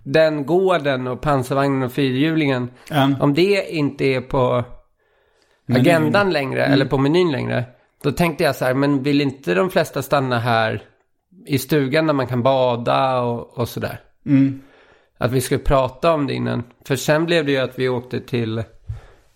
den 0.04 0.46
gården 0.46 1.08
och 1.08 1.22
pansarvagnen 1.22 1.84
och 1.84 1.92
fyrhjulingen. 1.92 2.70
Ja. 2.90 3.12
Om 3.20 3.34
det 3.34 3.76
inte 3.76 4.06
är 4.06 4.22
på 4.22 4.66
agendan 5.70 6.32
längre 6.32 6.66
eller 6.66 6.86
på 6.86 6.98
menyn 6.98 7.32
längre. 7.32 7.66
Då 8.04 8.12
tänkte 8.12 8.44
jag 8.44 8.56
så 8.56 8.66
här, 8.66 8.74
men 8.74 9.04
vill 9.04 9.22
inte 9.22 9.54
de 9.54 9.70
flesta 9.70 10.02
stanna 10.02 10.40
här 10.40 10.82
i 11.46 11.58
stugan 11.58 12.08
där 12.08 12.14
man 12.14 12.28
kan 12.28 12.44
bada 12.44 13.22
och, 13.22 13.58
och 13.58 13.70
sådär? 13.70 14.00
Mm. 14.26 14.62
Att 15.18 15.32
vi 15.32 15.42
skulle 15.42 15.60
prata 15.60 16.14
om 16.14 16.28
det 16.28 16.34
innan. 16.34 16.64
För 16.86 16.96
sen 16.96 17.26
blev 17.26 17.46
det 17.46 17.52
ju 17.52 17.58
att 17.58 17.80
vi 17.80 17.90
åkte 17.90 18.20
till 18.20 18.64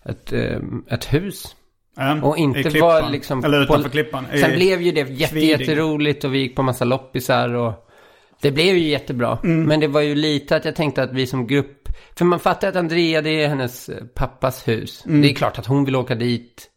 ett, 0.04 0.32
ehm, 0.32 0.84
ett 0.90 1.12
hus. 1.14 1.56
Ja, 1.96 2.22
Och 2.22 2.36
inte 2.38 2.80
var 2.80 3.10
liksom... 3.10 3.44
Eller 3.44 3.62
utanför 3.62 3.82
på- 3.84 3.90
Klippan. 3.90 4.26
I- 4.32 4.38
Sen 4.38 4.52
blev 4.52 4.82
ju 4.82 4.92
det 4.92 5.10
jätte, 5.10 5.38
jätteroligt 5.38 6.24
och 6.24 6.34
vi 6.34 6.38
gick 6.38 6.56
på 6.56 6.62
massa 6.62 6.84
loppisar 6.84 7.54
och... 7.54 7.88
Det 8.40 8.50
blev 8.50 8.76
ju 8.76 8.88
jättebra. 8.88 9.38
Mm. 9.44 9.64
Men 9.64 9.80
det 9.80 9.86
var 9.88 10.00
ju 10.00 10.14
lite 10.14 10.56
att 10.56 10.64
jag 10.64 10.76
tänkte 10.76 11.02
att 11.02 11.12
vi 11.12 11.26
som 11.26 11.46
grupp... 11.46 11.88
För 12.16 12.24
man 12.24 12.40
fattar 12.40 12.68
att 12.68 12.76
Andrea, 12.76 13.22
det 13.22 13.42
är 13.42 13.48
hennes 13.48 13.88
eh, 13.88 14.04
pappas 14.14 14.68
hus. 14.68 15.04
Mm. 15.06 15.22
Det 15.22 15.30
är 15.30 15.34
klart 15.34 15.58
att 15.58 15.66
hon 15.66 15.84
vill 15.84 15.96
åka 15.96 16.14
dit. 16.14 16.68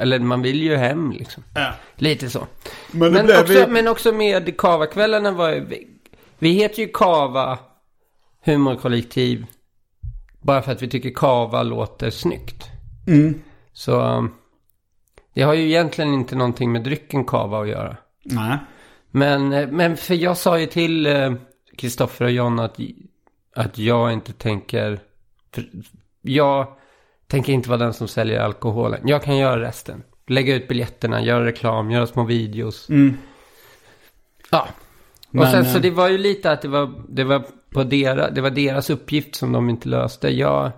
Eller 0.00 0.18
man 0.18 0.42
vill 0.42 0.62
ju 0.62 0.76
hem 0.76 1.12
liksom. 1.12 1.42
Ja. 1.54 1.72
Lite 1.96 2.30
så. 2.30 2.46
Men 2.90 3.12
Men 3.12 3.24
också, 3.30 3.52
vi... 3.52 3.66
men 3.66 3.88
också 3.88 4.12
med 4.12 4.56
Kava-kvällarna 4.56 5.30
var 5.30 5.50
ju... 5.50 5.64
Vi, 5.64 5.86
vi 6.38 6.50
heter 6.50 6.82
ju 6.82 6.88
Kava 6.88 7.58
humorkollektiv. 8.44 9.46
Bara 10.46 10.62
för 10.62 10.72
att 10.72 10.82
vi 10.82 10.88
tycker 10.88 11.10
Kava 11.10 11.62
låter 11.62 12.10
snyggt. 12.10 12.70
Mm. 13.06 13.42
Så 13.72 14.00
um, 14.00 14.34
det 15.34 15.42
har 15.42 15.54
ju 15.54 15.66
egentligen 15.66 16.14
inte 16.14 16.36
någonting 16.36 16.72
med 16.72 16.82
drycken 16.82 17.24
kava 17.24 17.60
att 17.62 17.68
göra. 17.68 17.96
Nej. 18.22 18.58
Men, 19.10 19.52
eh, 19.52 19.68
men 19.68 19.96
för 19.96 20.14
jag 20.14 20.36
sa 20.36 20.58
ju 20.58 20.66
till 20.66 21.06
eh, 21.06 21.32
Kristoffer 21.76 22.24
och 22.24 22.30
John 22.30 22.58
att, 22.58 22.76
att 23.54 23.78
jag 23.78 24.12
inte 24.12 24.32
tänker... 24.32 25.00
Jag 26.22 26.66
tänker 27.26 27.52
inte 27.52 27.68
vara 27.68 27.78
den 27.78 27.94
som 27.94 28.08
säljer 28.08 28.40
alkoholen. 28.40 29.08
Jag 29.08 29.22
kan 29.22 29.36
göra 29.36 29.60
resten. 29.60 30.02
Lägga 30.26 30.54
ut 30.54 30.68
biljetterna, 30.68 31.22
göra 31.22 31.44
reklam, 31.44 31.90
göra 31.90 32.06
små 32.06 32.24
videos. 32.24 32.88
Mm. 32.88 33.16
Ja. 34.50 34.68
Och 35.28 35.34
Men, 35.34 35.50
sen 35.50 35.64
eh, 35.64 35.72
så 35.72 35.78
det 35.78 35.90
var 35.90 36.08
ju 36.08 36.18
lite 36.18 36.50
att 36.50 36.62
det 36.62 36.68
var, 36.68 36.92
det 37.08 37.24
var 37.24 37.46
på 37.76 37.84
deras, 37.84 38.30
det 38.34 38.40
var 38.40 38.50
deras 38.50 38.90
uppgift 38.90 39.34
som 39.34 39.52
de 39.52 39.70
inte 39.70 39.88
löste. 39.88 40.28
Jag 40.28 40.70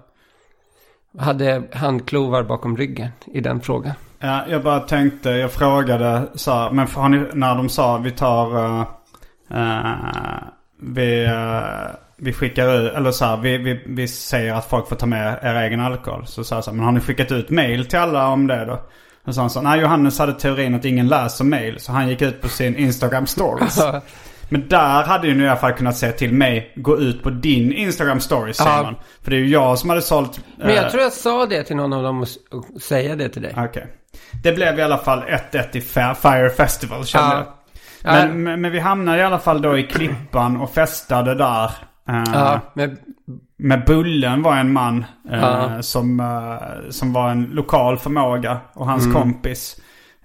hade 1.19 1.63
handklovar 1.73 2.43
bakom 2.43 2.77
ryggen 2.77 3.09
i 3.27 3.41
den 3.41 3.61
frågan. 3.61 3.93
Ja, 4.19 4.45
jag 4.49 4.63
bara 4.63 4.81
tänkte, 4.81 5.31
jag 5.31 5.53
frågade 5.53 6.23
så 6.35 6.53
här, 6.53 6.71
men 6.71 6.87
har 6.87 7.09
ni, 7.09 7.25
när 7.35 7.55
de 7.55 7.69
sa 7.69 7.99
vi 7.99 8.11
tar, 8.11 8.57
eh, 8.57 8.81
eh, 9.51 10.43
vi, 10.81 11.25
eh, 11.25 11.95
vi 12.17 12.33
skickar 12.33 12.81
ut, 12.81 12.93
eller 12.93 13.11
så 13.11 13.25
här, 13.25 13.37
vi, 13.37 13.59
vi, 13.59 13.83
vi 13.87 14.09
säger 14.09 14.55
att 14.55 14.67
folk 14.67 14.89
får 14.89 14.97
ta 14.97 15.07
med 15.07 15.39
er 15.43 15.55
egen 15.55 15.81
alkohol. 15.81 16.27
Så 16.27 16.45
sa 16.45 16.55
jag 16.55 16.65
så 16.65 16.71
här, 16.71 16.77
men 16.77 16.85
har 16.85 16.93
ni 16.93 17.01
skickat 17.01 17.33
ut 17.33 17.51
mail 17.51 17.87
till 17.87 17.99
alla 17.99 18.29
om 18.29 18.47
det 18.47 18.65
då? 18.65 18.73
Och 18.73 18.81
så 19.25 19.33
sa 19.33 19.41
han 19.41 19.51
så, 19.51 19.63
nej 19.63 19.81
Johannes 19.81 20.19
hade 20.19 20.33
teorin 20.33 20.75
att 20.75 20.85
ingen 20.85 21.09
läser 21.09 21.45
mail. 21.45 21.81
Så 21.81 21.93
han 21.93 22.09
gick 22.09 22.23
ut 22.23 22.41
på 22.41 22.49
sin 22.49 22.77
Instagram 22.77 23.27
stories. 23.27 23.81
Men 24.49 24.69
där 24.69 25.03
hade 25.05 25.27
ju 25.29 25.35
ni 25.35 25.45
i 25.45 25.49
alla 25.49 25.57
fall 25.57 25.73
kunnat 25.73 25.97
säga 25.97 26.13
till 26.13 26.33
mig, 26.33 26.73
gå 26.77 26.99
ut 26.99 27.23
på 27.23 27.31
din 27.31 27.73
Instagram 27.73 28.19
Ja. 28.31 28.53
Simon. 28.53 28.95
För 29.23 29.31
det 29.31 29.37
är 29.37 29.41
ju 29.41 29.49
jag 29.49 29.79
som 29.79 29.89
hade 29.91 30.03
sålt. 30.03 30.41
Men 30.57 30.75
jag 30.75 30.85
eh, 30.85 30.91
tror 30.91 31.03
jag 31.03 31.13
sa 31.13 31.47
det 31.47 31.63
till 31.63 31.77
någon 31.77 31.93
av 31.93 32.03
dem 32.03 32.21
och 32.21 32.83
säga 32.83 33.17
det 33.17 33.29
till 33.29 33.43
dig. 33.43 33.55
Okej. 33.57 33.87
Det 34.43 34.53
blev 34.53 34.79
i 34.79 34.83
alla 34.83 34.99
fall 34.99 35.23
1-1 35.53 35.77
i 35.77 35.81
Fire 36.15 36.51
Festival 36.51 37.05
kände 37.07 37.29
Ja. 37.37 37.45
jag. 38.03 38.13
Men, 38.29 38.43
men, 38.43 38.61
men 38.61 38.73
vi 38.73 38.79
hamnade 38.79 39.19
i 39.19 39.23
alla 39.23 39.39
fall 39.39 39.63
då 39.63 39.79
i 39.79 39.83
Klippan 39.83 40.57
och 40.57 40.71
festade 40.75 41.35
där. 41.35 41.65
Eh, 42.09 42.25
Ja, 42.35 42.61
men, 42.75 42.97
Med 43.61 43.85
Bullen 43.87 44.43
var 44.43 44.57
en 44.57 44.73
man 44.73 45.05
eh, 45.31 45.39
Ja. 45.41 45.83
som, 45.83 46.21
eh, 46.21 46.91
som 46.91 47.13
var 47.13 47.31
en 47.31 47.43
lokal 47.45 47.99
förmåga. 47.99 48.61
Och 48.75 48.87
hans 48.87 49.05
Mm. 49.07 49.17
kompis. 49.23 49.77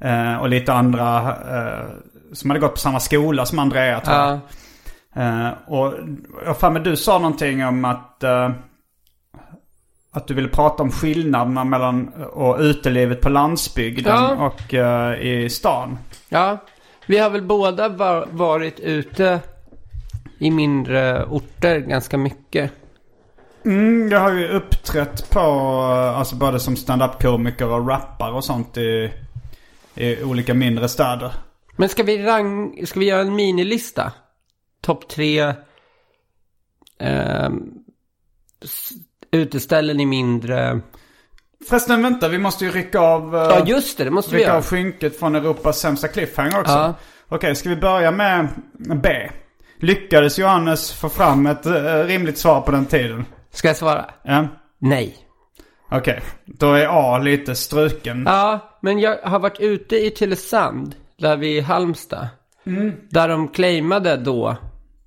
Eh, 0.01 0.35
och 0.35 0.49
lite 0.49 0.73
andra 0.73 1.17
eh, 1.29 1.85
som 2.33 2.49
hade 2.49 2.59
gått 2.59 2.73
på 2.73 2.79
samma 2.79 2.99
skola 2.99 3.45
som 3.45 3.59
Andrea 3.59 3.99
tror 3.99 4.17
jag. 4.17 4.27
ja, 4.27 4.39
Eh, 5.15 5.49
och 5.65 5.93
jag 6.45 6.57
för 6.57 6.69
mig 6.69 6.81
du 6.81 6.95
sa 6.95 7.17
någonting 7.17 7.65
om 7.65 7.85
att, 7.85 8.23
eh, 8.23 8.49
att 10.11 10.27
du 10.27 10.33
ville 10.33 10.47
prata 10.47 10.83
om 10.83 10.91
skillnaderna 10.91 11.63
mellan 11.63 12.07
och 12.33 12.57
utelivet 12.59 13.21
på 13.21 13.29
landsbygden 13.29 14.23
och 14.23 14.73
eh, 14.73 15.21
i 15.21 15.49
stan. 15.49 15.97
ja, 16.29 16.57
vi 17.05 17.17
har 17.17 17.29
väl 17.29 17.41
båda 17.41 17.89
var, 17.89 18.27
varit 18.31 18.79
ute 18.79 19.39
i 20.37 20.51
mindre 20.51 21.25
orter 21.25 21.79
ganska 21.79 22.17
mycket. 22.17 22.71
Mm, 23.65 24.11
jag 24.11 24.19
har 24.19 24.31
ju 24.31 24.47
uppträtt 24.47 25.29
på, 25.29 25.39
eh, 25.39 26.19
alltså 26.19 26.35
både 26.35 26.59
som 26.59 26.75
stand-up-komiker 26.75 27.67
och 27.67 27.87
rappare 27.87 28.31
och 28.31 28.43
sånt 28.43 28.77
i, 28.77 29.11
i 29.95 30.23
olika 30.23 30.53
mindre 30.53 30.89
städer. 30.89 31.31
Men 31.75 31.89
ska 31.89 32.03
vi, 32.03 32.23
rang, 32.23 32.81
ska 32.87 32.99
vi 32.99 33.05
göra 33.05 33.21
en 33.21 33.35
minilista? 33.35 34.11
Topp 34.81 35.07
tre 35.09 35.53
s- 38.63 38.91
uteställen 39.31 39.99
i 39.99 40.05
mindre... 40.05 40.79
Förresten 41.69 42.03
vänta, 42.03 42.27
vi 42.27 42.37
måste 42.37 42.65
ju 42.65 42.71
rycka 42.71 42.99
av, 42.99 43.35
eh, 43.35 43.41
Ja, 43.41 43.63
just 43.65 43.97
det, 43.97 44.03
det 44.03 44.11
måste 44.11 44.31
vi 44.31 44.37
rycka 44.37 44.47
göra. 44.47 44.57
av 44.57 44.63
skynket 44.65 45.19
från 45.19 45.35
Europas 45.35 45.79
sämsta 45.79 46.07
cliffhanger 46.07 46.59
också. 46.59 46.71
Ja. 46.73 46.93
Okej, 47.29 47.55
ska 47.55 47.69
vi 47.69 47.75
börja 47.75 48.11
med 48.11 48.47
B? 49.03 49.29
Lyckades 49.79 50.39
Johannes 50.39 50.91
få 50.93 51.09
fram 51.09 51.45
ett 51.45 51.65
eh, 51.65 52.03
rimligt 52.03 52.37
svar 52.37 52.61
på 52.61 52.71
den 52.71 52.85
tiden? 52.85 53.25
Ska 53.51 53.67
jag 53.67 53.77
svara? 53.77 54.05
Ja. 54.23 54.47
Nej. 54.79 55.17
Okej, 55.91 56.21
då 56.45 56.73
är 56.73 56.87
A 56.89 57.17
lite 57.17 57.55
struken. 57.55 58.23
Ja, 58.25 58.59
men 58.81 58.99
jag 58.99 59.17
har 59.17 59.39
varit 59.39 59.59
ute 59.59 59.95
i 60.05 60.09
Tylösand, 60.11 60.95
där 61.17 61.37
vi 61.37 61.57
i 61.57 61.61
Halmstad. 61.61 62.27
Där 63.09 63.27
de 63.27 63.47
claimade 63.47 64.17
då 64.17 64.57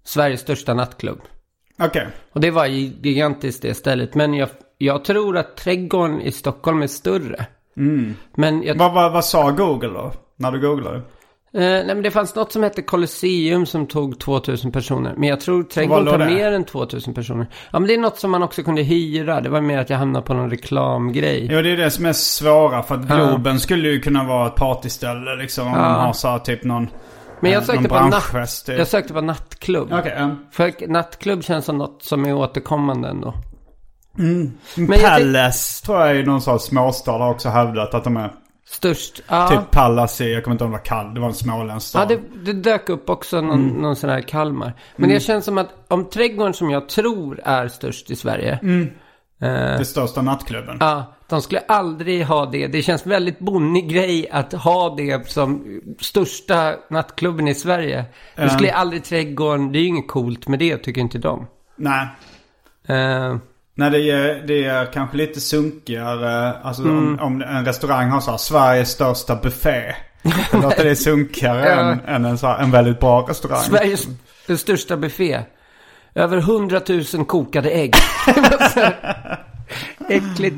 Sveriges 0.05 0.41
största 0.41 0.75
nattklubb. 0.75 1.21
Okej. 1.79 2.07
Och 2.33 2.41
det 2.41 2.51
var 2.51 2.67
gigantiskt 2.67 3.63
det 3.63 3.75
stället. 3.75 4.15
Men 4.15 4.35
jag, 4.35 4.49
jag 4.79 5.05
tror 5.05 5.37
att 5.37 5.57
trädgården 5.57 6.21
i 6.21 6.33
Stockholm 6.33 6.83
är 6.83 6.87
större. 6.87 7.47
Men, 8.35 8.63
jag, 8.63 8.75
Vad, 8.75 8.95
vad, 8.95 9.13
vad 9.13 9.25
sa 9.25 9.51
Google 9.51 9.89
då? 9.89 10.13
När 10.37 10.53
du 10.53 10.61
googlade? 10.61 11.03
Eh, 11.57 11.61
nej, 11.63 11.87
men 11.87 12.03
det 12.03 12.11
fanns 12.11 12.35
något 12.35 12.53
som 12.53 12.63
hette 12.63 12.83
Colosseum 12.83 13.67
som 13.67 13.87
tog 13.87 14.19
2000 14.21 14.73
personer. 14.73 15.15
Men 15.17 15.29
jag 15.29 15.41
tror 15.41 15.63
trädgården 15.63 16.07
tar 16.07 16.19
mer 16.27 16.53
än 16.53 16.65
2000 16.65 17.15
personer. 17.15 17.47
Ja, 17.73 17.79
men 17.79 17.89
det 17.89 17.95
är 17.95 17.99
något 17.99 18.19
som 18.19 18.31
man 18.31 18.43
också 18.43 18.63
kunde 18.63 18.83
hyra. 18.83 19.41
Det 19.41 19.49
var 19.49 19.61
mer 19.61 19.79
att 19.79 19.91
jag 19.91 19.99
hamnade 19.99 20.27
på 20.27 20.35
någon 20.35 20.51
reklamgrej. 20.51 21.49
Jo, 21.53 21.63
det 21.63 21.71
är 21.71 21.77
det 21.77 21.91
som 21.91 22.07
är 22.07 22.13
svåra. 22.13 22.83
För 22.83 22.95
att 22.95 23.07
Globen 23.07 23.61
skulle 23.61 23.89
ju 23.89 24.01
kunna 24.01 24.25
vara 24.25 24.47
ett 24.47 24.55
partyställe 24.55 25.37
liksom. 25.37 25.67
Om 25.67 25.73
Ja. 25.73 25.79
man 25.81 26.01
har 26.07 26.13
så 26.13 26.29
här, 26.29 26.39
typ 26.39 26.65
någon, 26.65 26.89
Men 27.41 27.51
jag 27.53 27.61
eh, 27.61 27.67
sökte 27.67 27.89
på 27.89 27.95
natt, 28.07 28.65
typ. 28.67 28.79
jag 28.79 28.87
sökte 28.87 29.13
på 29.13 29.21
nattklubb. 29.21 29.93
Okej, 29.93 30.15
ja. 30.19 30.31
För 30.51 30.89
nattklubb 30.89 31.45
känns 31.45 31.65
som 31.65 31.79
något 31.79 32.03
som 32.03 32.25
är 32.25 32.35
återkommande 32.35 33.09
ändå. 33.09 33.35
Men 34.19 34.53
jag 34.75 34.89
tänk- 34.89 35.03
Palace 35.03 35.87
tror 35.87 36.01
jag 36.01 36.17
är 36.17 36.23
någon 36.27 36.41
sån 36.41 36.61
småstad 36.61 37.13
har 37.13 37.31
också 37.31 37.49
hävdat 37.49 37.95
att 37.95 38.05
de 38.05 38.17
är. 38.17 38.31
Störst. 38.69 39.23
Ja, 39.29 39.49
Typ 39.49 39.71
Pallas 39.71 40.21
jag 40.21 40.45
kommer 40.45 40.55
inte 40.55 40.65
ihåg 40.65 40.69
om 40.69 40.73
det 40.73 40.79
var 40.79 40.85
kall. 40.85 41.15
Det 41.15 41.21
var 41.21 41.29
en 41.29 41.35
småländsk 41.35 41.89
stad. 41.89 42.11
ja 42.11 42.17
det, 42.17 42.53
det 42.53 42.61
dök 42.61 42.89
upp 42.89 43.11
också 43.11 43.41
någon, 43.41 43.63
Mm. 43.71 43.83
någon 43.83 43.97
sån 43.97 44.11
här 44.11 44.21
Kalmar. 44.21 44.73
Men 44.97 45.09
det 45.09 45.21
känns 45.21 45.45
som 45.45 45.59
att 45.59 45.69
om 45.89 46.05
trädgården 46.11 46.55
som 46.55 46.71
jag 46.71 46.89
tror 46.89 47.41
är 47.45 47.69
störst 47.69 48.11
i 48.11 48.17
Sverige. 48.17 48.59
Mm. 48.63 48.83
Eh, 49.41 49.79
Det 49.79 49.85
största 49.85 50.23
nattklubben. 50.23 50.77
ja, 50.81 51.15
de 51.29 51.43
skulle 51.43 51.61
aldrig 51.61 52.25
ha 52.27 52.47
det. 52.47 52.67
Det 52.67 52.83
känns 52.83 53.07
väldigt 53.07 53.39
bonnig 53.39 53.91
grej 53.91 54.29
att 54.31 54.53
ha 54.53 54.95
det 54.97 55.29
som 55.29 55.81
största 56.01 56.75
nattklubben 56.91 57.49
i 57.49 57.55
Sverige. 57.55 58.05
Det 58.37 58.43
Ja. 58.43 58.49
skulle 58.49 58.73
aldrig 58.73 59.05
trädgården, 59.05 59.73
det 59.73 59.79
är 59.79 59.81
ju 59.81 59.87
inget 59.89 60.09
coolt 60.09 60.49
med 60.49 60.59
det 60.59 60.77
tycker 60.77 61.01
inte 61.01 61.19
de. 61.19 61.47
Nej. 61.77 62.07
Eh, 62.89 63.37
Nej, 63.79 63.91
det 63.91 64.11
är, 64.11 64.43
det 64.47 64.65
är 64.65 64.93
kanske 64.93 65.17
lite 65.17 65.41
sunkigare. 65.41 66.53
Alltså 66.63 66.83
Mm. 66.83 66.99
om, 66.99 67.19
om 67.21 67.43
en 67.43 67.65
restaurang 67.65 68.09
har 68.11 68.21
så 68.21 68.31
här, 68.31 68.39
Sveriges 68.39 68.91
största 68.91 69.37
buffé. 69.37 69.95
Då 70.53 70.59
låter 70.61 70.85
det 70.85 70.97
sunkigare 71.07 71.69
Ja. 71.69 71.73
än, 71.81 72.01
än 72.07 72.25
en, 72.25 72.39
så 72.39 72.47
här, 72.47 72.59
en 72.63 72.71
väldigt 72.71 73.01
bra 73.01 73.21
restaurang. 73.29 73.61
Sveriges 73.61 74.07
största 74.61 74.97
buffé. 74.97 75.41
Över 76.15 76.41
hundratusen 76.41 77.25
kokade 77.25 77.71
ägg. 77.71 77.95
Äckligt. 80.09 80.57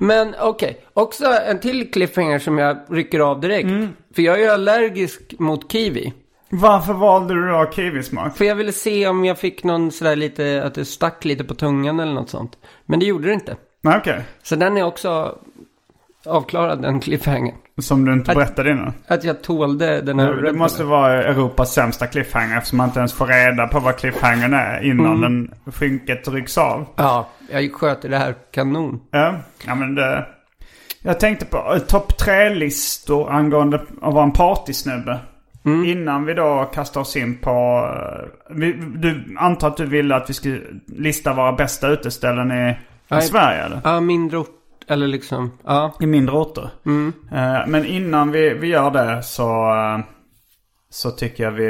Men 0.00 0.34
okej, 0.40 0.84
också 0.94 1.24
en 1.46 1.60
till 1.60 1.90
cliffhanger 1.92 2.38
som 2.38 2.58
jag 2.58 2.76
rycker 2.90 3.20
av 3.20 3.40
direkt. 3.40 3.68
För 4.14 4.22
jag 4.22 4.38
är 4.38 4.42
ju 4.42 4.48
allergisk 4.50 5.20
mot 5.38 5.72
kiwi. 5.72 6.12
Varför 6.60 6.92
valde 6.92 7.34
du 7.34 7.48
då 7.48 7.70
kiwismak? 7.72 8.36
För 8.36 8.44
jag 8.44 8.54
ville 8.54 8.72
se 8.72 9.08
om 9.08 9.24
jag 9.24 9.38
fick 9.38 9.64
någon 9.64 9.90
sådär 9.92 10.16
lite, 10.16 10.62
att 10.66 10.74
det 10.74 10.84
stack 10.84 11.24
lite 11.24 11.44
på 11.44 11.54
tungan 11.54 12.00
eller 12.00 12.12
något 12.12 12.30
sånt. 12.30 12.58
Men 12.86 13.00
det 13.00 13.06
gjorde 13.06 13.28
det 13.28 13.34
inte. 13.34 13.56
Nej, 13.82 13.96
okej. 13.98 14.20
Så 14.42 14.56
den 14.56 14.76
är 14.76 14.82
också 14.82 15.38
avklarad, 16.26 16.82
den 16.82 17.00
cliffhanger. 17.00 17.54
Som 17.78 18.04
du 18.04 18.12
inte 18.12 18.30
Att- 18.30 18.36
berättade 18.36 18.70
innan. 18.70 18.92
Att 19.06 19.24
jag 19.24 19.42
tålde 19.42 20.00
den 20.00 20.18
här 20.18 20.32
Det 20.32 20.52
måste 20.52 20.84
vara 20.84 21.22
Europas 21.24 21.74
sämsta 21.74 22.06
cliffhanger 22.06 22.56
eftersom 22.58 22.76
man 22.78 22.88
inte 22.88 22.98
ens 22.98 23.12
får 23.12 23.26
reda 23.26 23.66
på 23.66 23.80
vad 23.80 23.96
cliffhangern 23.96 24.54
är 24.54 24.84
innan 24.84 25.20
den 25.20 25.54
skynket 25.74 26.28
rycks 26.28 26.58
av. 26.58 26.86
Ja, 26.96 27.28
jag 27.50 27.72
sköter 27.74 28.08
det 28.08 28.18
här 28.18 28.34
kanon. 28.50 29.00
Ja, 29.10 29.34
ja 29.66 29.74
men 29.74 29.94
det... 29.94 30.26
Jag 31.02 31.20
tänkte 31.20 31.44
på 31.46 31.56
eh, 31.74 31.78
topp 31.78 32.18
tre-listor 32.18 33.30
angående 33.30 33.76
att 34.02 34.14
vara 34.14 34.24
en 34.24 34.32
partysnubbe. 34.32 35.18
Innan 35.66 36.24
vi 36.24 36.34
då 36.34 36.70
kastar 36.74 37.00
oss 37.00 37.16
in 37.16 37.38
på... 37.38 37.50
eh, 38.50 38.56
Vi, 38.56 38.72
du 38.72 39.36
antar 39.38 39.68
att 39.68 39.76
du 39.76 39.86
ville 39.86 40.16
att 40.16 40.30
vi 40.30 40.34
skulle 40.34 40.60
lista 40.86 41.32
våra 41.34 41.52
bästa 41.52 41.88
uteställen 41.88 42.52
i, 42.52 42.76
i. 43.16 43.20
Sverige 43.20 43.62
eller? 43.64 43.80
Ja, 43.84 44.00
mindre 44.00 44.38
ort, 44.38 44.48
eller 44.88 45.06
liksom, 45.06 45.58
ja. 45.64 45.92
I 46.00 46.06
mindre 46.06 46.36
orter. 46.36 46.70
Eh, 47.32 47.66
Men 47.66 47.84
innan 47.86 48.30
vi, 48.30 48.54
vi 48.54 48.66
gör 48.66 48.90
det 48.90 49.22
så, 49.22 49.74
eh, 49.74 49.98
så 50.90 51.10
tycker 51.10 51.44
jag 51.44 51.50
vi... 51.50 51.66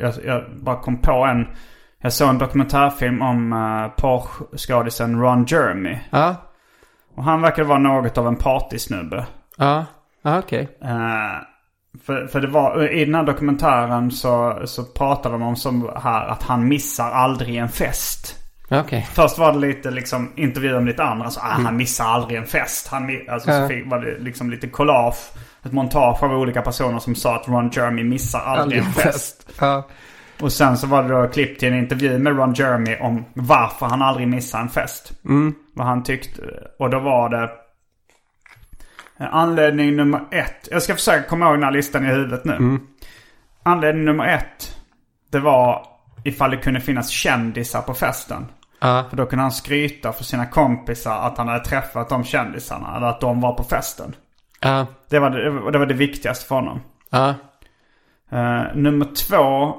Jag, 0.00 0.14
jag 0.24 0.44
bara 0.62 0.76
kom 0.76 1.00
på 1.00 1.12
en... 1.24 1.46
Jag 2.00 2.12
såg 2.12 2.28
en 2.28 2.38
dokumentärfilm 2.38 3.22
om 3.22 3.52
uh, 3.52 3.88
porrskådisen 3.96 5.20
Ron 5.20 5.44
Jeremy. 5.48 5.98
Ja, 6.10 6.34
Och 7.16 7.24
han 7.24 7.42
verkar 7.42 7.64
vara 7.64 7.78
något 7.78 8.18
av 8.18 8.26
en 8.28 8.36
partysnubbe. 8.36 9.26
ja, 9.56 9.84
ja 10.22 10.38
okej. 10.38 10.68
Eh, 10.82 11.42
för, 12.04 12.26
för 12.26 12.40
det 12.40 12.46
var, 12.46 12.88
i 12.92 13.04
den 13.04 13.14
här 13.14 13.22
dokumentären 13.22 14.10
så, 14.10 14.62
så 14.64 14.84
pratade 14.84 15.34
de 15.34 15.42
om 15.42 15.56
som 15.56 15.90
här 16.02 16.26
att 16.26 16.42
han 16.42 16.68
missar 16.68 17.10
aldrig 17.10 17.56
en 17.56 17.68
fest. 17.68 18.34
Okej. 18.70 19.08
Först 19.14 19.38
var 19.38 19.52
det 19.52 19.58
lite 19.58 19.90
liksom 19.90 20.32
intervjuer 20.36 20.78
om 20.78 20.86
lite 20.86 21.02
andra. 21.04 21.30
Så, 21.30 21.40
ah, 21.40 21.44
han 21.44 21.76
missar 21.76 22.04
aldrig 22.04 22.38
en 22.38 22.46
fest. 22.46 22.88
Han, 22.88 23.20
alltså, 23.30 23.50
så 23.50 23.56
Ja. 23.56 23.68
fick, 23.68 23.90
var 23.90 23.98
det 23.98 24.18
liksom 24.18 24.50
lite 24.50 24.66
collage. 24.68 25.16
Ett 25.64 25.72
montage 25.72 26.22
av 26.22 26.32
olika 26.32 26.62
personer 26.62 26.98
som 26.98 27.14
sa 27.14 27.36
att 27.36 27.48
Ron 27.48 27.70
Jeremy 27.72 28.04
missar 28.04 28.40
aldrig, 28.40 28.78
en 28.78 28.92
fest. 28.92 29.50
Ja, 29.60 29.86
Och 30.40 30.52
sen 30.52 30.76
så 30.76 30.86
var 30.86 31.02
det 31.02 31.08
då 31.08 31.28
klipp 31.28 31.58
till 31.58 31.68
en 31.68 31.78
intervju 31.78 32.18
med 32.18 32.36
Ron 32.38 32.54
Jeremy 32.54 32.96
om 33.00 33.24
varför 33.34 33.86
han 33.86 34.02
aldrig 34.02 34.28
missar 34.28 34.60
en 34.60 34.68
fest. 34.68 35.12
Vad 35.74 35.86
han 35.86 36.02
tyckte. 36.02 36.42
Och 36.78 36.90
då 36.90 36.98
var 36.98 37.28
det 37.28 37.50
anledning 39.18 39.96
nummer 39.96 40.20
ett. 40.30 40.68
Jag 40.70 40.82
ska 40.82 40.94
försöka 40.94 41.28
komma 41.28 41.46
ihåg 41.46 41.54
den 41.54 41.62
här 41.62 41.70
listan 41.70 42.04
i 42.04 42.08
huvudet 42.08 42.44
nu. 42.44 42.78
Anledning 43.62 44.04
nummer 44.04 44.26
ett. 44.26 44.76
Det 45.30 45.38
var 45.38 45.86
ifall 46.24 46.50
det 46.50 46.56
kunde 46.56 46.80
finnas 46.80 47.08
kändisar 47.08 47.82
på 47.82 47.94
festen. 47.94 48.46
ja, 48.80 49.04
För 49.10 49.16
då 49.16 49.26
kunde 49.26 49.42
han 49.42 49.52
skryta 49.52 50.12
för 50.12 50.24
sina 50.24 50.46
kompisar 50.46 51.18
att 51.26 51.38
han 51.38 51.48
hade 51.48 51.64
träffat 51.64 52.08
de 52.08 52.24
kändisarna. 52.24 52.96
Eller 52.96 53.06
att 53.06 53.20
de 53.20 53.40
var 53.40 53.52
på 53.52 53.64
festen. 53.64 54.14
ja, 54.60 54.86
Det 55.10 55.18
var 55.18 55.30
det, 55.30 55.70
det, 55.72 55.78
var 55.78 55.86
det 55.86 55.94
viktigaste 55.94 56.46
för 56.46 56.54
honom. 56.54 56.80
Eh, 58.30 58.62
nummer 58.74 59.06
två, 59.28 59.74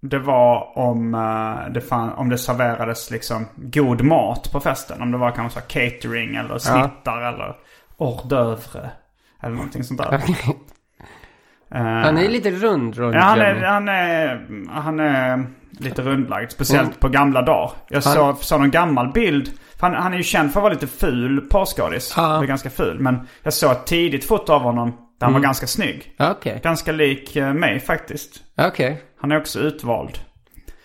det 0.00 0.18
var 0.18 0.78
om, 0.78 1.14
eh, 1.14 1.72
det 1.72 1.80
fan, 1.80 2.12
om 2.12 2.28
det 2.28 2.38
serverades 2.38 3.10
liksom 3.10 3.46
god 3.56 4.00
mat 4.02 4.52
på 4.52 4.60
festen. 4.60 5.02
Om 5.02 5.10
det 5.12 5.18
var 5.18 5.30
kanske 5.30 5.60
catering 5.60 6.36
eller 6.36 6.58
snittar 6.58 7.22
eller 7.22 7.56
hors 8.04 8.22
d'oeuvre. 8.22 8.88
Eller 9.42 9.54
någonting 9.54 9.84
sånt 9.84 10.00
där. 10.00 10.20
Eh, 11.74 11.82
Han 11.82 12.18
är 12.18 12.28
lite 12.28 12.50
rund, 12.50 12.98
Ron 12.98 13.12
ja, 13.12 13.20
han, 13.20 13.40
är, 13.40 13.54
han, 13.62 13.88
är, 13.88 14.46
han 14.70 15.00
är 15.00 15.46
lite 15.70 16.02
rundlagd. 16.02 16.50
Speciellt 16.50 17.00
på 17.00 17.08
gamla 17.08 17.42
dagar. 17.42 17.70
Jag 17.88 18.00
Han- 18.02 18.14
såg, 18.14 18.36
såg 18.36 18.60
någon 18.60 18.70
gammal 18.70 19.12
bild. 19.12 19.50
Han, 19.80 19.94
han 19.94 20.12
är 20.12 20.16
ju 20.16 20.22
känd 20.22 20.52
för 20.52 20.60
att 20.60 20.62
vara 20.62 20.72
lite 20.72 20.86
ful 20.86 21.40
porrskådis. 21.40 22.12
Han 22.12 22.42
är 22.42 22.46
ganska 22.46 22.70
ful. 22.70 22.98
Men 23.00 23.28
jag 23.42 23.52
såg 23.52 23.72
ett 23.72 23.86
tidigt 23.86 24.24
foto 24.24 24.52
av 24.52 24.62
honom 24.62 24.90
där 25.18 25.26
han 25.26 25.32
var 25.32 25.40
ganska 25.40 25.66
snygg. 25.66 26.14
Okej, 26.18 26.60
Ganska 26.62 26.92
lik 26.92 27.36
eh, 27.36 27.52
mig 27.54 27.80
faktiskt. 27.80 28.42
Okej. 28.58 29.02
Han 29.20 29.32
är 29.32 29.36
också 29.40 29.58
utvald. 29.58 30.18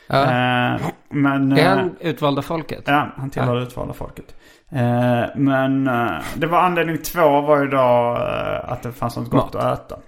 Ja. 0.08 0.22
Eh, 0.24 0.82
men... 1.10 1.52
Är 1.58 1.70
han 1.70 1.96
utvald 2.00 2.38
av 2.38 2.42
folket? 2.42 2.84
Ja, 2.86 3.08
han 3.18 3.30
tillhör 3.30 3.56
det 3.56 3.62
utvalda 3.62 3.94
folket. 3.94 4.36
Eh, 4.76 5.26
men 5.36 5.88
eh, 5.88 6.24
det 6.36 6.48
var 6.48 6.62
anledning 6.62 6.98
två 6.98 7.42
var 7.42 7.62
ju 7.62 7.68
då 7.68 8.18
eh, 8.20 8.72
att 8.72 8.84
det 8.84 8.92
fanns 8.92 9.18
något 9.18 9.30
gott 9.30 9.56
att 9.56 9.92
äta. 9.92 10.00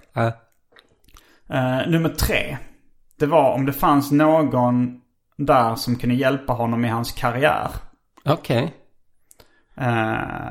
Nummer 1.86 2.08
tre. 2.08 2.56
Det 3.18 3.26
var 3.26 3.52
om 3.52 3.66
det 3.66 3.72
fanns 3.72 4.12
någon 4.12 5.00
där 5.36 5.74
som 5.74 5.96
kunde 5.96 6.14
hjälpa 6.14 6.52
honom 6.52 6.84
i 6.84 6.88
hans 6.88 7.12
karriär. 7.12 7.68
Okej. 8.24 8.74
Eh, 9.76 10.50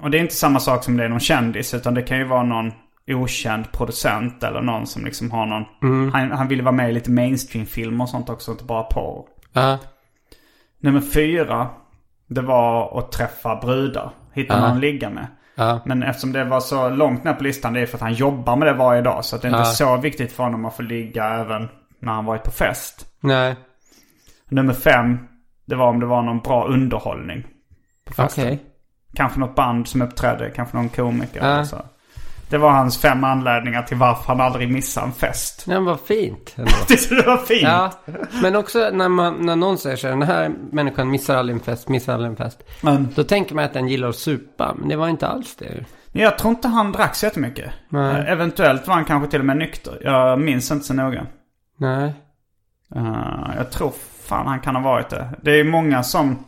och 0.00 0.10
det 0.10 0.18
är 0.18 0.20
inte 0.20 0.34
samma 0.34 0.60
sak 0.60 0.84
som 0.84 0.96
det 0.96 1.04
är 1.04 1.08
någon 1.08 1.20
kändis. 1.20 1.74
Utan 1.74 1.94
det 1.94 2.02
kan 2.02 2.18
ju 2.18 2.24
vara 2.24 2.42
någon 2.42 2.72
okänd 3.06 3.72
producent 3.72 4.42
eller 4.42 4.60
någon 4.60 4.86
som 4.86 5.04
liksom 5.04 5.30
har 5.30 5.46
någon... 5.46 5.64
Han, 6.12 6.30
han 6.32 6.48
ville 6.48 6.62
vara 6.62 6.74
med 6.74 6.90
i 6.90 6.92
lite 6.92 7.10
mainstream-filmer 7.10 8.04
och 8.04 8.10
sånt 8.10 8.28
också, 8.28 8.50
inte 8.50 8.64
bara 8.64 8.82
porr. 8.82 9.26
Ja, 9.52 9.78
Nummer 10.80 11.00
fyra. 11.00 11.68
Det 12.28 12.40
var 12.40 12.98
att 12.98 13.12
träffa 13.12 13.56
brudar. 13.56 14.10
Hitta 14.32 14.54
Ja. 14.54 14.60
någon 14.60 14.70
att 14.70 14.80
ligga 14.80 15.10
med. 15.10 15.26
ja, 15.54 15.80
Men 15.86 16.02
eftersom 16.02 16.32
det 16.32 16.44
var 16.44 16.60
så 16.60 16.88
långt 16.90 17.24
ner 17.24 17.34
på 17.34 17.44
listan. 17.44 17.72
Det 17.72 17.80
är 17.80 17.86
för 17.86 17.96
att 17.96 18.02
han 18.02 18.14
jobbar 18.14 18.56
med 18.56 18.68
det 18.68 18.72
varje 18.74 19.02
dag. 19.02 19.24
Så 19.24 19.36
att 19.36 19.42
det 19.42 19.48
är 19.48 19.50
inte 19.50 19.58
Ja. 19.58 19.64
så 19.64 19.96
viktigt 19.96 20.32
för 20.32 20.42
honom 20.44 20.64
att 20.64 20.76
få 20.76 20.82
ligga 20.82 21.24
även 21.24 21.68
när 22.00 22.12
han 22.12 22.24
varit 22.24 22.42
på 22.44 22.50
fest. 22.50 23.06
nej, 23.20 23.56
Nummer 24.48 24.72
fem. 24.74 25.18
Det 25.66 25.74
var 25.74 25.86
om 25.88 26.00
det 26.00 26.06
var 26.06 26.22
någon 26.22 26.38
bra 26.38 26.66
underhållning. 26.66 27.46
På 28.04 28.12
festen. 28.14 28.44
okej. 28.44 28.62
Kanske 29.14 29.40
något 29.40 29.54
band 29.54 29.88
som 29.88 30.02
uppträdde. 30.02 30.50
Kanske 30.50 30.76
någon 30.76 30.88
komiker. 30.88 31.40
Ja. 31.40 31.46
Eller 31.52 31.64
så. 31.64 31.76
Det 32.50 32.58
var 32.58 32.70
hans 32.70 32.98
fem 32.98 33.24
anledningar 33.24 33.82
till 33.82 33.96
varför 33.96 34.24
han 34.26 34.40
aldrig 34.40 34.72
missade 34.72 35.06
en 35.06 35.12
fest. 35.12 35.64
Ja, 35.68 35.80
vad 35.80 36.00
fint. 36.00 36.56
Tyckte 36.88 37.14
det 37.14 37.26
var 37.26 37.36
fint? 37.36 37.62
Ja, 37.62 37.92
men 38.42 38.56
också 38.56 38.90
när, 38.92 39.08
man, 39.08 39.34
när 39.46 39.56
någon 39.56 39.78
säger 39.78 39.96
så 39.96 40.06
här, 40.06 40.14
den 40.16 40.22
här 40.28 40.50
människan 40.72 41.10
missar 41.10 41.36
aldrig 41.36 41.54
en 41.58 41.64
fest, 41.64 41.88
missar 41.88 42.12
aldrig 42.14 42.30
en 42.30 42.36
fest. 42.36 42.62
Men, 42.82 43.08
Då 43.14 43.24
tänker 43.24 43.54
man 43.54 43.64
att 43.64 43.72
den 43.72 43.88
gillar 43.88 44.08
att 44.08 44.16
supa, 44.16 44.74
men 44.78 44.88
det 44.88 44.96
var 44.96 45.08
inte 45.08 45.26
alls 45.28 45.56
det. 45.56 45.84
men 46.12 46.22
jag 46.22 46.38
tror 46.38 46.50
inte 46.50 46.68
han 46.68 46.92
drack 46.92 47.14
så 47.14 47.26
jättemycket. 47.26 47.70
Nej. 47.88 48.14
Eh, 48.16 48.32
Eventuellt 48.32 48.86
var 48.86 48.94
han 48.94 49.04
kanske 49.04 49.30
till 49.30 49.40
och 49.40 49.46
med 49.46 49.56
nykter. 49.56 49.98
Jag 50.04 50.40
minns 50.40 50.70
inte 50.70 50.84
så 50.86 50.94
noga. 50.94 51.26
Nej. 51.78 52.12
Eh, 52.96 53.50
jag 53.56 53.70
tror 53.70 53.92
fan 54.24 54.46
han 54.46 54.60
kan 54.60 54.74
ha 54.76 54.82
varit 54.82 55.08
det. 55.08 55.28
Det 55.42 55.60
är 55.60 55.64
många 55.64 56.02
som 56.02 56.38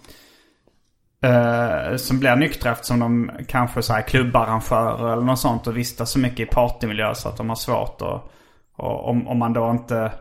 eh, 1.20 1.96
som 1.96 2.18
blir 2.18 2.36
nyktra 2.36 2.72
eftersom 2.72 3.00
de 3.00 3.30
kanske 3.48 3.82
så 3.82 3.92
här 3.92 4.02
klubbarrangörer 4.02 5.12
eller 5.12 5.22
något 5.22 5.38
sånt 5.38 5.66
och 5.66 5.76
vistas 5.76 6.10
så 6.10 6.18
mycket 6.18 6.40
i 6.40 6.46
partymiljö 6.46 7.14
så 7.14 7.28
att 7.28 7.36
de 7.36 7.48
har 7.48 7.56
svårt 7.56 8.02
att... 8.02 8.32
Och 8.76 9.08
om, 9.08 9.28
om 9.28 9.38
man 9.38 9.52
då 9.52 9.70
inte 9.70 10.12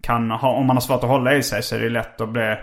kan 0.00 0.30
ha, 0.30 0.52
om 0.52 0.66
man 0.66 0.76
har 0.76 0.80
svårt 0.80 1.04
att 1.04 1.10
hålla 1.10 1.34
i 1.34 1.42
sig 1.42 1.62
så 1.62 1.76
är 1.76 1.80
det 1.80 1.88
lätt 1.88 2.20
att 2.20 2.28
bli... 2.28 2.56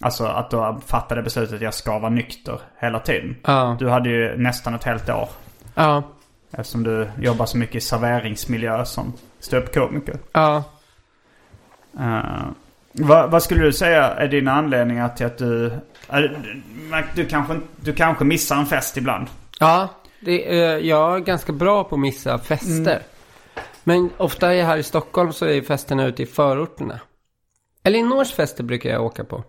Alltså 0.00 0.26
att 0.26 0.50
då 0.50 0.80
fatta 0.86 1.14
det 1.14 1.22
beslutet 1.22 1.54
att 1.54 1.60
jag 1.60 1.74
ska 1.74 1.98
vara 1.98 2.10
nykter 2.10 2.60
hela 2.78 3.00
tiden. 3.00 3.36
Ja. 3.44 3.76
Du 3.78 3.90
hade 3.90 4.08
ju 4.08 4.36
nästan 4.36 4.74
ett 4.74 4.84
helt 4.84 5.08
år. 5.08 5.28
Ja. 5.74 6.02
Eftersom 6.50 6.82
du 6.82 7.10
jobbar 7.20 7.46
så 7.46 7.58
mycket 7.58 7.74
i 7.74 7.80
serveringsmiljö 7.80 8.84
som 8.84 9.12
ståuppkomiker. 9.40 10.18
Ja. 10.32 10.64
Uh, 11.98 12.46
vad, 12.98 13.30
vad 13.30 13.42
skulle 13.42 13.64
du 13.64 13.72
säga 13.72 14.02
är 14.04 14.28
dina 14.28 14.52
anledningar 14.52 15.08
till 15.08 15.26
att 15.26 15.38
du... 15.38 15.72
är- 16.08 16.62
du, 17.14 17.24
kanske, 17.24 17.60
du 17.76 17.92
kanske 17.92 18.24
missar 18.24 18.56
en 18.56 18.66
fest 18.66 18.96
ibland? 18.96 19.26
Ja, 19.60 19.88
det, 20.20 20.58
eh, 20.58 20.78
jag 20.86 21.14
är 21.16 21.18
ganska 21.20 21.52
bra 21.52 21.84
på 21.84 21.94
att 21.94 22.00
missa 22.00 22.38
fester. 22.38 22.98
Men 23.84 24.10
ofta 24.16 24.54
är 24.54 24.64
här 24.64 24.76
i 24.76 24.82
Stockholm 24.82 25.32
så 25.32 25.46
är 25.46 25.62
festerna 25.62 26.06
ute 26.06 26.22
i 26.22 26.26
förorterna. 26.26 27.00
Elinors 27.84 28.32
fester 28.32 28.64
brukar 28.64 28.90
jag 28.90 29.04
åka 29.04 29.24
på. 29.24 29.44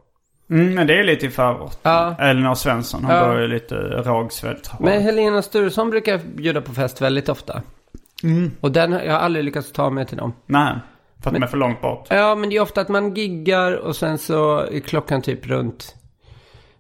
Mm, 0.50 0.76
men 0.76 0.88
det 0.88 1.00
är 1.00 1.04
lite 1.04 1.26
i 1.26 1.30
förort. 1.30 1.78
Ja. 1.84 2.16
Elinor 2.20 2.56
Svensson, 2.56 3.04
hon 3.06 3.16
Ja. 3.16 3.40
ju 3.40 3.48
lite 3.48 3.76
Rågsved. 3.76 4.58
Men 4.80 5.02
Helena 5.02 5.42
Sturesson 5.42 5.90
brukar 5.90 6.18
bjuda 6.18 6.62
på 6.62 6.74
fest 6.74 7.02
väldigt 7.02 7.30
ofta. 7.30 7.62
Och 8.62 8.72
den, 8.72 8.92
jag 8.92 9.14
har 9.14 9.20
aldrig 9.20 9.46
lyckats 9.46 9.72
ta 9.72 9.90
mig 9.90 10.06
till 10.06 10.18
dem. 10.18 10.34
Nej, 10.46 10.76
för 11.24 11.30
att 11.30 11.34
de 11.34 11.44
är 11.44 11.48
för 11.48 11.58
långt 11.58 11.82
bort. 11.82 12.08
Ja, 12.10 12.36
men 12.36 12.50
det 12.50 12.56
är 12.56 12.62
ofta 12.62 12.82
att 12.82 12.90
man 12.90 13.14
giggar 13.14 13.72
och 13.74 13.96
sen 13.96 14.18
så 14.18 14.58
är 14.60 14.80
klockan 14.80 15.22
typ 15.22 15.48
runt, 15.48 15.96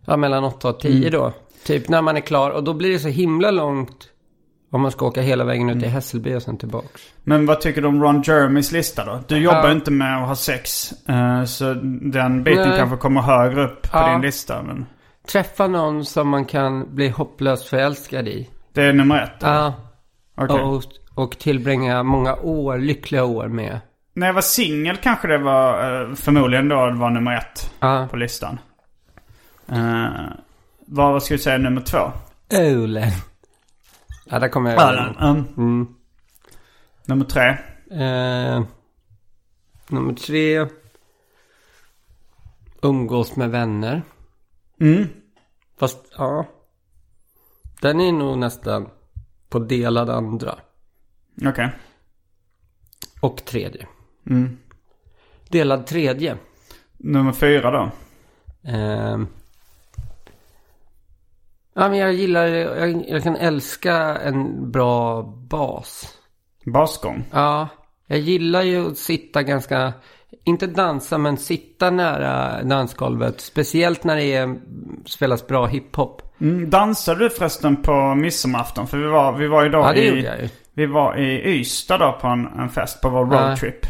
ja 0.05 0.17
mellan 0.17 0.43
8 0.43 0.69
och 0.69 0.79
10 0.79 1.09
då. 1.09 1.33
Typ 1.65 1.89
när 1.89 2.01
man 2.01 2.17
är 2.17 2.21
klar 2.21 2.51
och 2.51 2.63
då 2.63 2.73
blir 2.73 2.91
det 2.91 2.99
så 2.99 3.07
himla 3.07 3.51
långt 3.51 4.09
Om 4.71 4.81
man 4.81 4.91
ska 4.91 5.05
åka 5.05 5.21
hela 5.21 5.43
vägen 5.43 5.69
ut 5.69 5.79
till 5.79 5.89
Hässelby 5.89 6.35
och 6.35 6.41
sen 6.41 6.57
tillbaks. 6.57 7.01
Men 7.23 7.45
vad 7.45 7.61
tycker 7.61 7.81
du 7.81 7.87
om 7.87 8.03
Ron 8.03 8.21
Jeremys 8.25 8.71
lista 8.71 9.05
då? 9.05 9.19
Du 9.27 9.37
jobbar 9.37 9.63
Ja. 9.67 9.71
inte 9.71 9.91
med 9.91 10.21
att 10.21 10.27
ha 10.27 10.35
sex. 10.35 10.91
eh, 11.09 11.43
så 11.43 11.73
den 12.01 12.43
biten 12.43 12.69
Nej. 12.69 12.77
kanske 12.77 12.97
kommer 12.97 13.21
högre 13.21 13.65
upp 13.65 13.81
på 13.81 13.97
Ja. 13.97 14.11
din 14.11 14.21
lista. 14.21 14.63
Men 14.63 14.85
Träffa 15.27 15.67
någon 15.67 16.05
som 16.05 16.29
man 16.29 16.45
kan 16.45 16.95
bli 16.95 17.09
hopplöst 17.09 17.67
förälskad 17.67 18.27
i. 18.27 18.49
det 18.73 18.83
är 18.83 18.93
nummer 18.93 19.21
ett. 19.23 19.39
då? 19.39 19.47
Ja. 19.47 19.73
Okej. 20.37 20.59
Och, 20.61 20.83
och 21.15 21.37
tillbringa 21.39 22.03
många 22.03 22.35
år, 22.35 22.77
lyckliga 22.77 23.23
år 23.25 23.47
med. 23.47 23.79
När 24.17 24.27
jag 24.27 24.33
var 24.33 24.41
singel 24.41 24.97
kanske 24.97 25.27
det 25.27 25.37
var 25.37 26.01
eh, 26.01 26.15
förmodligen 26.15 26.67
då 26.67 26.85
det 26.85 26.95
var 26.97 27.09
nummer 27.09 27.37
ett 27.37 27.73
Ja. 27.79 28.07
på 28.11 28.17
listan. 28.17 28.59
Uh, 29.71 30.29
vad 30.85 31.23
skulle 31.23 31.37
du 31.37 31.43
säga 31.43 31.57
nummer 31.57 31.81
två? 31.81 32.11
Ölen. 32.49 33.11
Ja, 34.25 34.39
där 34.39 34.49
kommer 34.49 34.71
jag 34.71 34.81
Ölen. 34.81 35.15
Mm. 35.15 35.45
Mm. 35.57 35.95
Nummer 37.05 37.25
tre. 37.25 37.57
Eh, 37.91 38.63
nummer 39.87 40.13
tre. 40.13 40.67
Umgås 42.81 43.35
med 43.35 43.49
vänner. 43.49 44.01
Mm. 44.79 45.07
Fast, 45.79 45.97
ja. 46.17 46.45
Den 47.81 48.01
är 48.01 48.11
nog 48.11 48.37
nästan 48.37 48.89
på 49.49 49.59
delad 49.59 50.09
andra. 50.09 50.55
Okej. 51.45 51.69
Och 53.21 53.45
tredje. 53.45 53.87
Mm. 54.29 54.57
Delad 55.49 55.87
tredje. 55.87 56.37
Nummer 56.97 57.31
fyra 57.31 57.71
då. 57.71 57.91
Eh, 58.71 59.19
ja, 61.73 61.89
men 61.89 61.97
jag 61.97 62.13
gillar, 62.13 62.45
jag, 62.45 63.03
jag 63.07 63.23
kan 63.23 63.35
älska 63.35 63.95
en 64.17 64.71
bra 64.71 65.23
bas. 65.49 66.13
Basgång. 66.65 67.23
Ja, 67.31 67.67
jag 68.07 68.19
gillar 68.19 68.61
ju 68.61 68.91
att 68.91 68.97
sitta 68.97 69.43
ganska, 69.43 69.93
inte 70.43 70.67
dansa 70.67 71.17
men 71.17 71.37
sitta 71.37 71.89
nära 71.89 72.63
dansgolvet. 72.63 73.41
Speciellt 73.41 74.03
när 74.03 74.15
det 74.15 74.33
är, 74.33 74.55
spelas 75.05 75.47
bra 75.47 75.65
hiphop. 75.65 76.21
Mm. 76.41 76.69
Dansade 76.69 77.19
du 77.19 77.29
förresten 77.29 77.81
på 77.81 78.15
midsommarafton? 78.15 78.87
För 78.87 78.97
vi 78.97 79.07
var, 79.07 79.37
vi 79.37 79.47
var 79.47 79.63
ju 79.63 79.69
då 79.69 79.77
Ja, 79.77 79.93
det 79.93 80.01
i... 80.01 80.07
gjorde 80.07 80.21
jag 80.21 80.41
ju. 80.41 80.49
Vi 80.73 80.85
var 80.85 81.17
i 81.17 81.59
Ystad 81.59 81.97
då 81.97 82.17
på 82.21 82.27
en, 82.27 82.47
en 82.47 82.69
fest 82.69 83.01
på 83.01 83.09
vår 83.09 83.25
roadtrip. 83.25 83.85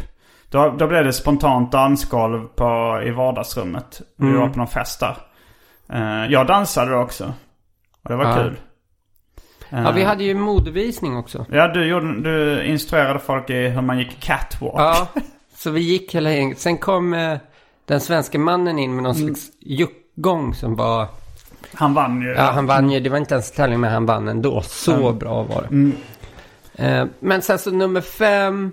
Då, 0.50 0.74
då 0.78 0.86
blev 0.86 1.04
det 1.04 1.12
spontant 1.12 1.72
dansgolv 1.72 2.46
på, 2.48 3.00
i 3.06 3.10
vardagsrummet. 3.10 4.00
Vi 4.16 4.26
Mm. 4.26 4.40
var 4.40 4.48
på 4.48 4.58
någon 4.58 4.66
fest 4.68 5.00
där. 5.00 5.16
Eh, 5.92 6.32
jag 6.32 6.46
dansade 6.46 6.90
då 6.90 6.98
också. 6.98 7.32
Och 8.02 8.08
det 8.10 8.16
var 8.16 8.24
Ja. 8.24 8.34
kul. 8.36 8.56
Ja, 9.70 9.78
Eh, 9.88 9.92
vi 9.94 10.02
hade 10.04 10.24
ju 10.24 10.34
modevisning 10.34 11.16
också. 11.16 11.46
Ja, 11.50 11.68
du, 11.68 11.84
gjorde, 11.86 12.20
du 12.20 12.64
instruerade 12.64 13.18
folk 13.18 13.50
i 13.50 13.68
hur 13.68 13.82
man 13.82 13.98
gick 13.98 14.20
catwalk. 14.20 14.74
Ja, 14.76 15.06
så 15.54 15.70
vi 15.70 15.80
gick 15.80 16.14
hela 16.14 16.30
gänget. 16.32 16.58
Sen 16.58 16.78
kom 16.78 17.14
eh, 17.14 17.38
den 17.86 18.00
svenska 18.00 18.38
mannen 18.38 18.78
in 18.78 18.94
med 18.94 19.02
någon 19.02 19.16
Mm. 19.16 19.26
slags 19.34 19.46
juckgång 19.60 20.54
som 20.54 20.76
var... 20.76 21.06
Han 21.74 21.94
vann 21.94 22.22
ju. 22.22 22.28
Ja, 22.28 22.42
han 22.42 22.66
vann 22.66 22.90
ju. 22.90 23.00
Det 23.00 23.10
var 23.10 23.18
inte 23.18 23.34
ens 23.34 23.52
tävling 23.52 23.80
men 23.80 23.92
han 23.92 24.06
vann 24.06 24.28
ändå. 24.28 24.60
Så 24.62 25.12
bra 25.12 25.42
var 25.42 25.60
det. 25.62 25.68
Mm. 25.68 25.92
Eh, 26.74 27.06
men 27.20 27.42
sen 27.42 27.58
så 27.58 27.70
nummer 27.70 28.00
fem. 28.00 28.72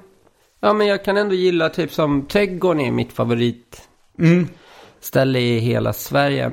Ja, 0.65 0.73
men 0.73 0.87
jag 0.87 1.03
kan 1.03 1.17
ändå 1.17 1.35
gilla 1.35 1.69
typ 1.69 1.91
som 1.91 2.25
Trädgården 2.27 2.81
är 2.81 2.91
mitt 2.91 3.13
favoritställe 3.13 3.79
Mm. 4.19 5.35
i 5.35 5.59
hela 5.59 5.93
Sverige. 5.93 6.51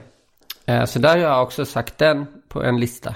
Eh, 0.66 0.84
så 0.84 0.98
där 0.98 1.08
har 1.08 1.16
jag 1.16 1.42
också 1.42 1.64
sagt 1.64 1.98
den 1.98 2.26
på 2.48 2.62
en 2.62 2.80
lista. 2.80 3.14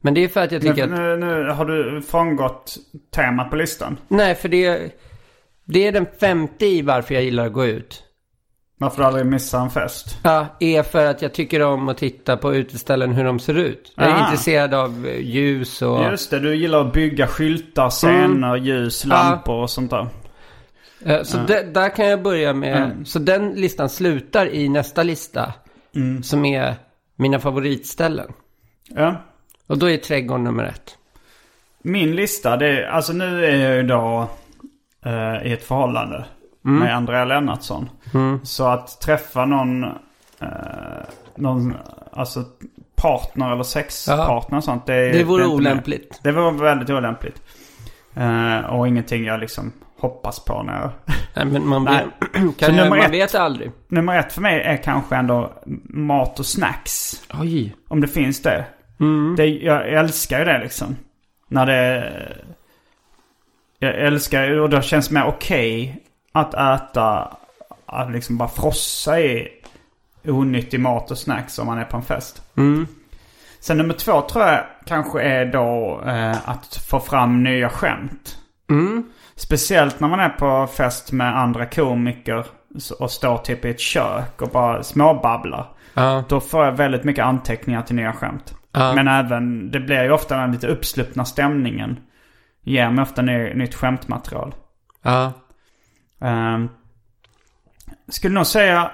Men 0.00 0.14
det 0.14 0.24
är 0.24 0.28
för 0.28 0.40
att 0.40 0.52
jag 0.52 0.62
tycker 0.62 0.86
Men, 0.86 1.12
att... 1.12 1.18
nu, 1.18 1.26
nu 1.26 1.50
har 1.50 1.64
du 1.64 2.02
frångått 2.02 2.76
temat 3.14 3.50
på 3.50 3.56
listan. 3.56 3.98
Nej, 4.08 4.34
för 4.34 4.48
det, 4.48 4.92
det 5.64 5.86
är 5.86 5.92
den 5.92 6.06
femte 6.20 6.66
i 6.66 6.82
varför 6.82 7.14
jag 7.14 7.24
gillar 7.24 7.46
att 7.46 7.52
gå 7.52 7.66
ut. 7.66 8.02
Varför 8.78 8.98
du 8.98 9.04
aldrig 9.04 9.26
missar 9.26 9.60
en 9.60 9.70
fest. 9.70 10.18
Ja, 10.22 10.46
är 10.60 10.82
för 10.82 11.06
att 11.06 11.22
jag 11.22 11.34
tycker 11.34 11.62
om 11.62 11.88
att 11.88 11.98
titta 11.98 12.36
på 12.36 12.54
uteställen 12.54 13.12
hur 13.12 13.24
de 13.24 13.38
ser 13.38 13.54
ut. 13.54 13.92
Jag 13.96 14.06
är 14.06 14.10
Aha. 14.10 14.24
intresserad 14.24 14.74
av 14.74 15.06
eh, 15.06 15.20
ljus 15.20 15.82
och... 15.82 16.04
Just 16.04 16.30
det, 16.30 16.38
du 16.40 16.56
gillar 16.56 16.86
att 16.86 16.92
bygga 16.92 17.26
skyltar, 17.26 17.90
scener, 17.90 18.56
ljus, 18.56 19.04
lampor 19.04 19.62
och 19.62 19.70
sånt 19.70 19.90
där. 19.90 20.08
Eh, 21.04 21.22
Så 21.22 21.36
där- 21.38 21.64
där 21.64 21.88
kan 21.96 22.06
jag 22.06 22.22
börja 22.22 22.52
med. 22.52 22.76
Mm. 22.76 23.04
Så 23.04 23.18
den 23.18 23.50
listan 23.52 23.88
slutar 23.88 24.46
i 24.54 24.68
nästa 24.68 25.02
lista. 25.02 25.52
Som 26.22 26.44
är 26.44 26.74
mina 27.16 27.38
favoritställen. 27.38 28.32
Ja. 28.88 29.16
Och 29.66 29.78
då 29.78 29.90
är 29.90 29.96
trädgården 29.96 30.44
nummer 30.44 30.64
ett. 30.64 30.98
Min 31.82 32.16
lista, 32.16 32.56
det 32.56 32.68
är, 32.68 32.86
alltså 32.86 33.12
nu 33.12 33.44
är 33.44 33.56
jag 33.56 33.76
ju 33.76 33.82
då 33.82 34.28
eh, 35.04 35.46
i 35.46 35.52
ett 35.52 35.64
förhållande 35.64 36.24
med 36.62 36.96
Andrea 36.96 37.24
Lennartsson. 37.24 37.90
Så 38.42 38.66
att 38.66 39.00
träffa 39.00 39.44
någon, 39.44 39.84
eh, 39.84 39.88
någon 41.36 41.74
alltså 42.12 42.44
partner 42.96 43.52
eller 43.52 43.62
sexpartner 43.62 44.58
och 44.58 44.64
sånt. 44.64 44.86
Det, 44.86 45.12
Det 45.12 45.24
vore 45.24 45.44
inte 45.44 45.54
olämpligt. 45.56 46.20
Med. 46.24 46.34
Det 46.34 46.40
vore 46.40 46.52
väldigt 46.64 46.90
olämpligt. 46.90 47.42
Eh, 48.14 48.58
och 48.58 48.88
ingenting 48.88 49.24
jag 49.24 49.40
liksom 49.40 49.72
hoppas 49.98 50.44
på 50.44 50.62
när 50.62 50.80
jag... 50.80 50.90
Nej, 51.34 51.44
men 51.44 51.66
man, 51.66 51.84
Nej. 51.84 52.06
kan 52.32 52.52
jag, 52.58 52.74
nummer 52.74 52.88
man 52.88 53.00
ett. 53.00 53.12
vet 53.12 53.34
aldrig. 53.34 53.72
Nummer 53.88 54.18
ett 54.18 54.32
för 54.32 54.40
mig 54.40 54.62
är 54.62 54.76
kanske 54.76 55.16
ändå 55.16 55.52
mat 55.84 56.38
och 56.38 56.46
snacks. 56.46 57.22
Oj. 57.40 57.76
Om 57.88 58.00
det 58.00 58.08
finns 58.08 58.42
det. 58.42 58.64
det 59.36 59.46
jag 59.46 59.88
älskar 59.88 60.38
ju 60.38 60.44
det 60.44 60.58
liksom. 60.58 60.96
När 61.48 61.66
det... 61.66 62.12
Jag 63.78 63.94
älskar 63.94 64.44
ju 64.44 64.60
och 64.60 64.70
det 64.70 64.82
känns 64.82 65.10
mer 65.10 65.24
okej 65.24 66.02
att 66.32 66.54
äta, 66.54 67.36
att 67.86 68.12
liksom 68.12 68.38
bara 68.38 68.48
frossa 68.48 69.20
i 69.20 69.48
onyttig 70.24 70.80
mat 70.80 71.10
och 71.10 71.18
snacks 71.18 71.58
om 71.58 71.66
man 71.66 71.78
är 71.78 71.84
på 71.84 71.96
en 71.96 72.02
fest. 72.02 72.42
Mm. 72.56 72.86
Sen 73.60 73.76
nummer 73.76 73.94
två 73.94 74.20
tror 74.20 74.44
jag 74.44 74.64
kanske 74.86 75.22
är 75.22 75.46
då 75.46 76.02
eh, 76.06 76.48
att 76.48 76.76
få 76.76 77.00
fram 77.00 77.42
nya 77.42 77.68
skämt. 77.68 78.38
Mm. 78.70 79.10
Speciellt 79.36 80.00
när 80.00 80.08
man 80.08 80.20
är 80.20 80.28
på 80.28 80.66
fest 80.66 81.12
med 81.12 81.38
andra 81.38 81.66
komiker 81.66 82.46
och 82.98 83.10
står 83.10 83.38
typ 83.38 83.64
i 83.64 83.70
ett 83.70 83.80
kök 83.80 84.42
och 84.42 84.48
bara 84.48 84.82
småbabblar. 84.82 85.66
Ja. 85.94 86.24
Då 86.28 86.40
får 86.40 86.64
jag 86.64 86.72
väldigt 86.72 87.04
mycket 87.04 87.24
anteckningar 87.24 87.82
till 87.82 87.96
nya 87.96 88.12
skämt. 88.12 88.54
Ja. 88.72 88.94
Men 88.94 89.08
även, 89.08 89.70
det 89.70 89.80
blir 89.80 90.02
ju 90.02 90.10
ofta 90.10 90.36
den 90.36 90.52
lite 90.52 90.66
uppsluppna 90.66 91.24
stämningen. 91.24 92.00
Ger 92.62 92.90
mig 92.90 93.02
ofta 93.02 93.22
ny, 93.22 93.54
nytt 93.54 93.74
skämtmaterial. 93.74 94.54
Ja. 95.02 95.32
Um, 96.18 96.68
skulle 98.08 98.34
nog 98.34 98.46
säga 98.46 98.90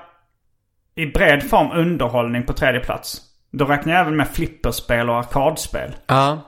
i 0.95 1.07
bred 1.07 1.51
form 1.51 1.70
underhållning 1.72 2.43
på 2.43 2.53
tredje 2.53 2.80
plats. 2.80 3.20
Då 3.51 3.64
räknar 3.64 3.93
jag 3.93 4.01
även 4.01 4.16
med 4.16 4.28
flipperspel 4.28 5.11
och 5.11 5.18
arkadspel. 5.18 5.95
Ja. 6.07 6.40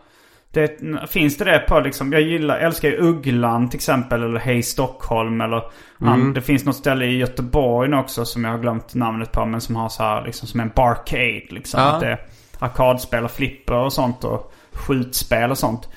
Det, 0.54 0.78
finns 1.08 1.36
det 1.36 1.44
det 1.44 1.58
på 1.58 1.80
liksom, 1.80 2.12
jag 2.12 2.22
gillar, 2.22 2.58
älskar 2.58 2.88
ju 2.88 2.96
Ugglan 2.96 3.68
till 3.68 3.76
exempel 3.76 4.22
eller 4.22 4.40
Hej 4.40 4.62
Stockholm 4.62 5.40
eller 5.40 5.62
an, 5.98 6.34
det 6.34 6.40
finns 6.40 6.64
något 6.64 6.76
ställe 6.76 7.04
i 7.04 7.18
Göteborg 7.18 7.94
också 7.94 8.24
som 8.24 8.44
jag 8.44 8.50
har 8.50 8.58
glömt 8.58 8.94
namnet 8.94 9.32
på 9.32 9.46
men 9.46 9.60
som 9.60 9.76
har 9.76 9.88
så 9.88 10.02
här 10.02 10.24
liksom 10.24 10.48
som 10.48 10.60
en 10.60 10.72
barcade 10.74 11.42
liksom. 11.48 11.80
Ja. 11.80 11.92
Att 11.92 12.00
det 12.00 12.06
är 12.06 12.20
arkadspel 12.58 13.24
och 13.24 13.30
flipper 13.30 13.74
och 13.74 13.92
sånt 13.92 14.24
och 14.24 14.52
skjutspel 14.72 15.50
och 15.50 15.58
sånt. 15.58 15.88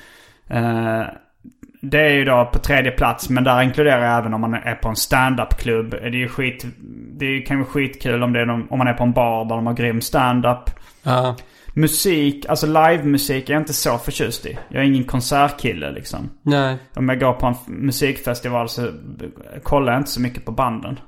Eh, 0.47 1.01
det 1.81 2.01
är 2.01 2.13
ju 2.13 2.25
då 2.25 2.49
på 2.53 2.59
tredje 2.59 2.91
plats 2.91 3.29
men 3.29 3.43
där 3.43 3.61
inkluderar 3.61 4.05
jag 4.05 4.17
även 4.17 4.33
om 4.33 4.41
man 4.41 4.53
är 4.53 4.75
på 4.75 4.89
en 4.89 4.95
stand-up-klubb. 4.95 5.91
Det 5.91 5.97
är 5.97 6.11
ju 6.11 6.29
skit, 6.29 6.65
det 7.11 7.41
kan 7.41 7.57
vara 7.57 7.67
skitkul 7.67 8.23
om, 8.23 8.33
det 8.33 8.41
är 8.41 8.45
någon, 8.45 8.67
om 8.69 8.77
man 8.77 8.87
är 8.87 8.93
på 8.93 9.03
en 9.03 9.11
bar 9.11 9.45
där 9.45 9.55
de 9.55 9.67
har 9.67 9.73
grym 9.73 10.01
stand-up. 10.01 10.69
Ja. 11.03 11.35
Musik, 11.77 12.45
alltså 12.45 12.67
livemusik 12.67 13.49
är 13.49 13.53
jag 13.53 13.61
inte 13.61 13.73
så 13.73 13.97
förtjust 13.97 14.45
i. 14.45 14.57
Jag 14.69 14.83
är 14.83 14.87
ingen 14.87 15.03
konsertkille 15.03 15.91
liksom. 15.91 16.29
Nej. 16.41 16.77
Om 16.95 17.09
jag 17.09 17.19
går 17.19 17.33
på 17.33 17.45
en 17.45 17.55
musikfestival 17.67 18.69
så 18.69 18.91
kollar 19.63 19.93
jag 19.93 19.99
inte 19.99 20.11
så 20.11 20.21
mycket 20.21 20.45
på 20.45 20.51
banden. 20.51 20.99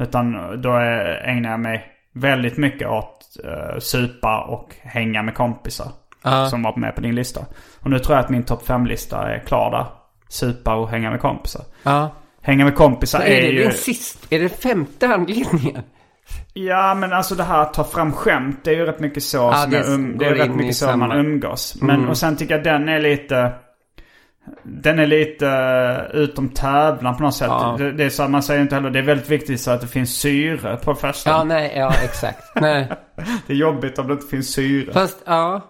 Utan 0.00 0.32
då 0.62 0.72
är, 0.72 1.28
ägnar 1.28 1.50
jag 1.50 1.60
mig 1.60 1.84
väldigt 2.14 2.56
mycket 2.56 2.88
åt 2.88 3.36
uh, 3.44 3.78
supa 3.78 4.40
och 4.40 4.74
hänga 4.82 5.22
med 5.22 5.34
kompisar. 5.34 5.88
Ja. 6.22 6.46
Som 6.50 6.62
var 6.62 6.76
med 6.76 6.94
på 6.94 7.00
din 7.00 7.14
lista. 7.14 7.40
Och 7.80 7.90
nu 7.90 7.98
tror 7.98 8.16
jag 8.16 8.24
att 8.24 8.30
min 8.30 8.44
topp 8.44 8.66
5-lista 8.66 9.28
är 9.28 9.38
klar 9.38 9.70
där. 9.70 9.86
Supa 10.28 10.74
och 10.74 10.88
hänga 10.88 11.10
med 11.10 11.20
kompisar. 11.20 11.62
Ja. 11.82 12.10
Hänga 12.42 12.64
med 12.64 12.74
kompisar 12.74 13.20
Är 13.20 13.24
är, 13.24 13.42
det 13.42 13.48
ju... 13.48 13.62
din 13.62 13.72
sist? 13.72 14.26
Är 14.32 14.38
det 14.38 14.48
femte 14.48 15.08
anledningen? 15.08 15.82
Ja 16.54 16.94
men 16.94 17.12
alltså 17.12 17.34
det 17.34 17.44
här 17.44 17.62
att 17.62 17.74
ta 17.74 17.84
fram 17.84 18.12
skämt 18.12 18.60
det 18.64 18.70
är 18.70 18.74
ju 18.74 18.86
rätt 18.86 19.00
mycket 19.00 19.22
så 19.22 19.36
Ja, 19.36 19.62
som 19.62 19.70
det 19.70 19.82
um, 19.82 20.18
det 20.18 20.26
är 20.26 20.34
rätt 20.34 20.54
mycket 20.54 20.76
så 20.76 20.84
samma. 20.84 21.06
man 21.06 21.18
umgås. 21.18 21.76
Men 21.82 22.08
och 22.08 22.16
sen 22.16 22.36
tycker 22.36 22.54
jag 22.54 22.64
den 22.64 22.88
är 22.88 23.00
lite 23.00 23.52
Den 24.62 24.98
är 24.98 25.06
lite 25.06 25.46
uh, 25.46 26.20
utom 26.20 26.48
tävlan 26.48 27.16
på 27.16 27.22
något 27.22 27.34
sätt. 27.34 27.48
Ja. 27.48 27.76
Det, 27.78 27.92
det 27.92 28.04
är 28.04 28.10
så 28.10 28.22
att 28.22 28.30
man 28.30 28.42
säger 28.42 28.62
inte 28.62 28.74
heller 28.74 28.90
det 28.90 28.98
är 28.98 29.02
väldigt 29.02 29.28
viktigt 29.28 29.60
så 29.60 29.70
att 29.70 29.80
det 29.80 29.86
finns 29.86 30.14
syre 30.14 30.76
på 30.76 30.94
festen. 30.94 31.32
Ja, 31.32 31.44
nej, 31.44 31.72
ja, 31.76 31.92
exakt. 32.04 32.42
Nej. 32.54 32.88
Det 33.46 33.52
är 33.52 33.56
jobbigt 33.56 33.98
om 33.98 34.06
det 34.06 34.12
inte 34.12 34.26
finns 34.26 34.52
syre. 34.52 34.92
Fast, 34.92 35.22
ja. 35.26 35.60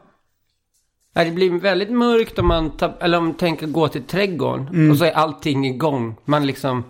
Det 1.15 1.31
blir 1.31 1.61
väldigt 1.61 1.91
mörkt 1.91 2.39
om 2.39 2.49
man, 2.49 2.73
eller 3.01 3.19
om 3.19 3.25
man 3.25 3.35
tänker 3.35 3.67
gå 3.67 3.89
till 3.89 4.03
trädgården. 4.03 4.69
Mm. 4.69 4.91
Och 4.91 4.97
så 4.97 5.05
är 5.05 5.13
allting 5.13 5.67
igång. 5.67 6.17
Man 6.25 6.47
liksom, 6.47 6.85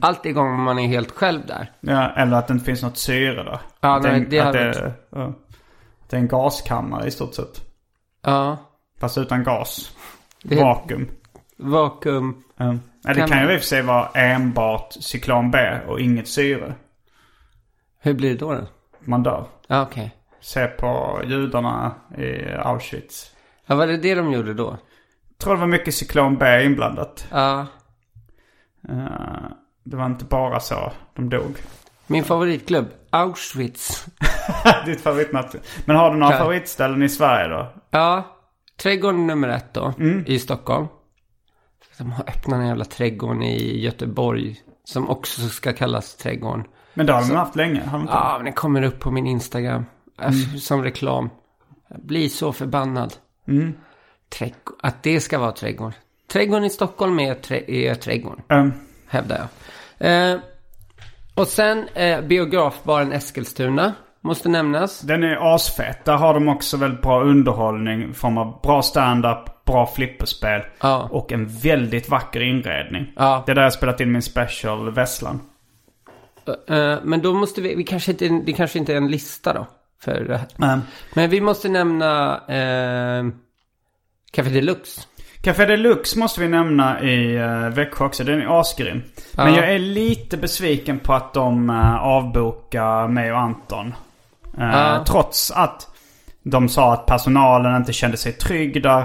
allt 0.00 0.26
är 0.26 0.30
igång 0.30 0.48
om 0.54 0.62
man 0.62 0.78
är 0.78 0.86
helt 0.88 1.10
själv 1.10 1.46
där. 1.46 1.72
Ja, 1.80 2.10
eller 2.10 2.36
att 2.36 2.46
det 2.48 2.52
inte 2.52 2.64
finns 2.64 2.82
något 2.82 2.98
syre 2.98 3.42
där. 3.42 3.60
Ja, 3.80 3.96
att 3.96 4.02
nej, 4.02 4.14
en- 4.14 4.28
det 4.30 4.40
att 4.40 4.52
det, 4.52 4.92
ja. 5.10 5.32
det 6.08 6.16
är 6.16 6.20
en 6.20 6.28
gaskammare 6.28 7.06
i 7.06 7.10
stort 7.10 7.34
sett. 7.34 7.64
Ja, 8.22 8.56
Fast 9.00 9.18
utan 9.18 9.44
gas. 9.44 9.96
Det- 10.42 10.56
Vakuum. 10.62 11.08
vakuum. 11.56 12.42
Ja. 12.56 12.64
Ja, 13.04 13.14
det 13.14 13.14
Kan- 13.20 13.28
kan 13.28 13.42
ju 13.48 13.52
i 13.52 13.56
och 13.56 13.60
för 13.60 13.66
sig 13.66 13.82
vara 13.82 14.08
enbart 14.14 14.92
cyklon 15.00 15.50
B 15.50 15.58
och 15.86 16.00
inget 16.00 16.28
syre. 16.28 16.74
Hur 18.00 18.14
blir 18.14 18.30
det 18.30 18.36
då? 18.36 18.54
då? 18.54 18.66
Man 19.00 19.22
dör. 19.22 19.44
Ja, 19.66 19.82
okej. 19.82 20.16
Se 20.40 20.66
på 20.66 21.20
judarna 21.24 21.94
i 22.18 22.52
Auschwitz. 22.54 23.32
Ja, 23.66 23.74
var 23.74 23.86
det 23.86 23.96
det 23.96 24.14
de 24.14 24.32
gjorde 24.32 24.54
då? 24.54 24.76
tror 25.38 25.54
det 25.54 25.60
var 25.60 25.66
mycket 25.66 25.94
cyklon 25.94 26.38
B 26.38 26.64
inblandat. 26.64 27.26
Ja. 27.30 27.66
Det 29.84 29.96
var 29.96 30.06
inte 30.06 30.24
bara 30.24 30.60
så 30.60 30.92
de 31.14 31.28
dog. 31.28 31.56
Min 32.06 32.24
favoritklubb, 32.24 32.86
Auschwitz. 33.10 34.06
Ditt 34.86 35.00
favoritnatt. 35.00 35.54
Men 35.84 35.96
har 35.96 36.10
du 36.10 36.16
några 36.16 36.38
favoritställen 36.38 37.02
i 37.02 37.08
Sverige 37.08 37.48
då? 37.48 37.72
Ja, 37.90 38.36
trädgården 38.76 39.26
nummer 39.26 39.48
ett 39.48 39.74
då, 39.74 39.92
Mm. 39.98 40.24
i 40.26 40.38
Stockholm. 40.38 40.86
De 41.98 42.12
har 42.12 42.24
öppnat 42.28 42.60
en 42.60 42.66
jävla 42.66 42.84
trädgården 42.84 43.42
i 43.42 43.80
Göteborg, 43.80 44.56
som 44.84 45.10
också 45.10 45.40
ska 45.40 45.72
kallas 45.72 46.16
trädgården. 46.16 46.64
Men 46.94 47.06
det 47.06 47.12
har 47.12 47.20
de 47.28 47.34
haft 47.36 47.56
länge. 47.56 47.80
Har 47.84 47.92
de 47.92 48.00
inte? 48.02 48.12
Ja, 48.14 48.32
men 48.36 48.44
den 48.44 48.54
kommer 48.54 48.82
upp 48.82 49.00
på 49.00 49.10
min 49.10 49.26
Instagram. 49.26 49.84
Alltså, 50.16 50.58
Som 50.58 50.82
reklam. 50.82 51.30
Jag 51.88 52.00
blir 52.00 52.28
så 52.28 52.52
förbannad. 52.52 53.14
Mm. 53.48 53.74
Trädgård. 54.38 54.76
Att 54.82 55.02
det 55.02 55.20
ska 55.20 55.38
vara 55.38 55.52
trädgård. 55.52 55.92
Trädgården 56.32 56.64
i 56.64 56.70
Stockholm 56.70 57.20
är, 57.20 57.34
trä- 57.34 57.70
är 57.70 57.94
trädgården, 57.94 58.42
Um, 58.50 58.72
hävdar 59.06 59.36
jag. 59.38 59.46
Eh, 60.02 60.36
och 61.34 61.48
sen 61.48 61.88
eh, 61.94 62.20
biografbaren 62.20 63.12
Eskilstuna. 63.12 63.94
Måste 64.24 64.48
nämnas. 64.48 65.00
den 65.00 65.22
är 65.22 65.54
asfet. 65.54 66.04
Där 66.04 66.16
har 66.16 66.34
de 66.34 66.48
också 66.48 66.76
väldigt 66.76 67.02
bra 67.02 67.22
underhållning. 67.22 68.10
i 68.10 68.14
form 68.14 68.38
av 68.38 68.60
bra 68.62 68.82
stand-up, 68.82 69.64
bra 69.64 69.86
flipperspel. 69.86 70.62
Ja. 70.80 71.08
Och 71.10 71.32
en 71.32 71.46
väldigt 71.48 72.08
vacker 72.08 72.40
inredning. 72.40 73.12
Ja. 73.16 73.42
Det 73.46 73.52
är 73.52 73.56
där 73.56 73.62
jag 73.62 73.72
spelat 73.72 74.00
in 74.00 74.12
min 74.12 74.22
special 74.22 74.90
Vesslan. 74.90 75.40
Eh, 76.68 76.96
men 77.02 77.22
då 77.22 77.34
måste 77.34 77.60
vi, 77.60 77.74
vi 77.74 77.84
kanske 77.84 78.10
inte, 78.10 78.28
det 78.28 78.52
kanske 78.52 78.78
inte 78.78 78.92
är 78.92 78.96
en 78.96 79.10
lista 79.10 79.52
då. 79.52 79.66
För 80.04 80.24
det 80.24 80.36
här. 80.36 80.74
Um, 80.74 80.80
Men 81.14 81.30
vi 81.30 81.40
måste 81.40 81.68
nämna 81.68 82.34
eh, 82.48 83.24
Café 84.32 84.50
Deluxe. 84.50 85.00
Café 85.42 85.66
Deluxe 85.66 86.18
måste 86.18 86.40
vi 86.40 86.48
nämna 86.48 87.02
i 87.02 87.38
uh, 87.38 87.68
Växjö 87.68 88.04
också. 88.04 88.24
Den 88.24 88.42
är 88.42 88.60
asgrym. 88.60 89.02
Men 89.32 89.54
Ja. 89.54 89.60
jag 89.60 89.74
är 89.74 89.78
lite 89.78 90.36
besviken 90.36 90.98
på 90.98 91.12
att 91.14 91.34
de 91.34 91.70
uh, 91.70 91.96
avbokar 91.96 93.08
mig 93.08 93.32
och 93.32 93.38
Anton. 93.38 93.94
Eh, 94.58 94.64
Ja. 94.70 95.04
Trots 95.06 95.50
att 95.50 95.88
de 96.42 96.68
sa 96.68 96.92
att 96.92 97.06
personalen 97.06 97.76
inte 97.76 97.92
kände 97.92 98.16
sig 98.16 98.32
trygg 98.32 98.82
där. 98.82 99.04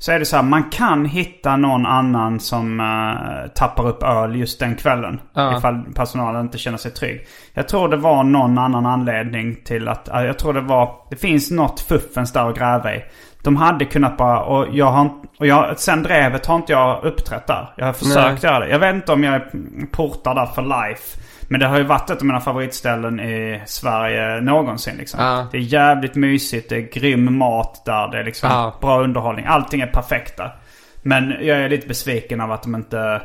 Så 0.00 0.12
är 0.12 0.18
det 0.18 0.24
så 0.24 0.36
här, 0.36 0.42
man 0.42 0.70
kan 0.70 1.04
hitta 1.04 1.56
någon 1.56 1.86
annan 1.86 2.40
som 2.40 2.80
eh, 2.80 3.50
tappar 3.50 3.88
upp 3.88 4.02
öl 4.02 4.36
just 4.36 4.60
den 4.60 4.76
kvällen. 4.76 5.20
Ja. 5.34 5.58
Ifall 5.58 5.84
personalen 5.94 6.40
inte 6.40 6.58
känner 6.58 6.78
sig 6.78 6.90
trygg. 6.90 7.26
Jag 7.54 7.68
tror 7.68 7.88
det 7.88 7.96
var 7.96 8.24
någon 8.24 8.58
annan 8.58 8.86
anledning 8.86 9.56
till 9.64 9.88
att, 9.88 10.08
eh, 10.08 10.22
jag 10.22 10.38
tror 10.38 10.52
det 10.52 10.60
var, 10.60 10.94
det 11.10 11.16
finns 11.16 11.50
något 11.50 11.80
fuffens 11.80 12.32
där 12.32 12.48
att 12.50 12.58
gräva 12.58 12.94
i. 12.94 13.04
De 13.42 13.56
hade 13.56 13.84
kunnat 13.84 14.16
bara, 14.16 14.40
och 14.40 14.66
jag 14.72 14.86
har 14.86 15.10
och 15.38 15.46
jag, 15.46 15.78
sen 15.78 16.02
drevet 16.02 16.46
har 16.46 16.56
inte 16.56 16.72
jag 16.72 17.04
uppträtt 17.04 17.46
där. 17.46 17.68
Jag 17.76 17.86
har 17.86 17.92
försökt 17.92 18.42
göra 18.42 18.58
det. 18.58 18.68
Jag 18.68 18.78
vet 18.78 18.94
inte 18.94 19.12
om 19.12 19.24
jag 19.24 19.34
är 19.34 19.50
portad 19.92 20.36
där 20.36 20.46
för 20.46 20.62
life. 20.62 21.20
Men 21.50 21.60
det 21.60 21.66
har 21.66 21.78
ju 21.78 21.84
varit 21.84 22.10
ett 22.10 22.18
av 22.20 22.26
mina 22.26 22.40
favoritställen 22.40 23.20
i 23.20 23.62
Sverige 23.66 24.40
någonsin 24.40 24.96
liksom. 24.96 25.20
Ja. 25.20 25.46
Det 25.52 25.58
är 25.58 25.62
jävligt 25.62 26.14
mysigt, 26.14 26.68
det 26.68 26.76
är 26.76 26.80
grym 27.00 27.38
mat 27.38 27.82
där, 27.84 28.08
det 28.08 28.18
är 28.18 28.24
liksom 28.24 28.50
Ja. 28.50 28.74
bra 28.80 29.02
underhållning. 29.02 29.44
Allting 29.48 29.80
är 29.80 29.86
perfekt 29.86 30.36
där. 30.36 30.56
Men 31.02 31.30
jag 31.40 31.58
är 31.58 31.68
lite 31.68 31.88
besviken 31.88 32.40
av 32.40 32.52
att 32.52 32.62
de 32.62 32.74
inte 32.74 33.20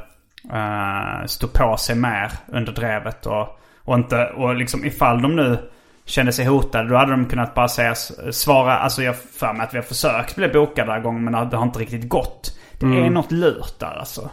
uh, 0.53 1.25
stod 1.25 1.53
på 1.53 1.77
sig 1.77 1.95
mer 1.95 2.31
under 2.47 2.71
drevet. 2.71 3.25
Och, 3.25 3.59
och, 3.83 3.95
inte, 3.95 4.25
och 4.25 4.55
liksom 4.55 4.85
ifall 4.85 5.21
de 5.21 5.35
nu 5.35 5.57
kände 6.05 6.31
sig 6.31 6.45
hotade 6.45 6.89
då 6.89 6.95
hade 6.95 7.11
de 7.11 7.25
kunnat 7.25 7.55
bara 7.55 7.67
säga, 7.67 7.95
svara, 8.31 8.77
alltså 8.77 9.03
jag 9.03 9.15
för 9.15 9.53
mig 9.53 9.63
att 9.63 9.73
vi 9.73 9.77
har 9.77 9.83
försökt 9.83 10.35
bli 10.35 10.47
bokade 10.47 10.87
den 10.87 10.95
här 10.95 11.01
gången 11.03 11.23
men 11.23 11.49
det 11.49 11.57
har 11.57 11.63
inte 11.63 11.79
riktigt 11.79 12.09
gått. 12.09 12.59
Det 12.79 12.85
är 12.85 13.09
något 13.09 13.31
lurt 13.31 13.79
där 13.79 13.99
alltså. 13.99 14.29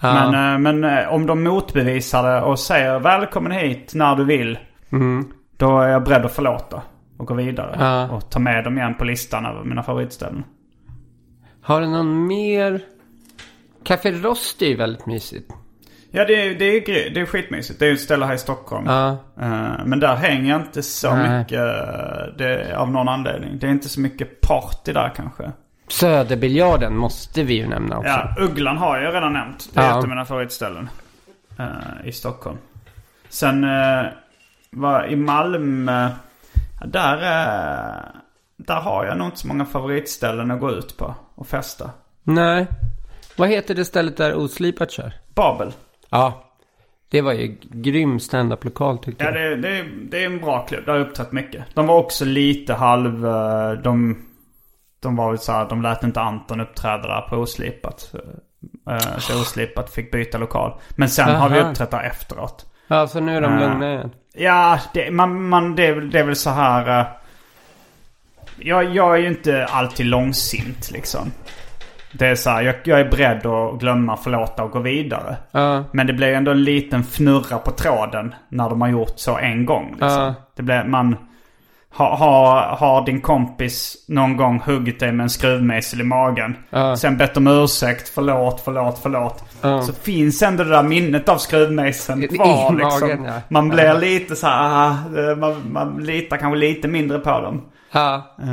Ja. 0.00 0.30
Men, 0.30 0.54
eh, 0.54 0.58
men 0.58 0.98
eh, 0.98 1.08
om 1.08 1.26
de 1.26 1.42
motbevisar 1.42 2.22
det 2.22 2.42
och 2.42 2.58
säger 2.58 2.98
välkommen 2.98 3.52
hit 3.52 3.92
när 3.94 4.16
du 4.16 4.24
vill. 4.24 4.58
Då 5.56 5.80
är 5.80 5.88
jag 5.88 6.04
beredd 6.04 6.24
att 6.24 6.34
förlåta. 6.34 6.82
Och 7.18 7.26
gå 7.26 7.34
vidare. 7.34 7.76
Ja. 7.78 8.10
Och 8.10 8.30
ta 8.30 8.38
med 8.38 8.64
dem 8.64 8.78
igen 8.78 8.94
på 8.94 9.04
listan 9.04 9.46
över 9.46 9.64
mina 9.64 9.82
favoritställen. 9.82 10.44
Har 11.62 11.80
du 11.80 11.86
någon 11.86 12.26
mer? 12.26 12.80
Café 13.84 14.12
Rosti 14.12 14.72
är 14.72 14.76
väldigt 14.76 15.06
mysigt. 15.06 15.50
Ja 16.10 16.24
det 16.24 16.34
är, 16.34 16.54
det 16.54 16.64
är, 16.64 17.10
det 17.14 17.20
är 17.20 17.26
skitmysigt. 17.26 17.78
Det 17.78 17.84
är 17.84 17.88
ju 17.88 17.94
ett 17.94 18.00
ställe 18.00 18.26
här 18.26 18.34
i 18.34 18.38
Stockholm. 18.38 18.84
Ja. 18.86 19.08
Eh, 19.40 19.84
men 19.84 20.00
där 20.00 20.14
hänger 20.16 20.50
jag 20.50 20.60
inte 20.60 20.82
så 20.82 21.14
Nej. 21.14 21.38
mycket 21.38 21.60
det, 22.38 22.76
av 22.76 22.90
någon 22.90 23.08
anledning. 23.08 23.58
Det 23.58 23.66
är 23.66 23.70
inte 23.70 23.88
så 23.88 24.00
mycket 24.00 24.40
party 24.40 24.92
där 24.92 25.12
kanske. 25.16 25.52
Söderbiljarden 25.88 26.96
måste 26.96 27.42
vi 27.42 27.54
ju 27.54 27.66
nämna 27.68 27.98
också. 27.98 28.10
Ja, 28.10 28.34
Ugglan 28.38 28.76
har 28.76 28.98
jag 28.98 29.14
redan 29.14 29.32
nämnt. 29.32 29.68
Det 29.74 29.80
är 29.80 29.84
Ja. 29.84 29.90
ett 29.90 29.96
av 30.04 30.08
mina 30.08 30.24
favoritställen. 30.24 30.88
eh, 31.58 32.08
I 32.08 32.12
Stockholm. 32.12 32.58
Sen 33.28 33.64
uh, 33.64 34.06
var 34.70 35.06
i 35.06 35.16
Malmö. 35.16 36.08
Där, 36.84 37.16
eh, 37.16 38.02
där 38.56 38.80
har 38.80 39.04
jag 39.06 39.18
nog 39.18 39.26
inte 39.26 39.38
så 39.38 39.48
många 39.48 39.64
favoritställen 39.64 40.50
att 40.50 40.60
gå 40.60 40.70
ut 40.70 40.96
på 40.96 41.14
och 41.34 41.46
festa. 41.46 41.90
Nej. 42.22 42.66
Vad 43.36 43.48
heter 43.48 43.74
det 43.74 43.84
stället 43.84 44.16
där 44.16 44.34
Oslipat 44.34 44.90
kör? 44.90 45.12
Babel. 45.34 45.72
Ja. 46.10 46.44
Det 47.08 47.20
var 47.20 47.32
ju 47.32 47.58
grym 47.62 48.20
standup-lokal 48.20 48.98
tyckte 48.98 49.24
Ja, 49.24 49.30
jag. 49.38 49.50
det, 49.62 49.68
det, 49.68 49.84
det 50.10 50.22
är 50.22 50.26
en 50.26 50.40
bra 50.40 50.66
klubb. 50.66 50.84
Där 50.86 50.92
har 50.92 50.98
jag 50.98 51.08
uppträtt 51.08 51.32
mycket. 51.32 51.64
De 51.74 51.86
var 51.86 51.96
också 51.98 52.24
lite 52.24 52.74
halv... 52.74 53.20
De, 53.82 54.22
de 55.04 55.16
var 55.16 55.28
väl 55.30 55.38
så 55.38 55.52
här, 55.52 55.68
de 55.68 55.82
lät 55.82 56.02
inte 56.02 56.20
Anton 56.20 56.60
uppträda 56.60 57.08
där 57.08 57.20
på 57.20 57.36
Oslipat. 57.36 58.14
Eh, 58.90 59.18
Så 59.18 59.40
Oslipat 59.40 59.90
fick 59.90 60.12
byta 60.12 60.38
lokal. 60.38 60.80
Men 60.96 61.08
sen 61.08 61.34
har 61.34 61.48
vi 61.48 61.60
Aha. 61.60 61.68
uppträtt 61.70 61.90
där 61.90 62.02
efteråt. 62.02 62.66
Ja, 62.88 63.06
så 63.06 63.20
nu 63.20 63.36
är 63.36 63.40
de 63.40 63.52
Ja. 63.52 63.60
lugna 63.68 63.88
igen. 63.92 64.10
Ja, 64.34 64.78
det, 64.94 65.10
man, 65.10 65.48
man, 65.48 65.74
det, 65.74 65.86
är 65.86 65.94
det 66.00 66.18
är 66.18 66.24
väl 66.24 66.36
så 66.36 66.50
här... 66.50 67.00
eh, 67.00 67.06
jag, 68.58 68.84
jag 68.96 69.14
är 69.14 69.18
ju 69.18 69.28
inte 69.28 69.66
alltid 69.70 70.06
långsint 70.06 70.90
liksom. 70.90 71.30
Det 72.12 72.26
är 72.26 72.34
så 72.34 72.50
här, 72.50 72.62
jag, 72.62 72.74
jag 72.84 73.00
är 73.00 73.10
beredd 73.10 73.46
att 73.46 73.78
glömma, 73.80 74.16
förlåta 74.16 74.64
och 74.64 74.70
gå 74.70 74.78
vidare. 74.78 75.36
Ja. 75.50 75.84
Men 75.92 76.06
det 76.06 76.12
blir 76.12 76.32
ändå 76.32 76.50
en 76.50 76.64
liten 76.64 77.00
fnurra 77.00 77.58
på 77.58 77.70
tråden 77.70 78.34
när 78.48 78.70
de 78.70 78.80
har 78.80 78.88
gjort 78.88 79.12
så 79.16 79.38
en 79.38 79.66
gång. 79.66 79.88
Liksom. 79.90 80.08
Ja. 80.08 80.34
Det 80.56 80.62
blir, 80.62 80.84
man... 80.84 81.16
Har 81.96 82.16
ha, 82.16 82.76
har 82.78 83.06
din 83.06 83.20
kompis 83.20 83.96
någon 84.08 84.36
gång 84.36 84.60
huggit 84.64 85.00
dig 85.00 85.12
med 85.12 85.24
en 85.24 85.30
skruvmejsel 85.30 86.00
i 86.00 86.04
magen. 86.04 86.56
Ja. 86.70 86.96
Sen 86.96 87.16
bett 87.16 87.36
om 87.36 87.46
ursäkt, 87.46 88.08
förlåt, 88.08 88.60
förlåt, 88.64 88.98
förlåt. 89.02 89.44
Ja. 89.62 89.82
Så 89.82 89.92
finns 89.92 90.42
ändå 90.42 90.64
det 90.64 90.70
där 90.70 90.82
minnet 90.82 91.28
av 91.28 91.38
skruvmejseln 91.38 92.28
kvar. 92.28 92.72
i 92.72 92.76
liksom. 92.76 93.00
magen, 93.08 93.24
ja. 93.24 93.32
Man 93.48 93.68
blir 93.68 93.84
Ja. 93.84 93.94
lite 93.98 94.36
så 94.36 94.46
här, 94.46 94.88
ah, 94.88 94.96
man, 95.36 95.72
man 95.72 96.04
litar 96.04 96.36
kanske 96.36 96.58
lite 96.58 96.88
mindre 96.88 97.18
på 97.18 97.30
dem. 97.40 97.62
ja. 97.92 98.34
Eh, 98.38 98.46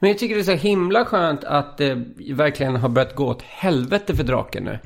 Men 0.00 0.10
jag 0.10 0.18
tycker 0.18 0.34
det 0.34 0.40
är 0.40 0.44
så 0.44 0.52
himla 0.52 1.04
skönt 1.04 1.44
att 1.44 1.78
det 1.78 2.04
verkligen 2.34 2.76
har 2.76 2.88
börjat 2.88 3.14
gå 3.14 3.26
åt 3.26 3.42
helvete 3.42 4.16
för 4.16 4.24
draken 4.24 4.64
nu. 4.64 4.78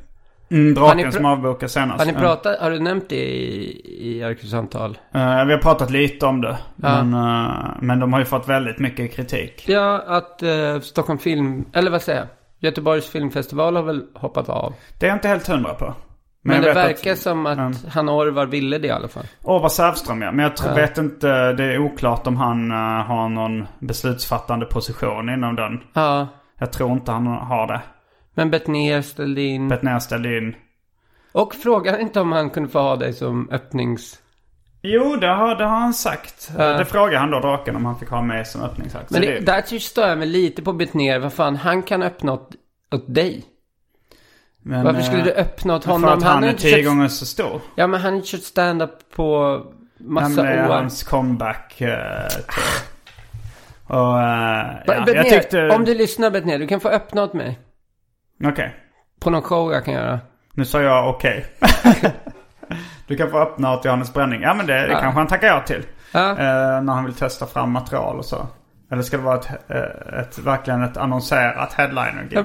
Mm, 0.50 0.74
draken 0.74 1.12
som 1.12 1.24
avbokar 1.24 1.66
senast. 1.66 1.98
Har 1.98 2.12
ni 2.12 2.18
pratat, 2.18 2.60
har 2.60 2.70
du 2.70 2.78
nämnt 2.78 3.08
det 3.08 3.16
i, 3.16 4.16
i 4.16 4.22
arkivsamtal? 4.22 4.98
Eh, 5.14 5.44
vi 5.44 5.52
har 5.52 5.58
pratat 5.58 5.90
lite 5.90 6.26
om 6.26 6.40
det. 6.40 6.58
Ja. 6.76 7.02
Men, 7.04 7.14
eh, 7.14 7.66
men 7.80 8.00
de 8.00 8.12
har 8.12 8.20
ju 8.20 8.26
fått 8.26 8.48
väldigt 8.48 8.78
mycket 8.78 9.14
kritik. 9.16 9.64
Ja, 9.68 10.02
att 10.06 10.42
eh, 10.42 10.80
Stockholm 10.80 11.18
film, 11.18 11.64
eller 11.72 11.90
vad 11.90 12.02
säger 12.02 12.18
jag? 12.18 12.28
Göteborgs 12.62 13.08
filmfestival 13.10 13.76
har 13.76 13.82
väl 13.82 14.02
hoppat 14.14 14.48
av. 14.48 14.74
Det 14.98 15.06
är 15.06 15.10
jag 15.10 15.16
inte 15.16 15.28
helt 15.28 15.48
hundra 15.48 15.74
på. 15.74 15.94
Men, 16.42 16.56
jag 16.56 16.64
det 16.64 16.72
verkar 16.72 17.12
att, 17.12 17.18
som 17.18 17.46
att 17.46 17.58
ja. 17.58 17.72
han 17.92 18.08
Orvar 18.08 18.46
ville 18.46 18.78
det 18.78 18.86
i 18.86 18.90
alla 18.90 19.08
fall. 19.08 19.24
Orvar 19.42 19.68
Sävström 19.68 20.22
ja. 20.22 20.32
Men 20.32 20.42
jag 20.42 20.56
tror, 20.56 20.70
Ja. 20.70 20.76
vet 20.76 20.98
inte. 20.98 21.52
Det 21.52 21.64
är 21.64 21.78
oklart 21.78 22.26
om 22.26 22.36
han 22.36 22.70
eh, 22.70 22.76
har 23.06 23.28
någon 23.28 23.66
beslutsfattande 23.78 24.66
position 24.66 25.28
inom 25.28 25.56
den. 25.56 25.80
Ja, 25.92 26.28
Jag 26.58 26.72
tror 26.72 26.92
inte 26.92 27.12
han 27.12 27.26
har 27.26 27.66
det. 27.66 27.80
Men 28.40 28.50
Betnér 28.50 29.02
ställde 29.02 29.42
in. 29.42 29.68
Betnér 29.68 29.98
ställde 29.98 30.38
in. 30.38 30.54
Och 31.32 31.54
frågan 31.54 32.00
inte 32.00 32.20
om 32.20 32.32
han 32.32 32.50
kunde 32.50 32.68
få 32.68 32.78
ha 32.80 32.96
dig 32.96 33.12
som 33.12 33.50
öppnings... 33.50 34.18
Jo, 34.82 35.16
det 35.16 35.26
har, 35.26 35.54
det 35.54 35.64
har 35.64 35.78
han 35.80 35.94
sagt. 35.94 36.50
Ja. 36.58 36.72
Det 36.72 36.84
frågade 36.84 37.18
han 37.18 37.30
då 37.30 37.40
draken 37.40 37.76
om 37.76 37.84
han 37.84 37.98
fick 37.98 38.08
ha 38.08 38.22
med 38.22 38.46
som 38.46 38.62
öppningsakt. 38.62 39.10
Men 39.10 39.22
Så 39.22 39.28
det, 39.28 39.40
där 39.40 39.78
stör 39.78 40.08
jag 40.08 40.18
mig 40.18 40.26
lite 40.26 40.62
på 40.62 40.72
Betnér. 40.72 41.18
Vad 41.18 41.32
fan, 41.32 41.56
han 41.56 41.82
kan 41.82 42.02
öppna 42.02 42.32
åt, 42.32 42.50
åt 42.94 43.14
dig. 43.14 43.44
men, 44.62 44.84
Varför 44.84 45.02
skulle 45.02 45.18
eh, 45.18 45.24
du 45.24 45.32
öppna 45.32 45.74
åt 45.76 45.84
För 45.84 45.92
honom? 45.92 46.10
att 46.10 46.22
han 46.22 46.42
har 46.42 46.50
är 46.50 46.52
tio 46.52 46.76
kört- 46.76 46.84
gånger 46.84 47.08
så 47.08 47.26
stor. 47.26 47.60
Ja, 47.74 47.86
men 47.86 48.00
han 48.00 48.14
har 48.14 48.20
kört 48.20 48.42
stand-up 48.42 49.10
på 49.14 49.60
massa 49.98 50.42
det 50.42 50.48
är 50.48 50.68
år. 50.68 50.74
hans 50.74 51.02
comeback. 51.02 51.74
jag. 51.78 52.30
Och 53.86 54.20
eh, 54.22 54.66
ja, 54.86 55.02
Betnér, 55.06 55.22
tyckte... 55.22 55.68
Om 55.68 55.84
du 55.84 55.94
lyssnar 55.94 56.30
Betnér, 56.30 56.58
du 56.58 56.66
kan 56.66 56.80
få 56.80 56.88
öppna 56.88 57.22
åt 57.22 57.32
mig. 57.34 57.58
Okej. 58.44 58.74
På 59.20 59.30
någon 59.30 59.42
show 59.42 59.72
jag 59.72 59.84
kan 59.84 59.94
göra. 59.94 60.20
Nu 60.52 60.64
sa 60.64 60.82
jag 60.82 61.08
okej. 61.08 61.46
du 63.06 63.16
kan 63.16 63.30
få 63.30 63.38
öppna 63.38 63.72
åt 63.72 63.84
Johannes 63.84 64.12
Bränning. 64.14 64.42
Ja 64.42 64.54
men 64.54 64.66
det, 64.66 64.72
det 64.74 64.92
Ja. 64.92 65.00
kanske 65.00 65.18
han 65.20 65.26
tackar 65.26 65.46
ja 65.48 65.60
till. 65.66 65.86
Ja. 66.12 66.30
Eh, 66.30 66.82
när 66.82 66.92
han 66.92 67.04
vill 67.04 67.14
testa 67.14 67.46
fram 67.46 67.70
material 67.72 68.18
och 68.18 68.24
så. 68.24 68.46
Eller 68.92 69.02
ska 69.02 69.16
det 69.16 69.22
vara 69.22 69.38
ett, 69.38 69.48
eh, 69.68 70.18
ett 70.20 70.38
verkligen 70.38 70.82
ett 70.82 70.96
annonserat 70.96 71.72
headliner-gig? 71.72 72.38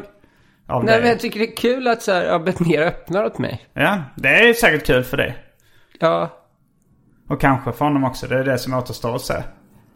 Ja. 0.67 0.79
Nej, 0.79 0.85
dig? 0.85 0.99
men 1.01 1.09
jag 1.09 1.19
tycker 1.19 1.39
det 1.39 1.45
är 1.51 1.55
kul 1.57 1.87
att 1.87 2.01
så 2.01 2.11
här, 2.11 2.23
ja, 2.23 2.39
Betnér 2.39 2.81
öppnar 2.81 3.23
åt 3.23 3.37
mig. 3.37 3.65
Ja, 3.73 4.01
det 4.15 4.49
är 4.49 4.53
säkert 4.53 4.85
kul 4.87 5.03
för 5.03 5.17
dig. 5.17 5.37
Ja, 5.99 6.29
Och 7.29 7.41
kanske 7.41 7.71
för 7.71 7.85
honom 7.85 8.03
också. 8.03 8.27
Det 8.27 8.39
är 8.39 8.43
det 8.43 8.57
som 8.57 8.73
återstår 8.73 9.15
att 9.15 9.21
se. 9.21 9.43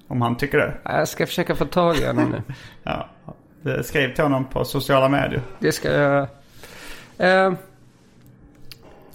Om 0.07 0.21
han 0.21 0.37
tycker 0.37 0.57
det. 0.57 0.73
jag 0.83 1.07
ska 1.07 1.25
försöka 1.25 1.55
få 1.55 1.65
tag 1.65 1.95
i 1.97 2.07
honom 2.07 2.29
nu. 2.29 2.41
Ja. 2.83 3.09
Det- 3.61 3.83
Skriv 3.83 4.13
till 4.15 4.23
honom 4.23 4.45
på 4.45 4.65
sociala 4.65 5.09
medier. 5.09 5.41
Det 5.59 5.71
ska 5.71 5.91
jag... 5.91 6.21
Eh, 7.17 7.53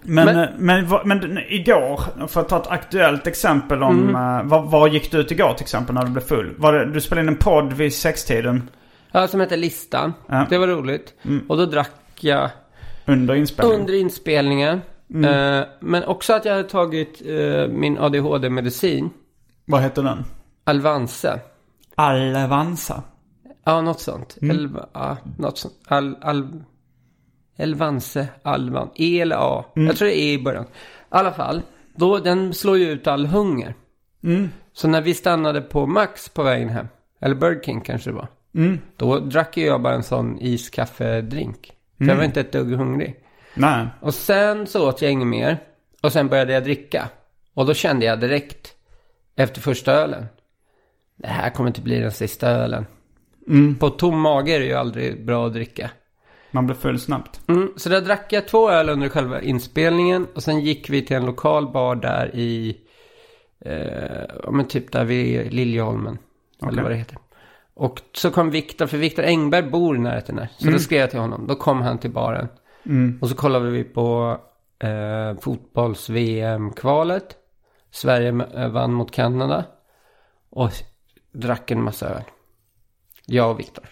Men, 0.06 0.24
Men- 0.24 0.24
men, 0.36 0.48
men, 0.58 0.88
vad- 0.88 1.06
men, 1.06 1.38
igår, 1.48 2.26
för 2.28 2.40
att 2.40 2.48
ta 2.48 2.56
ett 2.60 2.66
aktuellt 2.66 3.26
exempel 3.26 3.82
om... 3.82 4.08
Mm. 4.08 4.14
eh, 4.40 4.46
var, 4.50 4.62
var 4.62 4.88
gick 4.88 5.10
du 5.10 5.18
ut 5.18 5.30
igår 5.30 5.52
till 5.54 5.62
exempel 5.64 5.94
när 5.94 6.04
du 6.04 6.10
blev 6.10 6.22
full? 6.22 6.60
Det, 6.60 6.84
du 6.92 7.00
spelade 7.00 7.22
in 7.22 7.28
en 7.28 7.36
podd 7.38 7.72
vid 7.72 7.94
sextiden 7.94 8.70
ja, 9.12 9.28
som 9.28 9.40
heter 9.40 9.56
Listan. 9.56 10.12
Ja. 10.26 10.46
Det 10.50 10.58
var 10.58 10.66
roligt. 10.66 11.14
Och 11.48 11.56
då 11.56 11.66
drack 11.66 11.90
jag 12.20 12.50
under 13.06 13.34
inspelningen? 13.34 13.80
under 13.80 13.94
inspelningen. 13.94 14.80
Mm. 15.14 15.58
Eh, 15.60 15.64
men 15.80 16.04
också 16.04 16.32
att 16.32 16.44
jag 16.44 16.52
hade 16.52 16.68
tagit 16.68 17.22
eh, 17.26 17.68
min 17.68 17.98
ADHD-medicin. 17.98 19.10
Vad 19.64 19.82
heter 19.82 20.02
den? 20.02 20.24
Alvanse. 20.64 21.40
Alvanza. 21.94 23.02
Ja, 23.64 23.80
något 23.80 24.00
sånt. 24.00 24.38
Mm. 24.42 24.56
Elva, 24.56 24.88
ja, 24.92 25.16
något 25.38 25.58
sånt. 25.58 25.74
Al, 25.86 26.16
al, 26.20 26.64
Elvanse, 27.56 28.28
Alvan. 28.42 28.90
E 28.94 29.20
eller 29.20 29.36
A. 29.38 29.64
Mm. 29.76 29.86
Jag 29.86 29.96
tror 29.96 30.08
det 30.08 30.14
är 30.14 30.18
E 30.18 30.32
i 30.32 30.42
början. 30.42 30.64
I 30.64 30.68
alla 31.08 31.32
fall. 31.32 31.62
Då, 31.96 32.18
den 32.18 32.54
slår 32.54 32.78
ju 32.78 32.90
ut 32.90 33.06
all 33.06 33.26
hunger. 33.26 33.74
Mm. 34.24 34.48
Så 34.72 34.88
när 34.88 35.00
vi 35.00 35.14
stannade 35.14 35.60
på 35.60 35.86
Max 35.86 36.28
på 36.28 36.42
vägen 36.42 36.68
hem. 36.68 36.88
Eller 37.20 37.34
Burger 37.34 37.62
King 37.62 37.80
kanske 37.80 38.10
det 38.10 38.16
var. 38.16 38.28
Mm. 38.54 38.78
Då 38.96 39.18
drack 39.18 39.56
jag 39.56 39.82
bara 39.82 39.94
en 39.94 40.02
sån 40.02 40.38
iskaffedrink. 40.40 41.72
För 41.98 42.04
jag 42.04 42.16
var 42.16 42.24
inte 42.24 42.40
ett 42.40 42.52
dugg 42.52 42.72
hungrig. 42.72 43.16
Nej. 43.54 43.86
Och 44.00 44.14
sen 44.14 44.66
så 44.66 44.88
åt 44.88 45.02
jag 45.02 45.12
inget 45.12 45.26
mer. 45.26 45.58
Och 46.02 46.12
sen 46.12 46.28
började 46.28 46.52
jag 46.52 46.64
dricka. 46.64 47.08
Och 47.54 47.66
då 47.66 47.74
kände 47.74 48.06
jag 48.06 48.20
direkt 48.20 48.74
efter 49.36 49.60
första 49.60 49.92
ölen. 49.92 50.26
Det 51.16 51.26
här 51.26 51.50
kommer 51.50 51.68
inte 51.68 51.80
bli 51.80 52.00
den 52.00 52.12
sista 52.12 52.50
ölen. 52.50 52.86
På 53.80 53.90
tom 53.90 54.20
mage 54.20 54.52
är 54.52 54.60
det 54.60 54.66
ju 54.66 54.74
aldrig 54.74 55.26
bra 55.26 55.46
att 55.46 55.52
dricka. 55.52 55.90
Man 56.50 56.66
blir 56.66 56.76
full 56.76 57.00
snabbt. 57.00 57.40
Mm, 57.46 57.72
så 57.76 57.88
där 57.88 58.00
drack 58.00 58.32
jag 58.32 58.48
två 58.48 58.70
öl 58.70 58.88
under 58.88 59.08
själva 59.08 59.42
inspelningen. 59.42 60.26
Och 60.34 60.42
sen 60.42 60.60
gick 60.60 60.90
vi 60.90 61.02
till 61.02 61.16
en 61.16 61.26
lokal 61.26 61.72
bar 61.72 61.96
där 61.96 62.30
i, 62.34 62.76
eh, 63.60 64.50
men 64.52 64.68
typ 64.68 64.92
där 64.92 65.04
vid 65.04 65.52
Liljeholmen. 65.52 66.18
Eller 66.68 66.82
vad 66.82 66.90
det 66.90 66.96
heter. 66.96 67.18
Och 67.74 68.00
så 68.12 68.30
kom 68.30 68.50
Viktor, 68.50 68.86
för 68.86 68.98
Viktor 68.98 69.22
Engberg 69.22 69.62
bor 69.62 69.96
i 69.96 69.98
närheten 69.98 70.36
där. 70.36 70.48
Så 70.58 70.70
då 70.70 70.78
skrev 70.78 71.00
jag 71.00 71.10
till 71.10 71.20
honom. 71.20 71.46
Då 71.46 71.54
kom 71.54 71.82
han 71.82 71.98
till 71.98 72.10
baren. 72.10 72.48
Och 73.20 73.28
så 73.28 73.34
kollade 73.34 73.70
vi 73.70 73.84
på 73.84 74.38
eh, 74.78 75.40
fotbolls-VM-kvalet. 75.40 77.36
Sverige 77.90 78.32
vann 78.68 78.92
mot 78.92 79.10
Kanada. 79.10 79.64
Och 80.50 80.70
drack 81.32 81.70
en 81.70 81.82
massa 81.82 82.08
öl. 82.08 82.22
Jag 83.26 83.50
och 83.50 83.60
Viktor. 83.60 83.84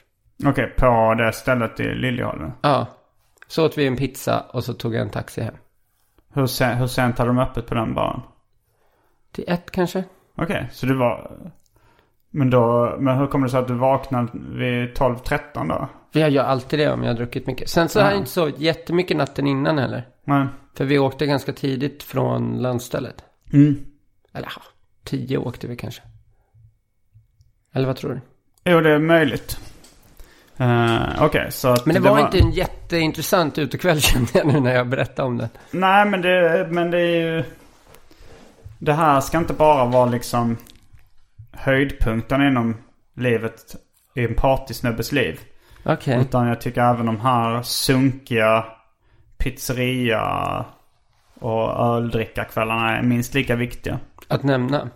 Okej, 0.44 0.74
på 0.78 1.14
det 1.18 1.32
stället 1.32 1.80
i 1.80 1.94
Liljeholmen. 1.94 2.52
Ja. 2.62 2.86
Så 3.46 3.66
åt 3.66 3.78
vi 3.78 3.86
en 3.86 3.96
pizza 3.96 4.40
och 4.40 4.64
så 4.64 4.74
tog 4.74 4.94
jag 4.94 5.02
en 5.02 5.10
taxi 5.10 5.40
hem. 5.40 5.54
Hur, 6.34 6.46
sen, 6.46 6.76
hur 6.76 6.86
sent 6.86 7.18
hade 7.18 7.30
de 7.30 7.38
öppet 7.38 7.66
på 7.66 7.74
den 7.74 7.94
baren? 7.94 8.20
Till 9.32 9.44
ett 9.46 9.70
kanske? 9.70 10.04
Okej, 10.34 10.68
så 10.72 10.86
du 10.86 10.96
var... 10.96 11.30
Men 12.30 12.50
då... 12.50 12.96
Men 13.00 13.18
hur 13.18 13.26
kommer 13.26 13.46
det 13.46 13.50
sig 13.50 13.60
att 13.60 13.68
du 13.68 13.74
vaknade 13.74 14.28
vid 14.32 14.96
12-13 14.96 15.68
då? 15.68 15.88
Jag 16.12 16.30
gör 16.30 16.44
alltid 16.44 16.78
det 16.78 16.92
om 16.92 17.02
jag 17.02 17.10
har 17.10 17.16
druckit 17.16 17.46
mycket. 17.46 17.68
Sen 17.68 17.88
så 17.88 18.00
har 18.00 18.10
jag 18.10 18.18
inte 18.18 18.30
sovit 18.30 18.58
jättemycket 18.58 19.16
natten 19.16 19.46
innan 19.46 19.78
heller. 19.78 20.08
Nej. 20.24 20.46
För 20.74 20.84
vi 20.84 20.98
åkte 20.98 21.26
ganska 21.26 21.52
tidigt 21.52 22.02
från 22.02 22.58
landstället. 22.58 23.24
Mm. 23.52 23.84
Eller 24.32 24.52
tio 25.04 25.38
åkte 25.38 25.66
vi 25.66 25.76
kanske. 25.76 26.02
Eller 27.72 27.86
vad 27.86 27.96
tror 27.96 28.10
du? 28.10 28.20
Jo, 28.64 28.80
det 28.80 28.90
är 28.90 28.98
möjligt. 28.98 29.58
Uh, 30.60 31.24
Okej, 31.24 31.52
så 31.52 31.68
att... 31.68 31.86
Men 31.86 31.94
det, 31.94 32.00
var, 32.00 32.20
inte 32.20 32.38
en 32.38 32.50
jätteintressant 32.50 33.58
utekväll 33.58 34.00
kände 34.00 34.30
jag 34.34 34.46
nu 34.46 34.60
när 34.60 34.74
jag 34.74 34.88
berättade 34.88 35.28
om 35.28 35.38
det. 35.38 35.48
Nej, 35.70 36.06
men 36.06 36.22
det, 36.22 36.68
men 36.70 36.90
det 36.90 36.98
är 36.98 37.36
ju... 37.36 37.44
Det 38.78 38.92
här 38.92 39.20
ska 39.20 39.38
inte 39.38 39.52
bara 39.52 39.84
vara 39.84 40.06
liksom 40.06 40.56
höjdpunkten 41.52 42.42
inom 42.42 42.76
livet 43.16 43.76
i 44.14 44.24
en 44.24 44.34
partysnubbes 44.34 45.12
liv. 45.12 45.40
Okej. 45.84 46.20
Utan 46.20 46.46
jag 46.46 46.60
tycker 46.60 46.80
även 46.80 47.06
de 47.06 47.20
här 47.20 47.62
sunkiga 47.62 48.64
pizzeria 49.38 50.64
och 51.40 51.86
öldrickarkvällarna 51.86 52.98
är 52.98 53.02
minst 53.02 53.34
lika 53.34 53.56
viktiga. 53.56 53.98
Att 54.28 54.42
nämna. 54.42 54.90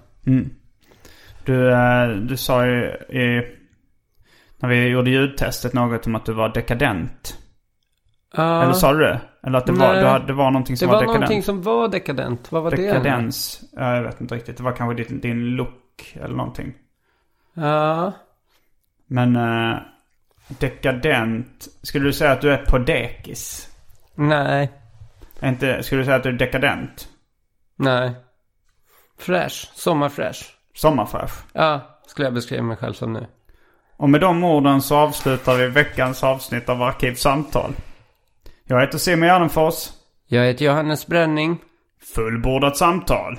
Du, 1.45 1.73
eh, 1.73 2.09
du 2.09 2.37
sa 2.37 2.67
ju 2.67 2.85
i, 3.09 3.56
när 4.59 4.69
vi 4.69 4.89
gjorde 4.89 5.11
ljudtestet 5.11 5.73
något 5.73 6.07
om 6.07 6.15
att 6.15 6.25
du 6.25 6.33
var 6.33 6.49
dekadent. 6.49 7.39
Ja, 8.37 8.63
Eller 8.63 8.73
sa 8.73 8.93
du 8.93 8.99
det? 8.99 9.21
Eller 9.43 9.59
att 9.59 9.67
det 9.67 9.73
var, 9.73 10.03
hade, 10.03 10.27
det 10.27 10.33
var 10.33 10.51
någonting 10.51 10.75
det 10.75 10.79
som 10.79 10.89
var 10.89 10.95
var, 10.95 11.01
dekadent? 11.01 11.21
någonting 11.21 11.43
som 11.43 11.63
var 11.63 11.89
dekadent. 11.89 12.53
Vad 12.53 12.63
var 12.63 12.71
det? 12.71 12.77
Dekadens. 12.77 13.61
Ja, 13.73 13.97
jag 13.97 14.03
vet 14.03 14.21
inte 14.21 14.35
riktigt. 14.35 14.57
Det 14.57 14.63
var 14.63 14.73
kanske 14.73 15.05
din, 15.05 15.21
din 15.21 15.45
look 15.57 16.17
eller 16.23 16.37
någonting. 16.37 16.75
Ja. 17.55 18.13
Men 19.07 19.37
eh, 19.37 19.79
dekadent. 20.49 21.69
Skulle 21.83 22.05
du 22.05 22.13
säga 22.13 22.33
att 22.33 22.41
du 22.41 22.53
är 22.53 22.65
på 22.65 22.79
dekis? 22.79 23.69
Nej. 24.15 24.73
Inte, 25.43 25.83
skulle 25.83 26.01
du 26.01 26.05
säga 26.05 26.17
att 26.17 26.23
du 26.23 26.29
är 26.29 26.33
dekadent? 26.33 27.09
Nej. 27.77 28.13
Fresh. 29.19 29.71
Sommarfresh. 29.75 30.41
Sommarfräsch. 30.75 31.45
Ja, 31.53 31.99
skulle 32.07 32.27
jag 32.27 32.35
beskriva 32.35 32.63
mig 32.63 32.77
själv 32.77 32.93
som 32.93 33.13
nu. 33.13 33.27
Och 33.97 34.11
med 34.11 34.21
de 34.21 34.45
orden 34.45 34.83
så 34.83 34.97
avslutar 34.97 35.57
vi 35.57 35.69
veckans 35.69 36.25
avsnitt 36.25 36.69
av 36.69 36.83
Arkivsamtal. 36.83 37.73
Jag 38.65 38.81
heter 38.81 38.99
Simon 38.99 39.29
Gärdenfors. 39.29 39.89
Jag 40.29 40.45
heter 40.45 40.65
Johannes 40.65 41.07
Bränning. 41.07 41.59
Fullbordat 42.15 42.77
samtal. 42.77 43.39